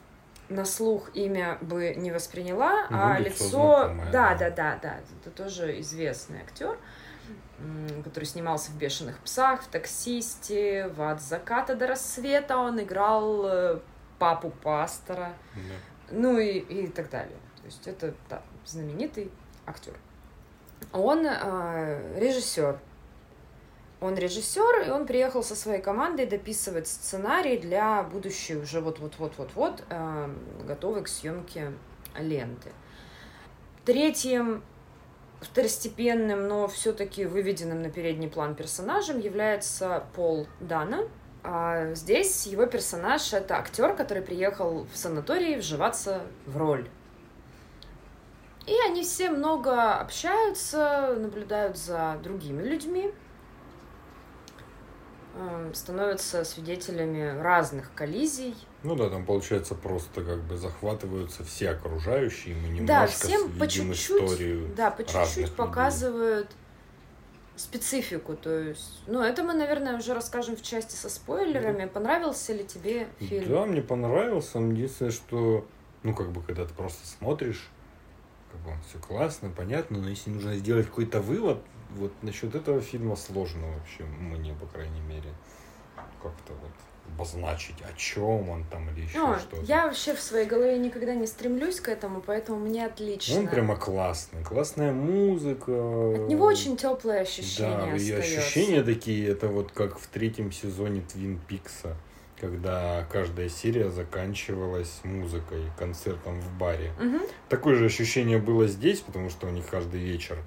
на 0.49 0.64
слух 0.64 1.11
имя 1.14 1.59
бы 1.61 1.95
не 1.95 2.11
восприняла, 2.11 2.86
ну, 2.91 2.97
а 2.99 3.18
лицо... 3.18 3.95
Да, 4.12 4.34
да, 4.34 4.51
да, 4.51 4.78
да. 4.82 5.01
Это 5.20 5.30
тоже 5.30 5.80
известный 5.80 6.41
актер, 6.43 6.76
который 8.05 8.24
снимался 8.24 8.72
в 8.72 8.76
«Бешеных 8.76 9.18
псах», 9.20 9.62
в 9.62 9.68
«Таксисте», 9.68 10.88
в 10.88 11.01
«От 11.03 11.22
заката 11.22 11.74
до 11.76 11.86
рассвета» 11.86 12.59
он 12.59 12.80
играл 12.80 13.47
э, 13.47 13.80
папу 14.18 14.51
пастора, 14.51 15.34
да. 15.55 15.61
ну 16.11 16.38
и, 16.38 16.59
и 16.59 16.86
так 16.88 17.11
далее. 17.11 17.36
То 17.61 17.66
есть 17.66 17.86
это 17.86 18.14
да, 18.28 18.43
знаменитый 18.64 19.30
актер. 19.66 19.95
Он 20.93 21.24
э, 21.26 22.18
режиссер 22.18 22.78
он 24.01 24.16
режиссер, 24.16 24.88
и 24.88 24.90
он 24.90 25.07
приехал 25.07 25.42
со 25.42 25.55
своей 25.55 25.82
командой 25.82 26.26
дописывать 26.26 26.88
сценарий 26.88 27.59
для 27.59 28.03
будущей 28.03 28.57
уже 28.57 28.80
вот-вот-вот-вот-вот 28.80 29.84
э, 29.88 30.30
готовой 30.66 31.03
к 31.05 31.09
съемке 31.09 31.72
ленты. 32.18 32.70
Третьим 33.84 34.62
второстепенным, 35.40 36.48
но 36.48 36.68
все-таки 36.68 37.24
выведенным 37.24 37.82
на 37.82 37.90
передний 37.90 38.28
план 38.28 38.55
персонажем 38.55 39.18
является 39.18 40.05
Пол 40.14 40.46
Дана. 40.61 41.05
А 41.42 41.94
здесь 41.94 42.46
его 42.46 42.66
персонаж 42.66 43.32
это 43.32 43.57
актер, 43.57 43.94
который 43.96 44.22
приехал 44.22 44.86
в 44.92 44.96
санаторий 44.96 45.57
вживаться 45.57 46.22
в 46.46 46.57
роль. 46.59 46.88
И 48.66 48.74
они 48.86 49.03
все 49.03 49.30
много 49.30 49.94
общаются, 49.94 51.16
наблюдают 51.18 51.78
за 51.78 52.18
другими 52.22 52.62
людьми, 52.62 53.12
становятся 55.74 56.45
свидетелями 56.45 57.41
разных 57.41 57.93
коллизий. 57.95 58.55
Ну 58.83 58.97
да, 58.97 59.09
там 59.11 59.24
получается 59.24 59.74
просто 59.74 60.22
как 60.22 60.41
бы 60.43 60.57
захватываются 60.57 61.45
все 61.45 61.70
окружающие, 61.70 62.55
мы 62.55 62.68
немножко 62.68 62.87
да, 62.87 63.07
всем 63.07 63.53
по 63.59 63.66
чуть-чуть, 63.68 64.22
историю 64.22 64.74
Да, 64.76 64.91
по 64.91 65.05
чуть-чуть 65.05 65.55
показывают 65.55 66.47
людей. 66.47 66.57
специфику, 67.57 68.35
то 68.35 68.51
есть, 68.59 69.03
ну 69.07 69.20
это 69.20 69.43
мы, 69.43 69.53
наверное, 69.55 69.99
уже 69.99 70.14
расскажем 70.14 70.57
в 70.57 70.62
части 70.62 70.95
со 70.95 71.09
спойлерами. 71.09 71.85
Да. 71.85 71.89
Понравился 71.91 72.53
ли 72.55 72.64
тебе 72.64 73.09
фильм? 73.18 73.49
Да, 73.49 73.66
мне 73.66 73.83
понравился. 73.83 74.59
Единственное, 74.59 75.12
что, 75.12 75.66
ну 76.03 76.14
как 76.14 76.31
бы, 76.33 76.43
когда 76.43 76.64
ты 76.64 76.74
просто 76.74 77.07
смотришь, 77.07 77.68
как 78.51 78.61
бы 78.62 78.70
все 78.89 78.99
классно, 78.99 79.51
понятно, 79.51 79.99
но 79.99 80.09
если 80.09 80.31
нужно 80.31 80.57
сделать 80.57 80.87
какой-то 80.87 81.20
вывод, 81.20 81.59
вот 81.97 82.12
насчет 82.22 82.55
этого 82.55 82.80
фильма 82.80 83.16
сложно 83.16 83.66
вообще 83.66 84.05
мне, 84.05 84.55
по 84.55 84.66
крайней 84.66 85.01
мере, 85.01 85.30
как-то 86.22 86.53
вот 86.53 86.70
обозначить, 87.14 87.76
о 87.82 87.97
чем 87.97 88.49
он 88.49 88.64
там 88.64 88.88
или 88.91 89.03
еще 89.03 89.18
ну, 89.18 89.38
что-то. 89.38 89.62
Я 89.62 89.86
вообще 89.86 90.14
в 90.14 90.20
своей 90.20 90.47
голове 90.47 90.78
никогда 90.78 91.14
не 91.14 91.26
стремлюсь 91.26 91.80
к 91.80 91.88
этому, 91.88 92.22
поэтому 92.24 92.61
мне 92.61 92.86
отлично. 92.86 93.41
Он 93.41 93.49
прямо 93.49 93.76
классный, 93.76 94.43
классная 94.43 94.93
музыка. 94.93 95.72
От 95.72 96.28
него 96.28 96.47
очень 96.47 96.76
теплые 96.76 97.20
ощущения. 97.20 97.68
Да, 97.68 97.95
остается. 97.95 98.12
и 98.12 98.36
ощущения 98.36 98.82
такие, 98.82 99.28
это 99.28 99.49
вот 99.49 99.72
как 99.72 99.99
в 99.99 100.07
третьем 100.07 100.53
сезоне 100.53 101.03
Твин 101.03 101.41
Пикса, 101.49 101.97
когда 102.41 103.07
каждая 103.11 103.49
серия 103.49 103.91
заканчивалась 103.91 105.01
музыкой, 105.05 105.62
концертом 105.78 106.41
в 106.41 106.59
баре. 106.59 106.93
Угу. 107.01 107.26
Такое 107.49 107.74
же 107.74 107.86
ощущение 107.86 108.38
было 108.38 108.66
здесь, 108.66 109.01
потому 109.01 109.30
что 109.30 109.47
у 109.47 109.51
них 109.51 109.66
каждый 109.66 110.01
вечер 110.01 110.38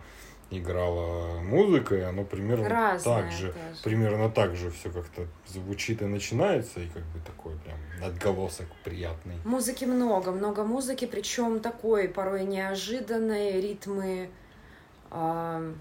играла 0.57 1.39
музыка, 1.41 1.95
и 1.95 2.01
оно 2.01 2.23
примерно 2.23 2.69
Разное 2.69 3.23
так 3.23 3.31
же, 3.31 3.47
тоже. 3.47 3.83
примерно 3.83 4.29
так 4.29 4.55
же 4.55 4.71
все 4.71 4.89
как-то 4.89 5.27
звучит 5.47 6.01
и 6.01 6.05
начинается, 6.05 6.79
и 6.79 6.87
как 6.87 7.03
бы 7.03 7.19
такой 7.25 7.53
прям 7.57 7.77
отголосок 8.03 8.67
приятный. 8.83 9.35
Музыки 9.45 9.85
много, 9.85 10.31
много 10.31 10.63
музыки, 10.63 11.05
причем 11.05 11.59
такой 11.59 12.07
порой 12.07 12.45
неожиданной 12.45 13.61
ритмы 13.61 14.29
э, 15.11 15.73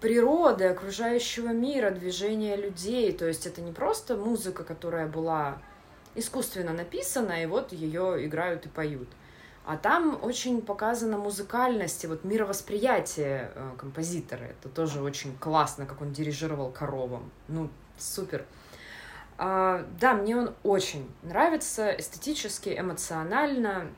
природы, 0.00 0.64
окружающего 0.64 1.48
мира, 1.48 1.90
движения 1.90 2.56
людей. 2.56 3.12
То 3.12 3.26
есть 3.26 3.46
это 3.46 3.60
не 3.60 3.72
просто 3.72 4.16
музыка, 4.16 4.64
которая 4.64 5.06
была 5.06 5.58
искусственно 6.14 6.72
написана, 6.72 7.42
и 7.42 7.46
вот 7.46 7.72
ее 7.72 8.24
играют 8.26 8.66
и 8.66 8.68
поют. 8.68 9.08
А 9.68 9.76
там 9.76 10.18
очень 10.22 10.62
показана 10.62 11.18
музыкальность 11.18 12.02
и 12.02 12.06
вот 12.06 12.24
мировосприятие 12.24 13.52
э, 13.54 13.72
композитора. 13.76 14.44
Это 14.44 14.70
тоже 14.70 15.02
очень 15.02 15.36
классно, 15.36 15.84
как 15.84 16.00
он 16.00 16.10
дирижировал 16.10 16.70
коровам. 16.70 17.30
Ну, 17.48 17.68
супер. 17.98 18.46
А, 19.36 19.84
да, 20.00 20.14
мне 20.14 20.38
он 20.38 20.54
очень 20.62 21.12
нравится 21.22 21.90
эстетически, 21.90 22.74
эмоционально. 22.78 23.88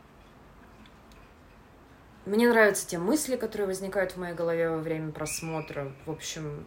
Мне 2.26 2.48
нравятся 2.48 2.88
те 2.88 2.98
мысли, 2.98 3.36
которые 3.36 3.68
возникают 3.68 4.10
в 4.10 4.16
моей 4.16 4.34
голове 4.34 4.70
во 4.70 4.78
время 4.78 5.12
просмотра. 5.12 5.92
В 6.04 6.10
общем, 6.10 6.66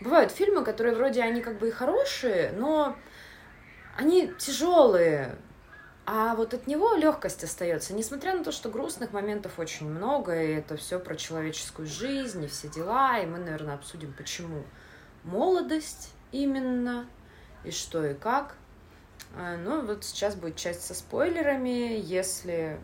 бывают 0.00 0.32
фильмы, 0.32 0.64
которые 0.64 0.96
вроде 0.96 1.22
они 1.22 1.42
как 1.42 1.60
бы 1.60 1.68
и 1.68 1.70
хорошие, 1.70 2.52
но 2.58 2.96
они 3.96 4.32
тяжелые, 4.36 5.36
а 6.04 6.34
вот 6.34 6.52
от 6.52 6.66
него 6.66 6.94
легкость 6.94 7.44
остается, 7.44 7.94
несмотря 7.94 8.36
на 8.36 8.42
то, 8.42 8.50
что 8.50 8.68
грустных 8.68 9.12
моментов 9.12 9.58
очень 9.58 9.88
много, 9.88 10.42
и 10.42 10.54
это 10.54 10.76
все 10.76 10.98
про 10.98 11.14
человеческую 11.14 11.86
жизнь 11.86 12.42
и 12.44 12.48
все 12.48 12.68
дела, 12.68 13.18
и 13.20 13.26
мы, 13.26 13.38
наверное, 13.38 13.74
обсудим, 13.74 14.12
почему 14.12 14.64
молодость 15.22 16.10
именно, 16.32 17.06
и 17.64 17.70
что 17.70 18.04
и 18.04 18.14
как. 18.14 18.56
А, 19.36 19.56
ну, 19.56 19.86
вот 19.86 20.04
сейчас 20.04 20.34
будет 20.34 20.56
часть 20.56 20.84
со 20.84 20.94
спойлерами. 20.94 22.00
Если 22.02 22.80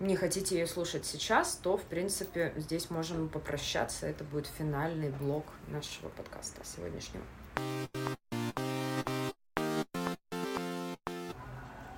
не 0.00 0.16
хотите 0.16 0.58
ее 0.58 0.66
слушать 0.66 1.06
сейчас, 1.06 1.54
то, 1.62 1.76
в 1.76 1.82
принципе, 1.82 2.52
здесь 2.56 2.90
можем 2.90 3.28
попрощаться. 3.28 4.06
Это 4.06 4.24
будет 4.24 4.46
финальный 4.46 5.10
блок 5.10 5.46
нашего 5.68 6.08
подкаста 6.08 6.60
сегодняшнего. 6.64 7.24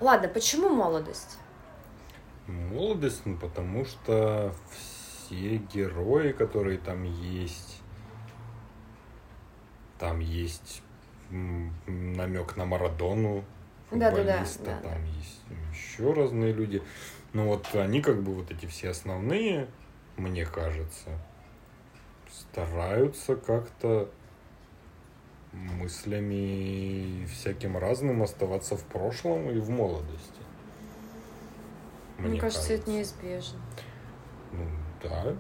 Ладно, 0.01 0.29
почему 0.29 0.69
молодость? 0.69 1.39
Молодость, 2.47 3.23
ну 3.25 3.37
потому 3.37 3.85
что 3.85 4.55
все 4.71 5.57
герои, 5.57 6.33
которые 6.33 6.79
там 6.79 7.03
есть, 7.05 7.81
там 9.99 10.21
есть 10.21 10.83
намек 11.31 12.57
на 12.57 12.65
Марадону, 12.67 13.45
Да, 13.91 14.11
да, 14.11 14.17
футболиста, 14.17 14.65
да, 14.65 14.81
да, 14.83 14.89
там 14.91 15.05
есть 15.05 15.41
еще 15.73 16.13
разные 16.13 16.53
люди. 16.53 16.83
Но 17.33 17.47
вот 17.47 17.67
они 17.75 18.01
как 18.01 18.23
бы 18.23 18.35
вот 18.35 18.51
эти 18.51 18.67
все 18.67 18.91
основные, 18.91 19.67
мне 20.17 20.47
кажется, 20.47 21.19
стараются 22.31 23.37
как-то 23.37 24.09
мыслями 25.57 26.35
и 27.23 27.27
всяким 27.27 27.77
разным 27.77 28.23
оставаться 28.23 28.77
в 28.77 28.85
прошлом 28.85 29.51
и 29.51 29.59
в 29.59 29.71
молодости. 29.71 30.41
Мне, 32.19 32.41
кажется, 32.41 32.73
это 32.73 32.91
неизбежно. 32.91 33.59
Ну, 34.53 34.65
да. 35.03 35.35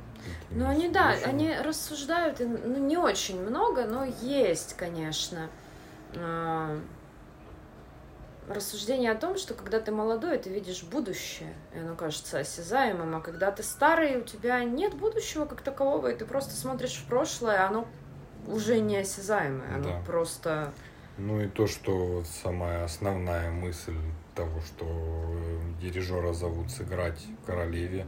Ну, 0.50 0.66
они, 0.66 0.88
да, 0.88 1.14
они 1.24 1.54
рассуждают, 1.56 2.40
ну, 2.40 2.78
не 2.78 2.96
очень 2.96 3.40
много, 3.40 3.86
но 3.86 4.04
есть, 4.04 4.74
конечно, 4.76 5.48
а, 6.14 6.78
рассуждение 8.48 9.12
о 9.12 9.16
том, 9.16 9.36
что 9.36 9.54
когда 9.54 9.80
ты 9.80 9.92
молодой, 9.92 10.38
ты 10.38 10.50
видишь 10.50 10.82
будущее, 10.82 11.54
и 11.74 11.78
оно 11.78 11.94
кажется 11.94 12.38
осязаемым, 12.38 13.16
а 13.16 13.20
когда 13.20 13.50
ты 13.50 13.62
старый, 13.62 14.18
у 14.18 14.22
тебя 14.22 14.62
нет 14.64 14.94
будущего 14.94 15.46
как 15.46 15.62
такового, 15.62 16.08
и 16.08 16.16
ты 16.16 16.24
просто 16.24 16.54
смотришь 16.54 16.96
в 16.96 17.08
прошлое, 17.08 17.64
а 17.64 17.68
оно 17.68 17.88
уже 18.49 18.80
не 18.80 18.97
осязаемое, 18.99 19.74
оно 19.74 19.88
Да. 19.90 20.03
просто... 20.07 20.72
Ну 21.18 21.40
и 21.40 21.49
то, 21.49 21.66
что 21.66 22.22
самая 22.42 22.84
основная 22.84 23.51
мысль 23.51 23.97
того, 24.34 24.61
что 24.61 24.84
э, 24.86 25.80
дирижера 25.80 26.34
зовут 26.34 26.70
сыграть 26.70 27.26
королеве, 27.47 28.07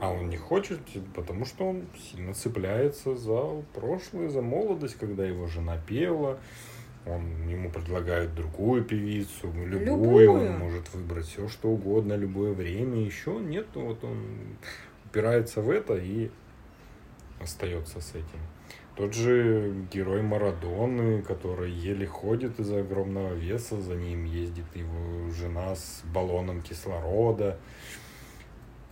а 0.00 0.10
он 0.10 0.28
не 0.28 0.36
хочет, 0.36 0.80
потому 1.14 1.46
что 1.46 1.66
он 1.68 1.86
сильно 1.98 2.34
цепляется 2.34 3.16
за 3.16 3.62
прошлое, 3.72 4.28
за 4.28 4.42
молодость, 4.42 4.96
когда 4.96 5.24
его 5.24 5.46
жена 5.46 5.78
пела, 5.78 6.38
он 7.06 7.48
ему 7.48 7.70
предлагают 7.70 8.34
другую 8.34 8.84
певицу, 8.84 9.46
любую, 9.54 9.84
Любую. 9.86 10.32
он 10.32 10.58
может 10.58 10.92
выбрать 10.92 11.26
все, 11.26 11.48
что 11.48 11.68
угодно, 11.68 12.14
любое 12.14 12.52
время, 12.52 12.98
еще 13.02 13.32
нет, 13.40 13.66
вот 13.74 14.04
он 14.04 14.22
упирается 15.06 15.62
в 15.62 15.70
это 15.70 15.94
и 15.96 16.30
остается 17.40 18.00
с 18.00 18.10
этим. 18.10 18.40
Тот 18.96 19.12
же 19.12 19.74
герой 19.90 20.22
Марадоны, 20.22 21.20
который 21.22 21.72
еле 21.72 22.06
ходит 22.06 22.60
из-за 22.60 22.80
огромного 22.80 23.34
веса, 23.34 23.80
за 23.80 23.96
ним 23.96 24.24
ездит 24.24 24.66
его 24.76 25.30
жена 25.30 25.74
с 25.74 26.02
баллоном 26.04 26.62
кислорода. 26.62 27.58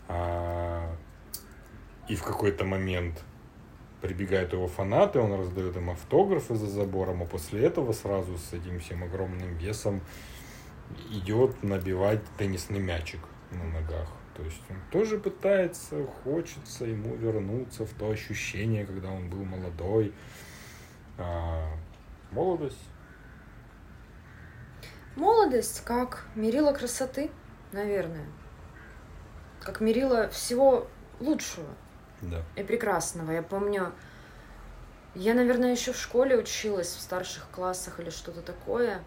А, 0.09 0.97
И 2.09 2.17
в 2.17 2.25
какой-то 2.25 2.65
момент 2.65 3.23
прибегают 4.01 4.53
его 4.53 4.67
фанаты, 4.67 5.21
он 5.21 5.39
раздает 5.39 5.77
им 5.77 5.91
автографы 5.91 6.57
за 6.57 6.67
забором, 6.67 7.23
а 7.23 7.27
после 7.27 7.65
этого 7.65 7.93
сразу 7.93 8.37
с 8.37 8.53
этим 8.53 8.81
всем 8.81 9.05
огромным 9.05 9.57
весом 9.57 10.01
идет 11.13 11.63
набивать 11.63 12.21
теннисный 12.37 12.81
мячик 12.81 13.21
на 13.53 13.65
ногах. 13.65 14.09
То 14.35 14.43
есть 14.43 14.63
он 14.71 14.77
тоже 14.91 15.19
пытается, 15.19 16.07
хочется 16.25 16.85
ему 16.85 17.15
вернуться 17.17 17.85
в 17.85 17.93
то 17.93 18.11
ощущение, 18.11 18.87
когда 18.87 19.11
он 19.11 19.29
был 19.29 19.45
молодой. 19.45 20.15
А, 21.19 21.69
молодость. 22.31 22.89
Молодость 25.17 25.83
как 25.85 26.27
мерило 26.35 26.73
красоты, 26.73 27.31
наверное. 27.73 28.27
Как 29.61 29.81
мерило 29.81 30.29
всего 30.31 30.89
лучшего. 31.21 31.69
Да. 32.23 32.43
и 32.55 32.63
прекрасного. 32.63 33.33
Я 33.33 33.43
помню, 33.43 33.93
я, 35.15 35.35
наверное, 35.35 35.73
еще 35.73 35.93
в 35.93 35.97
школе 35.97 36.39
училась 36.39 36.95
в 36.95 37.01
старших 37.01 37.49
классах 37.51 38.01
или 38.01 38.11
что-то 38.11 38.43
такое. 38.43 39.03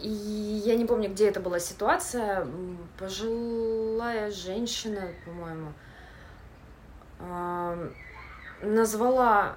И 0.00 0.08
я 0.08 0.76
не 0.76 0.84
помню, 0.84 1.10
где 1.10 1.28
это 1.28 1.40
была 1.40 1.60
ситуация. 1.60 2.46
Пожилая 2.98 4.30
женщина, 4.30 5.08
по-моему, 5.24 5.72
назвала 8.62 9.56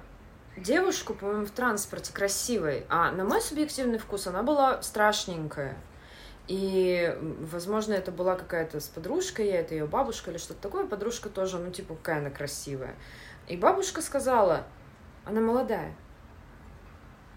девушку, 0.56 1.14
по-моему, 1.14 1.46
в 1.46 1.50
транспорте 1.50 2.12
красивой. 2.12 2.86
А 2.88 3.10
на 3.10 3.24
мой 3.24 3.40
субъективный 3.40 3.98
вкус 3.98 4.26
она 4.26 4.42
была 4.42 4.82
страшненькая. 4.82 5.76
И, 6.48 7.12
возможно, 7.40 7.94
это 7.94 8.12
была 8.12 8.36
какая-то 8.36 8.78
с 8.78 8.86
подружкой, 8.86 9.48
это 9.48 9.74
ее 9.74 9.86
бабушка 9.86 10.30
или 10.30 10.38
что-то 10.38 10.62
такое. 10.62 10.86
Подружка 10.86 11.28
тоже, 11.28 11.58
ну, 11.58 11.72
типа, 11.72 11.96
какая 11.96 12.20
она 12.20 12.30
красивая. 12.30 12.94
И 13.48 13.56
бабушка 13.56 14.00
сказала, 14.00 14.64
она 15.24 15.40
молодая. 15.40 15.94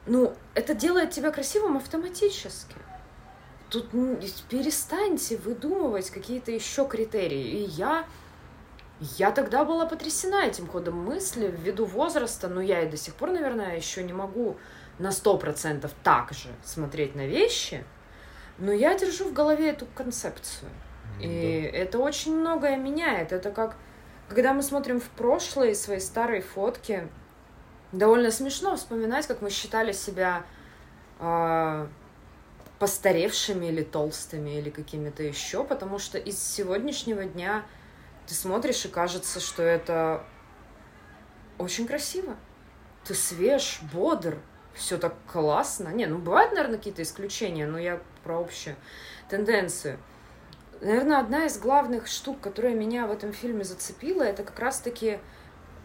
Ну, 0.05 0.35
это 0.53 0.75
делает 0.75 1.09
тебя 1.11 1.31
красивым 1.31 1.77
автоматически. 1.77 2.75
Тут 3.69 3.91
перестаньте 4.49 5.37
выдумывать 5.37 6.09
какие-то 6.09 6.51
еще 6.51 6.87
критерии. 6.87 7.41
И 7.41 7.63
я, 7.65 8.05
я 8.99 9.31
тогда 9.31 9.63
была 9.63 9.85
потрясена 9.85 10.45
этим 10.45 10.67
ходом 10.67 10.95
мысли 10.95 11.53
ввиду 11.55 11.85
возраста. 11.85 12.47
Но 12.47 12.61
я 12.61 12.81
и 12.81 12.89
до 12.89 12.97
сих 12.97 13.13
пор, 13.13 13.31
наверное, 13.31 13.75
еще 13.75 14.03
не 14.03 14.13
могу 14.13 14.57
на 14.97 15.11
сто 15.11 15.37
процентов 15.37 15.91
так 16.03 16.33
же 16.33 16.49
смотреть 16.63 17.15
на 17.15 17.27
вещи. 17.27 17.83
Но 18.57 18.71
я 18.71 18.97
держу 18.97 19.25
в 19.25 19.33
голове 19.33 19.69
эту 19.69 19.85
концепцию. 19.85 20.69
И 21.19 21.69
это 21.73 21.99
очень 21.99 22.35
многое 22.35 22.77
меняет. 22.77 23.31
Это 23.31 23.51
как, 23.51 23.75
когда 24.29 24.53
мы 24.53 24.63
смотрим 24.63 24.99
в 24.99 25.09
прошлое 25.09 25.75
свои 25.75 25.99
старые 25.99 26.41
фотки, 26.41 27.07
довольно 27.91 28.31
смешно 28.31 28.75
вспоминать, 28.75 29.27
как 29.27 29.41
мы 29.41 29.49
считали 29.49 29.91
себя 29.91 30.43
а, 31.19 31.87
постаревшими 32.79 33.67
или 33.67 33.83
толстыми 33.83 34.57
или 34.57 34.69
какими-то 34.69 35.21
еще, 35.21 35.63
потому 35.63 35.99
что 35.99 36.17
из 36.17 36.41
сегодняшнего 36.41 37.25
дня 37.25 37.65
ты 38.25 38.33
смотришь 38.33 38.85
и 38.85 38.87
кажется, 38.87 39.39
что 39.39 39.61
это 39.63 40.23
очень 41.57 41.85
красиво. 41.85 42.37
Ты 43.03 43.13
свеж, 43.13 43.81
бодр, 43.93 44.37
все 44.73 44.97
так 44.97 45.15
классно. 45.27 45.89
Не, 45.89 46.05
ну 46.05 46.19
бывают, 46.19 46.53
наверное, 46.53 46.77
какие-то 46.77 47.01
исключения, 47.01 47.67
но 47.67 47.77
я 47.77 48.01
про 48.23 48.39
общую 48.39 48.75
тенденцию. 49.29 49.99
Наверное, 50.79 51.19
одна 51.19 51.45
из 51.45 51.59
главных 51.59 52.07
штук, 52.07 52.39
которая 52.39 52.73
меня 52.73 53.05
в 53.05 53.11
этом 53.11 53.33
фильме 53.33 53.65
зацепила, 53.65 54.23
это 54.23 54.43
как 54.43 54.57
раз-таки, 54.59 55.19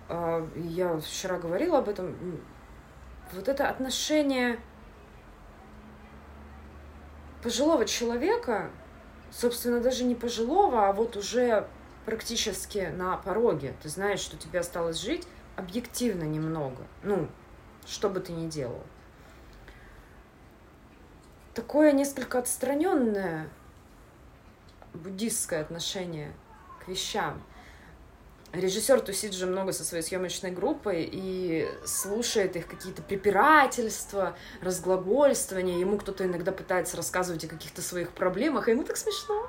э, 0.09 0.49
я 0.55 0.97
вчера 0.99 1.38
говорила 1.38 1.78
об 1.78 1.88
этом, 1.88 2.40
вот 3.32 3.49
это 3.49 3.68
отношение 3.68 4.61
пожилого 7.45 7.84
человека, 7.84 8.70
собственно, 9.30 9.80
даже 9.80 10.05
не 10.05 10.14
пожилого, 10.14 10.88
а 10.88 10.92
вот 10.95 11.14
уже 11.14 11.68
практически 12.07 12.90
на 12.97 13.18
пороге. 13.18 13.74
Ты 13.82 13.90
знаешь, 13.90 14.20
что 14.20 14.38
тебе 14.38 14.61
осталось 14.61 14.99
жить 14.99 15.28
объективно 15.55 16.24
немного. 16.24 16.86
Ну, 17.03 17.28
что 17.86 18.09
бы 18.09 18.20
ты 18.20 18.32
ни 18.32 18.49
делал. 18.49 18.82
Такое 21.53 21.92
несколько 21.92 22.38
отстраненное 22.38 23.51
буддистское 24.95 25.61
отношение 25.61 26.32
к 26.82 26.88
вещам. 26.88 27.42
Режиссер 28.55 29.00
тусит 29.00 29.34
же 29.34 29.46
много 29.46 29.72
со 29.72 29.84
своей 29.84 30.02
съемочной 30.02 30.52
группой 30.52 31.09
и 31.11 31.68
слушает 31.84 32.57
их 32.57 32.66
какие-то 32.66 33.02
препирательства, 33.02 34.36
разглагольствования. 34.62 35.78
Ему 35.78 35.98
кто-то 35.98 36.24
иногда 36.24 36.52
пытается 36.52 36.96
рассказывать 36.96 37.44
о 37.44 37.48
каких-то 37.48 37.82
своих 37.82 38.11
проблемах, 38.11 38.68
а 38.68 38.70
ему 38.70 38.84
так 38.84 38.96
смешно. 38.96 39.48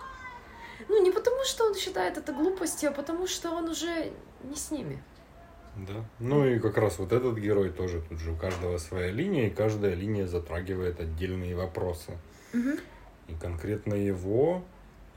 Ну, 0.87 1.01
не 1.03 1.11
потому, 1.11 1.43
что 1.45 1.65
он 1.65 1.75
считает 1.75 2.17
это 2.17 2.33
глупостью, 2.33 2.89
а 2.89 2.93
потому, 2.93 3.27
что 3.27 3.51
он 3.51 3.69
уже 3.69 4.11
не 4.43 4.55
с 4.55 4.71
ними. 4.71 5.01
Да. 5.75 6.05
Ну 6.19 6.45
и 6.45 6.59
как 6.59 6.77
раз 6.77 6.99
вот 6.99 7.11
этот 7.11 7.37
герой 7.37 7.69
тоже 7.69 8.01
тут 8.01 8.19
же 8.19 8.31
у 8.31 8.35
каждого 8.37 8.77
своя 8.77 9.11
линия, 9.11 9.47
и 9.47 9.49
каждая 9.49 9.93
линия 9.93 10.25
затрагивает 10.25 10.99
отдельные 10.99 11.55
вопросы. 11.55 12.17
И 13.27 13.33
конкретно 13.41 13.95
его 13.95 14.63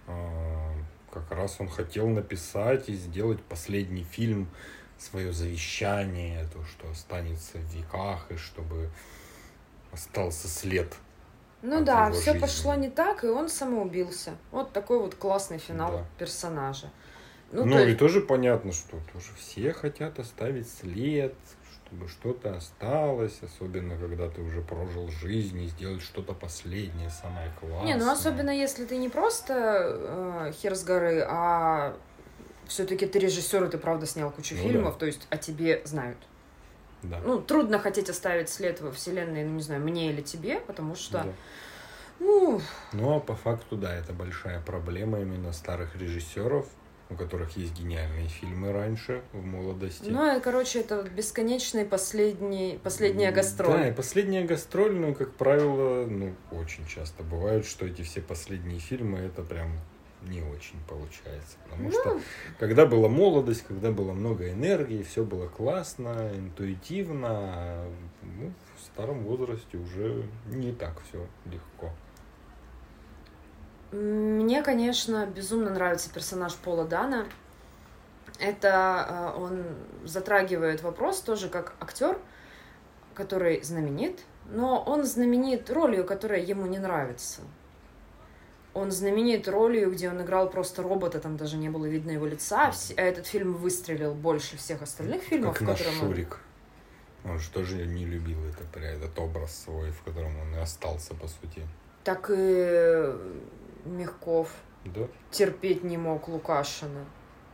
а, 0.06 0.72
как 1.12 1.30
раз 1.30 1.56
он 1.60 1.68
хотел 1.68 2.08
написать 2.08 2.88
и 2.88 2.94
сделать 2.94 3.42
последний 3.42 4.04
фильм, 4.04 4.48
свое 4.98 5.32
завещание, 5.32 6.46
то, 6.52 6.64
что 6.64 6.90
останется 6.90 7.58
в 7.58 7.74
веках, 7.74 8.30
и 8.30 8.36
чтобы 8.36 8.90
остался 9.92 10.48
след. 10.48 10.92
Ну 11.62 11.84
да, 11.84 12.10
все 12.12 12.32
жизни. 12.32 12.38
пошло 12.38 12.74
не 12.74 12.88
так, 12.90 13.24
и 13.24 13.28
он 13.28 13.48
самоубился. 13.48 14.36
Вот 14.50 14.72
такой 14.72 14.98
вот 15.00 15.14
классный 15.14 15.58
финал 15.58 15.92
Да. 15.92 16.04
персонажа. 16.18 16.90
Ну, 17.50 17.64
Ну, 17.64 17.76
то 17.78 17.84
и 17.84 17.94
тоже 17.94 18.20
понятно, 18.20 18.72
что 18.72 18.98
тоже 19.12 19.28
все 19.38 19.72
хотят 19.72 20.18
оставить 20.18 20.68
след, 20.70 21.34
чтобы 21.88 22.08
что-то 22.08 22.54
осталось, 22.56 23.38
особенно 23.42 23.96
когда 23.96 24.28
ты 24.28 24.42
уже 24.42 24.60
прожил 24.60 25.08
жизнь 25.08 25.60
и 25.62 25.66
сделать 25.68 26.02
что-то 26.02 26.34
последнее, 26.34 27.08
самое 27.08 27.50
классное. 27.58 27.86
Не, 27.86 27.94
ну 27.96 28.10
особенно 28.10 28.50
если 28.50 28.84
ты 28.84 28.98
не 28.98 29.08
просто 29.08 30.48
э, 30.48 30.52
хер 30.52 30.74
с 30.74 30.84
горы, 30.84 31.24
а 31.26 31.96
все-таки 32.66 33.06
ты 33.06 33.18
режиссер, 33.18 33.64
и 33.64 33.70
ты 33.70 33.78
правда 33.78 34.06
снял 34.06 34.30
кучу 34.30 34.54
Ну 34.54 34.62
фильмов, 34.62 34.98
то 34.98 35.06
есть 35.06 35.26
о 35.30 35.38
тебе 35.38 35.80
знают. 35.84 36.18
Да. 37.02 37.20
Ну, 37.24 37.40
трудно 37.40 37.78
хотеть 37.78 38.10
оставить 38.10 38.50
след 38.50 38.80
во 38.80 38.92
вселенной, 38.92 39.44
ну, 39.44 39.54
не 39.54 39.62
знаю, 39.62 39.80
мне 39.80 40.10
или 40.10 40.20
тебе, 40.20 40.60
потому 40.60 40.94
что, 40.94 41.22
Да. 41.22 41.32
ну, 42.18 42.60
Ну, 42.92 43.16
а 43.16 43.20
по 43.20 43.34
факту, 43.34 43.76
да, 43.76 43.94
это 43.94 44.12
большая 44.12 44.60
проблема 44.60 45.20
именно 45.20 45.52
старых 45.52 45.96
режиссеров, 45.96 46.66
у 47.10 47.14
которых 47.14 47.56
есть 47.56 47.78
гениальные 47.78 48.28
фильмы 48.28 48.72
раньше, 48.72 49.22
в 49.32 49.44
молодости. 49.44 50.08
ну, 50.08 50.36
и, 50.36 50.40
короче, 50.40 50.80
это 50.80 51.02
бесконечный 51.02 51.84
последний, 51.84 52.78
последняя 52.82 53.32
гастроль. 53.32 53.72
Да, 53.72 53.88
и 53.88 53.92
последняя 53.92 54.44
гастроль, 54.44 54.94
ну, 54.94 55.14
как 55.14 55.32
правило, 55.34 56.06
ну, 56.06 56.34
очень 56.50 56.86
часто 56.86 57.22
бывает, 57.22 57.64
что 57.64 57.86
эти 57.86 58.02
все 58.02 58.20
последние 58.20 58.78
фильмы, 58.78 59.18
это 59.20 59.42
прям 59.42 59.72
не 60.22 60.42
очень 60.42 60.78
получается. 60.88 61.56
Потому 61.64 61.90
что 61.90 62.14
Ну, 62.14 62.20
когда 62.58 62.86
была 62.86 63.08
молодость, 63.08 63.64
когда 63.66 63.90
было 63.90 64.12
много 64.12 64.50
энергии, 64.50 65.02
все 65.02 65.24
было 65.24 65.48
классно, 65.48 66.30
интуитивно, 66.34 67.28
а, 67.30 67.92
ну, 68.22 68.52
в 68.76 68.84
старом 68.84 69.22
возрасте 69.24 69.78
уже 69.78 70.24
не 70.46 70.72
так 70.72 71.00
все 71.08 71.26
легко. 71.46 71.92
Мне, 73.92 74.62
конечно, 74.62 75.26
безумно 75.26 75.70
нравится 75.70 76.10
персонаж 76.12 76.54
Пола 76.56 76.84
Дана. 76.84 77.26
Это 78.38 79.32
э, 79.36 79.40
он 79.40 79.64
затрагивает 80.04 80.82
вопрос 80.82 81.20
тоже 81.20 81.48
как 81.48 81.74
актер, 81.80 82.18
который 83.14 83.62
знаменит, 83.62 84.20
но 84.50 84.82
он 84.82 85.04
знаменит 85.04 85.70
ролью, 85.70 86.04
которая 86.04 86.40
ему 86.40 86.66
не 86.66 86.78
нравится. 86.78 87.40
Он 88.74 88.92
знаменит 88.92 89.48
ролью, 89.48 89.90
где 89.90 90.08
он 90.10 90.22
играл 90.22 90.50
просто 90.50 90.82
робота, 90.82 91.18
там 91.18 91.36
даже 91.36 91.56
не 91.56 91.68
было 91.70 91.86
видно 91.86 92.10
его 92.12 92.26
лица, 92.26 92.70
а 92.96 93.00
этот 93.00 93.26
фильм 93.26 93.54
выстрелил 93.54 94.14
больше 94.14 94.56
всех 94.56 94.82
остальных 94.82 95.22
фильмов, 95.22 95.54
как 95.54 95.62
в 95.62 95.70
наш 95.70 95.78
котором 95.78 96.00
он- 96.02 96.08
Шурик. 96.08 96.38
Он 97.24 97.38
же 97.40 97.50
тоже 97.50 97.74
не 97.86 98.04
любил 98.06 98.38
это, 98.44 98.78
этот 98.78 99.18
образ 99.18 99.64
свой, 99.64 99.90
в 99.90 100.02
котором 100.02 100.38
он 100.38 100.54
и 100.54 100.58
остался, 100.58 101.14
по 101.14 101.26
сути. 101.26 101.66
так 102.04 102.30
и 102.32 103.12
Мягков 103.88 104.52
Да, 104.84 105.08
терпеть 105.30 105.84
не 105.84 105.96
мог 105.96 106.28
Лукашина. 106.28 107.04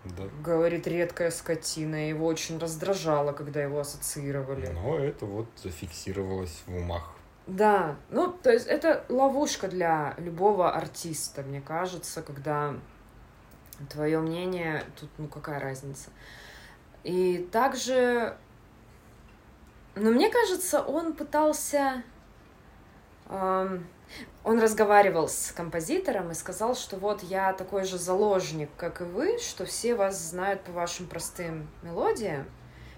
да. 0.05 0.25
Говорит, 0.43 0.87
редкая 0.87 1.31
скотина. 1.31 2.09
Его 2.09 2.27
очень 2.27 2.59
раздражало, 2.59 3.33
когда 3.33 3.63
его 3.63 3.81
ассоциировали. 3.81 4.67
Но 4.69 4.99
это 4.99 5.27
вот 5.27 5.47
зафиксировалось 5.63 6.63
в 6.67 6.77
умах. 6.77 7.15
Да, 7.47 7.97
ну, 8.11 8.33
то 8.33 8.51
есть 8.51 8.67
это 8.67 9.05
ловушка 9.11 9.69
для 9.69 10.15
любого 10.17 10.73
артиста, 10.73 11.43
мне 11.43 11.61
кажется, 11.61 12.23
когда 12.23 12.75
твое 13.91 14.19
мнение, 14.21 14.83
тут, 14.99 15.11
ну, 15.19 15.29
какая 15.29 15.61
разница. 15.61 16.09
И 17.03 17.47
также, 17.53 18.37
ну, 19.95 20.11
мне 20.11 20.31
кажется, 20.31 20.83
он 20.83 21.13
пытался... 21.13 22.03
он 23.29 24.61
разговаривал 24.61 25.29
с 25.29 25.53
композитором 25.53 26.31
и 26.31 26.35
сказал, 26.35 26.75
что 26.75 26.97
вот 26.97 27.23
я 27.23 27.53
такой 27.53 27.85
же 27.85 27.99
заложник, 27.99 28.71
как 28.77 29.01
и 29.01 29.05
вы, 29.05 29.39
что 29.39 29.65
все 29.65 29.95
вас 29.95 30.21
знают 30.21 30.63
по 30.63 30.73
вашим 30.73 31.07
простым 31.07 31.69
мелодиям, 31.83 32.45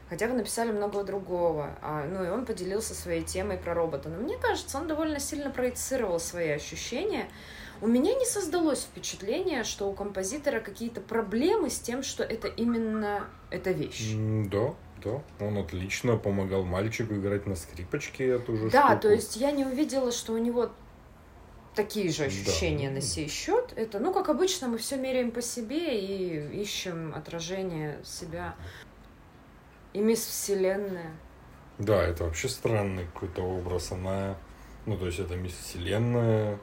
хотя 0.08 0.26
вы 0.26 0.34
написали 0.34 0.72
много 0.72 1.04
другого. 1.04 1.76
А, 1.82 2.04
ну 2.04 2.24
и 2.24 2.28
он 2.28 2.44
поделился 2.44 2.94
своей 2.94 3.22
темой 3.22 3.58
про 3.58 3.74
робота. 3.74 4.08
Но 4.08 4.18
мне 4.18 4.36
кажется, 4.36 4.78
он 4.78 4.88
довольно 4.88 5.20
сильно 5.20 5.50
проецировал 5.50 6.18
свои 6.18 6.50
ощущения. 6.50 7.28
У 7.80 7.86
меня 7.86 8.14
не 8.14 8.24
создалось 8.24 8.82
впечатление, 8.82 9.62
что 9.62 9.88
у 9.88 9.92
композитора 9.92 10.60
какие-то 10.60 11.00
проблемы 11.00 11.70
с 11.70 11.78
тем, 11.78 12.02
что 12.02 12.24
это 12.24 12.48
именно 12.48 13.28
эта 13.50 13.70
вещь. 13.70 14.14
Да, 14.50 14.74
да. 15.06 15.44
Он 15.46 15.58
отлично 15.58 16.16
помогал 16.16 16.64
мальчику 16.64 17.14
играть 17.14 17.46
на 17.46 17.54
скрипочке 17.56 18.28
эту 18.28 18.56
же 18.56 18.70
Да, 18.70 18.88
штуку. 18.88 19.02
то 19.02 19.08
есть 19.12 19.36
я 19.36 19.50
не 19.52 19.64
увидела, 19.64 20.10
что 20.12 20.32
у 20.32 20.38
него 20.38 20.70
такие 21.74 22.10
же 22.10 22.24
ощущения 22.24 22.88
Да. 22.88 22.94
на 22.96 23.00
сей 23.00 23.28
счет. 23.28 23.72
Это, 23.76 23.98
ну, 23.98 24.12
как 24.12 24.28
обычно, 24.28 24.68
мы 24.68 24.78
все 24.78 24.96
меряем 24.96 25.30
по 25.30 25.42
себе 25.42 26.00
и 26.00 26.60
ищем 26.60 27.14
отражение 27.14 28.00
себя. 28.04 28.54
И 29.92 29.98
мисс 30.00 30.24
Вселенная. 30.24 31.12
Да, 31.78 32.02
это 32.02 32.24
вообще 32.24 32.48
странный 32.48 33.06
какой-то 33.12 33.42
образ. 33.42 33.92
Она, 33.92 34.36
ну, 34.86 34.96
то 34.96 35.06
есть 35.06 35.18
это 35.18 35.36
мисс 35.36 35.52
Вселенная, 35.54 36.58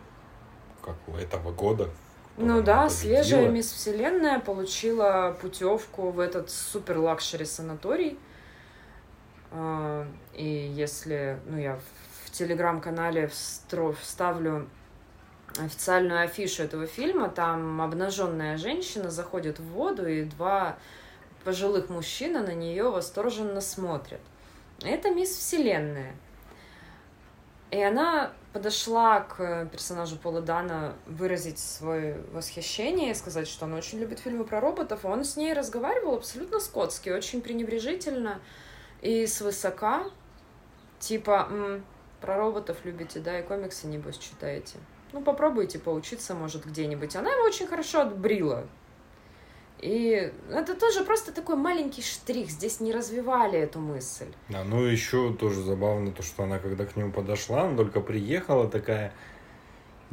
как 0.81 0.95
у 1.07 1.15
этого 1.15 1.51
года. 1.51 1.89
Ну 2.37 2.63
да, 2.63 2.89
свежая 2.89 3.47
мисс 3.49 3.71
Вселенная 3.71 4.39
получила 4.39 5.37
путевку 5.39 6.09
в 6.09 6.19
этот 6.19 6.49
супер 6.49 6.97
luxury 6.97 7.45
санаторий. 7.45 8.17
А, 9.53 10.05
И 10.33 10.45
если, 10.75 11.39
ну 11.45 11.57
я 11.57 11.75
в- 11.75 12.31
телеграм-канале 12.31 13.27
вставлю 14.01 14.67
официальную 15.59 16.23
афишу 16.23 16.63
этого 16.63 16.87
фильма, 16.87 17.29
там 17.29 17.79
обнаженная 17.79 18.57
женщина 18.57 19.11
заходит 19.11 19.59
в 19.59 19.63
воду, 19.65 20.07
и 20.07 20.23
два 20.23 20.77
пожилых 21.43 21.89
мужчина 21.89 22.41
на 22.41 22.53
нее 22.55 22.89
восторженно 22.89 23.61
смотрят. 23.61 24.21
Это 24.81 25.11
мисс 25.11 25.29
Вселенная. 25.29 26.13
И 27.69 27.81
она 27.81 28.31
подошла 28.53 29.21
к 29.21 29.65
персонажу 29.71 30.17
Пола 30.17 30.41
Дана 30.41 30.93
выразить 31.05 31.59
свое 31.59 32.17
восхищение 32.31 33.11
и 33.11 33.15
сказать, 33.15 33.47
что 33.47 33.65
она 33.65 33.77
очень 33.77 33.99
любит 33.99 34.19
фильмы 34.19 34.45
про 34.45 34.59
роботов. 34.59 35.03
И 35.03 35.07
он 35.07 35.23
с 35.23 35.37
ней 35.37 35.53
разговаривал 35.53 36.15
абсолютно 36.15 36.59
скотски, 36.59 37.09
очень 37.09 37.41
пренебрежительно 37.41 38.39
и 39.03 39.27
свысока. 39.27 40.05
Типа, 40.99 41.47
«М, 41.51 41.83
про 42.21 42.37
роботов 42.37 42.77
любите, 42.85 43.19
да, 43.19 43.39
и 43.39 43.43
комиксы, 43.43 43.87
небось, 43.87 44.17
читаете. 44.17 44.77
Ну, 45.11 45.21
попробуйте 45.21 45.77
поучиться, 45.77 46.33
может, 46.33 46.65
где-нибудь. 46.65 47.15
Она 47.15 47.29
его 47.31 47.43
очень 47.43 47.67
хорошо 47.67 48.01
отбрила. 48.01 48.65
И 49.79 50.31
это 50.49 50.75
тоже 50.75 51.03
просто 51.03 51.33
такой 51.33 51.57
маленький 51.57 52.01
штрих. 52.01 52.49
Здесь 52.49 52.79
не 52.79 52.93
развивали 52.93 53.59
эту 53.59 53.79
мысль. 53.79 54.27
Да, 54.47 54.63
ну 54.63 54.81
еще 54.85 55.33
тоже 55.33 55.61
забавно 55.61 56.13
то, 56.13 56.23
что 56.23 56.43
она 56.43 56.57
когда 56.57 56.85
к 56.85 56.95
нему 56.95 57.11
подошла, 57.11 57.63
она 57.63 57.75
только 57.75 57.99
приехала 57.99 58.69
такая 58.69 59.13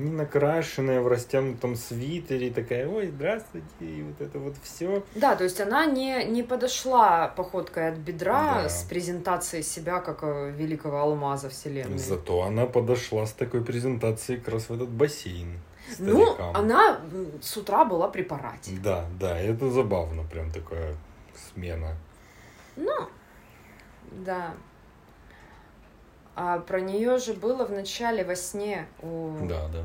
не 0.00 0.10
накрашенная 0.10 1.00
в 1.00 1.08
растянутом 1.08 1.76
свитере, 1.76 2.50
такая, 2.50 2.88
ой, 2.88 3.08
здравствуйте, 3.08 3.66
и 3.80 4.02
вот 4.02 4.20
это 4.20 4.38
вот 4.38 4.54
все. 4.62 5.02
Да, 5.14 5.36
то 5.36 5.44
есть 5.44 5.60
она 5.60 5.86
не, 5.86 6.24
не 6.24 6.42
подошла 6.42 7.28
походкой 7.28 7.88
от 7.88 7.98
бедра 7.98 8.62
Да. 8.62 8.68
с 8.68 8.82
презентацией 8.84 9.62
себя 9.62 10.00
как 10.00 10.20
э, 10.22 10.50
великого 10.56 10.98
алмаза 10.98 11.48
вселенной. 11.50 11.98
Зато 11.98 12.42
она 12.42 12.66
подошла 12.66 13.26
с 13.26 13.32
такой 13.32 13.62
презентацией 13.64 14.40
как 14.40 14.54
раз 14.54 14.68
в 14.68 14.74
этот 14.74 14.88
бассейн. 14.88 15.58
Ну, 15.98 16.24
старикам. 16.26 16.56
она 16.56 17.00
м, 17.12 17.32
с 17.42 17.56
утра 17.56 17.84
была 17.84 18.08
при 18.08 18.22
параде. 18.22 18.78
Да, 18.82 19.06
да, 19.18 19.38
это 19.38 19.70
забавно, 19.70 20.22
прям 20.24 20.50
такая 20.52 20.94
смена. 21.54 21.96
Ну, 22.76 22.92
да. 24.12 24.54
А 26.42 26.58
про 26.58 26.80
нее 26.80 27.18
же 27.18 27.34
было 27.34 27.66
в 27.66 27.70
начале 27.70 28.24
во 28.24 28.34
сне 28.34 28.88
у 29.02 29.36
Да, 29.46 29.68
да. 29.68 29.84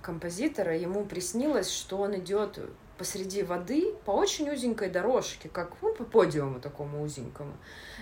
композитора. 0.00 0.76
Ему 0.76 1.04
приснилось, 1.04 1.70
что 1.70 1.96
он 1.98 2.16
идет 2.16 2.58
посреди 2.98 3.44
воды 3.44 3.94
по 4.04 4.10
очень 4.10 4.50
узенькой 4.50 4.90
дорожке, 4.90 5.48
как 5.48 5.70
ну, 5.80 5.94
по 5.94 6.02
подиуму 6.02 6.58
такому 6.58 7.04
узенькому. 7.04 7.52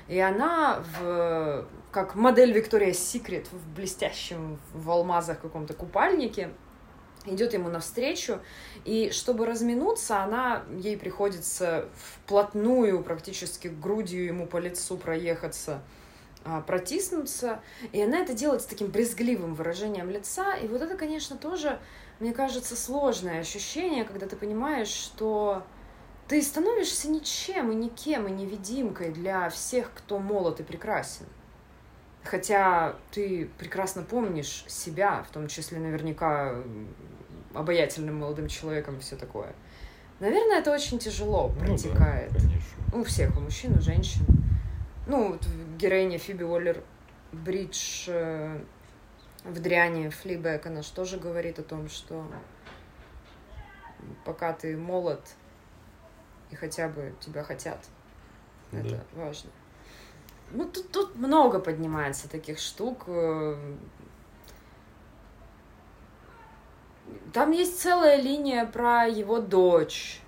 И 0.09 0.19
она 0.19 0.83
в, 0.99 1.67
как 1.91 2.15
модель 2.15 2.53
Виктория 2.53 2.95
Секрет 2.95 3.47
в 3.53 3.75
блестящем 3.75 4.59
в 4.73 4.91
алмазах 4.91 5.39
каком-то 5.41 5.75
купальнике 5.75 6.49
идет 7.27 7.53
ему 7.53 7.69
навстречу, 7.69 8.39
и 8.87 9.11
чтобы 9.11 9.45
разминуться, 9.45 10.23
она, 10.23 10.63
ей 10.79 10.97
приходится 10.97 11.87
вплотную, 11.95 13.03
практически 13.03 13.69
грудью 13.69 14.25
ему 14.25 14.47
по 14.47 14.57
лицу 14.57 14.97
проехаться, 14.97 15.83
протиснуться, 16.67 17.61
и 17.93 18.01
она 18.03 18.19
это 18.21 18.33
делает 18.33 18.63
с 18.63 18.67
таким 18.67 18.89
брезгливым 18.89 19.55
выражением 19.55 20.11
лица, 20.11 20.55
и 20.57 20.67
вот 20.69 20.81
это, 20.83 20.97
конечно, 20.97 21.37
тоже, 21.37 21.79
мне 22.19 22.33
кажется, 22.33 22.77
сложное 22.77 23.41
ощущение, 23.41 24.05
когда 24.05 24.27
ты 24.27 24.37
понимаешь, 24.37 24.89
что 24.89 25.63
ты 26.29 26.41
становишься 26.43 27.11
ничем 27.11 27.73
и 27.73 27.75
никем, 27.75 28.27
и 28.29 28.31
невидимкой 28.31 29.11
для 29.11 29.51
всех, 29.51 29.91
кто 29.95 30.19
молод 30.19 30.61
и 30.61 30.63
прекрасен. 30.63 31.27
Хотя 32.23 32.97
ты 33.11 33.51
прекрасно 33.59 34.03
помнишь 34.03 34.65
себя, 34.69 35.25
в 35.29 35.33
том 35.33 35.49
числе 35.49 35.79
наверняка 35.79 36.55
обаятельным 37.55 38.19
молодым 38.21 38.47
человеком 38.47 38.97
и 38.99 39.01
все 39.01 39.17
такое. 39.17 39.55
Наверное, 40.21 40.59
это 40.59 40.71
очень 40.73 40.99
тяжело 40.99 41.49
Ну 41.49 41.61
да, 41.61 41.65
протекает. 41.67 42.31
конечно. 42.33 42.61
У 42.95 43.03
всех, 43.05 43.37
у 43.37 43.41
мужчин, 43.41 43.77
у 43.77 43.81
женщин. 43.81 44.21
Ну, 45.11 45.33
вот 45.33 45.45
героиня 45.77 46.19
Фиби 46.19 46.45
Уоллер 46.45 46.85
Бридж 47.33 48.05
э, 48.07 48.61
в 49.43 49.61
дряне 49.61 50.09
Флибэк, 50.11 50.65
она 50.67 50.83
же 50.83 50.93
тоже 50.93 51.19
говорит 51.19 51.59
о 51.59 51.65
том, 51.65 51.89
что 51.89 52.25
пока 54.25 54.53
ты 54.53 54.77
молод 54.77 55.21
и 56.53 56.55
хотя 56.55 56.89
бы 56.89 57.13
тебя 57.19 57.43
хотят, 57.43 57.85
это 58.71 58.89
Да. 58.89 59.05
важно. 59.15 59.51
ну, 60.53 60.65
тут, 60.69 60.93
тут 60.93 61.17
много 61.17 61.59
поднимается 61.59 62.29
таких 62.31 62.61
штук. 62.61 63.03
э. 63.09 63.75
Там 67.33 67.51
есть 67.51 67.81
целая 67.81 68.23
линия 68.23 68.65
про 68.65 69.07
его 69.07 69.41
дочь, 69.41 70.21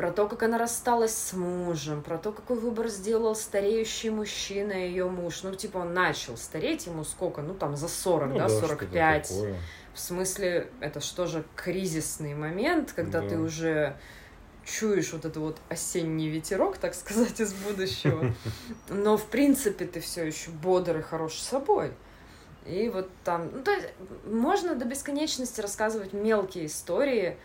про 0.00 0.12
то, 0.12 0.26
как 0.28 0.42
она 0.44 0.56
рассталась 0.56 1.14
с 1.14 1.34
мужем, 1.34 2.02
про 2.02 2.16
то, 2.16 2.32
какой 2.32 2.56
выбор 2.56 2.88
сделал 2.88 3.34
стареющий 3.34 4.08
мужчина, 4.08 4.72
ее 4.72 5.10
муж. 5.10 5.42
Ну, 5.42 5.54
типа, 5.54 5.76
он 5.76 5.92
начал 5.92 6.38
стареть, 6.38 6.86
ему 6.86 7.04
сколько? 7.04 7.42
Ну, 7.42 7.52
там, 7.52 7.76
за 7.76 7.86
40, 7.86 8.30
Ну 8.30 8.38
да, 8.38 8.48
что-то 8.48 8.68
45. 8.68 9.28
такое. 9.28 9.56
В 9.92 10.00
смысле, 10.00 10.70
это 10.80 11.00
что 11.00 11.26
же 11.26 11.44
кризисный 11.54 12.32
момент, 12.32 12.94
когда 12.96 13.20
Да. 13.20 13.28
ты 13.28 13.38
уже 13.38 13.94
чуешь 14.64 15.12
вот 15.12 15.26
этот 15.26 15.36
вот 15.36 15.58
осенний 15.68 16.30
ветерок, 16.30 16.78
так 16.78 16.94
сказать, 16.94 17.38
из 17.38 17.52
будущего. 17.52 18.32
Но, 18.88 19.18
в 19.18 19.26
принципе, 19.26 19.84
ты 19.84 20.00
все 20.00 20.24
еще 20.24 20.48
бодр 20.50 20.96
и 21.00 21.02
хорош 21.02 21.34
собой. 21.34 21.92
И 22.64 22.88
вот 22.88 23.10
там, 23.22 23.50
ну, 23.52 23.62
то 23.62 23.70
есть, 23.70 23.88
можно 24.24 24.74
до 24.74 24.86
бесконечности 24.86 25.60
рассказывать 25.60 26.14
мелкие 26.14 26.64
истории. 26.64 27.36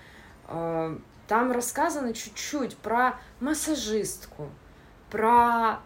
Там 1.27 1.51
рассказано 1.51 2.13
чуть-чуть 2.13 2.77
про 2.77 3.19
массажистку, 3.39 4.49
про 5.09 5.79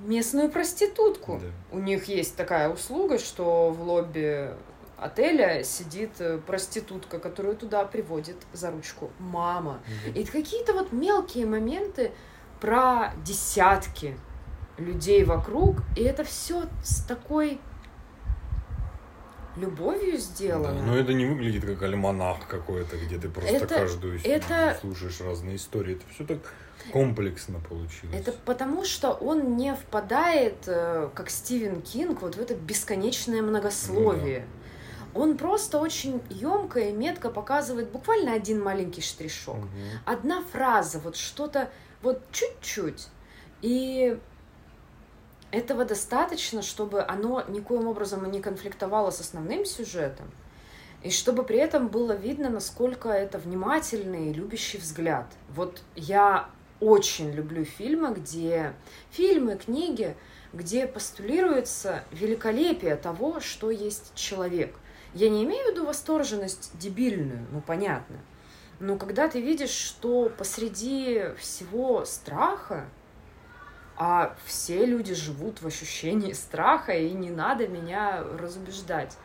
местную 0.00 0.50
проститутку. 0.50 1.40
Да. 1.42 1.76
У 1.76 1.80
них 1.80 2.04
есть 2.04 2.36
такая 2.36 2.68
услуга, 2.68 3.18
что 3.18 3.70
в 3.70 3.82
лобби 3.82 4.50
отеля 4.98 5.62
сидит 5.64 6.20
э, 6.20 6.38
проститутка, 6.38 7.18
которую 7.18 7.56
туда 7.56 7.84
приводит 7.84 8.36
за 8.52 8.70
ручку 8.70 9.10
мама. 9.18 9.80
Мгм. 10.06 10.16
И 10.16 10.24
какие-то 10.24 10.72
вот 10.72 10.92
мелкие 10.92 11.46
моменты 11.46 12.12
про 12.60 13.12
десятки 13.24 14.16
людей 14.78 15.24
вокруг, 15.24 15.78
и 15.96 16.02
это 16.02 16.24
все 16.24 16.64
с 16.82 17.04
такой 17.04 17.60
любовью 19.56 20.12
Да, 20.12 20.18
сделано. 20.18 20.82
но 20.82 20.96
это 20.96 21.12
не 21.12 21.26
выглядит 21.26 21.64
как 21.64 21.82
альманах 21.82 22.46
какой-то, 22.48 22.96
где 22.96 23.18
ты 23.18 23.28
просто 23.28 23.52
Это- 23.56 23.66
каждую 23.66 24.20
это- 24.24 24.76
слушаешь 24.80 25.20
разные 25.20 25.56
истории. 25.56 25.94
Это 25.96 26.04
все 26.14 26.24
так 26.24 26.38
комплексно 26.92 27.60
получилось. 27.60 28.14
Это 28.14 28.32
потому, 28.44 28.84
что 28.84 29.12
он 29.12 29.56
не 29.56 29.74
впадает, 29.74 30.56
э, 30.66 31.08
как 31.14 31.30
Стивен 31.30 31.80
Кинг, 31.82 32.22
вот 32.22 32.34
в 32.36 32.40
это 32.40 32.54
бесконечное 32.54 33.42
многословие. 33.42 34.46
Он 35.14 35.36
просто 35.38 35.78
очень 35.78 36.20
емко 36.28 36.80
и 36.80 36.92
метко 36.92 37.30
показывает 37.30 37.88
буквально 37.90 38.32
один 38.32 38.60
маленький 38.62 39.00
штришок. 39.00 39.56
Мгм. 39.56 39.68
одна 40.04 40.42
фраза, 40.52 40.98
вот 40.98 41.14
что-то, 41.16 41.70
вот 42.02 42.20
чуть-чуть. 42.32 43.06
И 43.62 44.18
этого 45.54 45.84
достаточно, 45.84 46.62
чтобы 46.62 47.02
оно 47.02 47.42
никоим 47.48 47.86
образом 47.86 48.30
не 48.30 48.40
конфликтовало 48.40 49.10
с 49.10 49.20
основным 49.20 49.64
сюжетом, 49.64 50.30
и 51.02 51.10
чтобы 51.10 51.44
при 51.44 51.58
этом 51.58 51.88
было 51.88 52.12
видно, 52.12 52.50
насколько 52.50 53.08
это 53.08 53.38
внимательный 53.38 54.30
и 54.30 54.32
любящий 54.32 54.78
взгляд. 54.78 55.26
Вот 55.50 55.82
я 55.94 56.48
очень 56.80 57.30
люблю 57.30 57.64
фильмы, 57.64 58.14
где 58.14 58.74
фильмы, 59.10 59.56
книги, 59.56 60.16
где 60.52 60.86
постулируется 60.86 62.04
великолепие 62.10 62.96
того, 62.96 63.40
что 63.40 63.70
есть 63.70 64.14
человек. 64.14 64.74
Я 65.14 65.28
не 65.28 65.44
имею 65.44 65.68
в 65.68 65.70
виду 65.72 65.86
восторженность 65.86 66.72
дебильную, 66.78 67.46
ну 67.52 67.60
понятно. 67.60 68.16
Но 68.80 68.96
когда 68.96 69.28
ты 69.28 69.40
видишь, 69.40 69.70
что 69.70 70.30
посреди 70.36 71.22
всего 71.38 72.04
страха, 72.04 72.86
а 73.96 74.36
все 74.44 74.84
люди 74.84 75.14
живут 75.14 75.62
в 75.62 75.66
ощущении 75.66 76.32
страха, 76.32 76.92
и 76.92 77.10
не 77.12 77.30
надо 77.30 77.68
меня 77.68 78.22
разубеждать, 78.22 79.16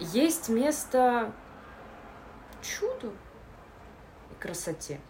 есть 0.00 0.48
место 0.48 1.32
чуду 2.62 3.12
и 4.30 4.40
красоте. 4.40 5.00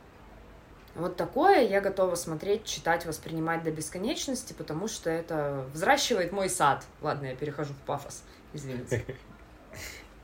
Вот 0.95 1.17
такое 1.17 1.61
я 1.61 1.81
готова 1.81 2.15
смотреть, 2.15 2.65
читать, 2.65 3.07
воспринимать 3.07 3.63
до 3.63 3.71
бесконечности, 3.71 4.53
потому 4.53 4.89
что 4.89 5.11
это 5.11 5.67
взращивает 5.73 6.33
мой 6.33 6.49
сад. 6.49 6.85
Ладно, 7.03 7.27
я 7.27 7.37
перехожу 7.37 7.75
в 7.75 7.79
пафос. 7.87 8.25
Извините. 8.53 9.05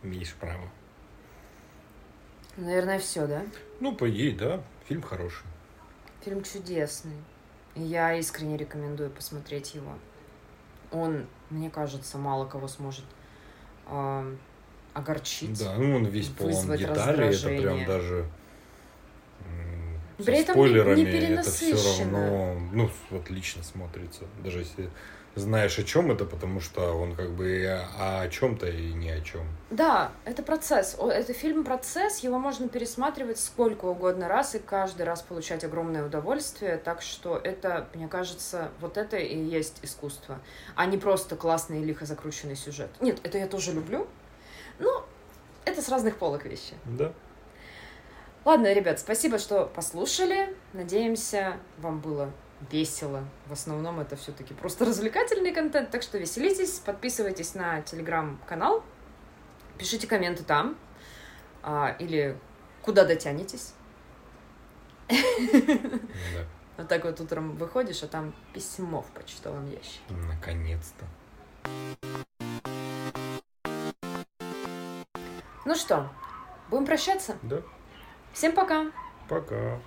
Имеешь 0.02 0.34
право. 0.34 0.68
Наверное, 2.56 2.98
все, 2.98 3.26
да? 3.26 3.42
Ну, 3.80 3.94
по 3.94 4.10
идее, 4.10 4.34
да. 4.34 4.62
Фильм 4.88 5.02
хороший. 5.02 5.44
Фильм 6.24 6.42
чудесный. 6.42 7.16
Я 7.76 8.14
искренне 8.14 8.56
рекомендую 8.56 9.10
посмотреть 9.10 9.74
его. 9.74 9.92
Он, 10.92 11.26
мне 11.50 11.70
кажется, 11.70 12.18
мало 12.18 12.46
кого 12.46 12.68
сможет 12.68 13.04
а, 13.86 14.24
огорчить. 14.92 15.58
Да, 15.58 15.74
ну 15.76 15.96
он 15.96 16.04
весь 16.06 16.28
полон 16.28 16.76
деталей. 16.76 17.28
Это 17.28 17.48
прям 17.48 17.78
раздражение. 17.78 17.86
даже 17.86 18.26
со 20.18 20.24
При 20.24 20.38
этом 20.38 20.54
спойлерами 20.54 21.00
не 21.00 21.34
это 21.34 21.50
все 21.50 21.74
равно, 21.74 22.56
ну, 22.72 22.90
отлично 23.10 23.62
смотрится. 23.64 24.22
Даже 24.44 24.60
если 24.60 24.88
знаешь 25.36 25.78
о 25.78 25.84
чем 25.84 26.10
это, 26.10 26.24
потому 26.24 26.60
что 26.60 26.92
он 26.92 27.14
как 27.14 27.30
бы 27.30 27.66
о, 27.66 28.22
о 28.22 28.28
чем-то 28.28 28.66
и 28.68 28.92
не 28.92 29.10
о 29.10 29.20
чем. 29.20 29.42
Да, 29.70 30.12
это 30.24 30.42
процесс. 30.42 30.96
Это 31.00 31.32
фильм-процесс, 31.32 32.20
его 32.20 32.38
можно 32.38 32.68
пересматривать 32.68 33.40
сколько 33.40 33.86
угодно 33.86 34.28
раз 34.28 34.54
и 34.54 34.58
каждый 34.58 35.02
раз 35.02 35.22
получать 35.22 35.64
огромное 35.64 36.04
удовольствие. 36.06 36.76
Так 36.76 37.02
что 37.02 37.40
это, 37.42 37.88
мне 37.94 38.06
кажется, 38.06 38.70
вот 38.80 38.96
это 38.96 39.16
и 39.16 39.36
есть 39.36 39.78
искусство, 39.82 40.38
а 40.76 40.86
не 40.86 40.98
просто 40.98 41.36
классный 41.36 41.82
и 41.82 41.84
лихо 41.84 42.06
закрученный 42.06 42.56
сюжет. 42.56 42.90
Нет, 43.00 43.18
это 43.24 43.38
я 43.38 43.46
тоже 43.46 43.72
люблю, 43.72 44.06
но 44.78 45.04
это 45.64 45.82
с 45.82 45.88
разных 45.88 46.16
полок 46.16 46.44
вещи. 46.44 46.74
Да. 46.84 47.12
Ладно, 48.44 48.72
ребят, 48.72 49.00
спасибо, 49.00 49.38
что 49.38 49.64
послушали. 49.64 50.54
Надеемся, 50.74 51.56
вам 51.78 52.00
было 52.00 52.30
весело. 52.70 53.24
В 53.46 53.52
основном 53.52 54.00
это 54.00 54.16
все-таки 54.16 54.54
просто 54.54 54.84
развлекательный 54.84 55.52
контент, 55.52 55.90
так 55.90 56.02
что 56.02 56.18
веселитесь, 56.18 56.78
подписывайтесь 56.78 57.54
на 57.54 57.82
телеграм-канал, 57.82 58.84
пишите 59.78 60.06
комменты 60.06 60.44
там 60.44 60.76
а, 61.62 61.96
или 61.98 62.38
куда 62.82 63.04
дотянетесь. 63.04 63.74
да. 65.08 65.16
Вот 66.76 66.88
так 66.88 67.04
вот 67.04 67.20
утром 67.20 67.56
выходишь, 67.56 68.02
а 68.02 68.08
там 68.08 68.34
письмо 68.52 69.00
в 69.02 69.06
почтовом 69.12 69.66
ящике. 69.70 70.00
Наконец-то. 70.10 71.04
Ну 75.64 75.74
что, 75.76 76.10
будем 76.68 76.84
прощаться? 76.84 77.36
Да. 77.42 77.62
Всем 78.32 78.52
пока! 78.52 78.90
Пока. 79.28 79.80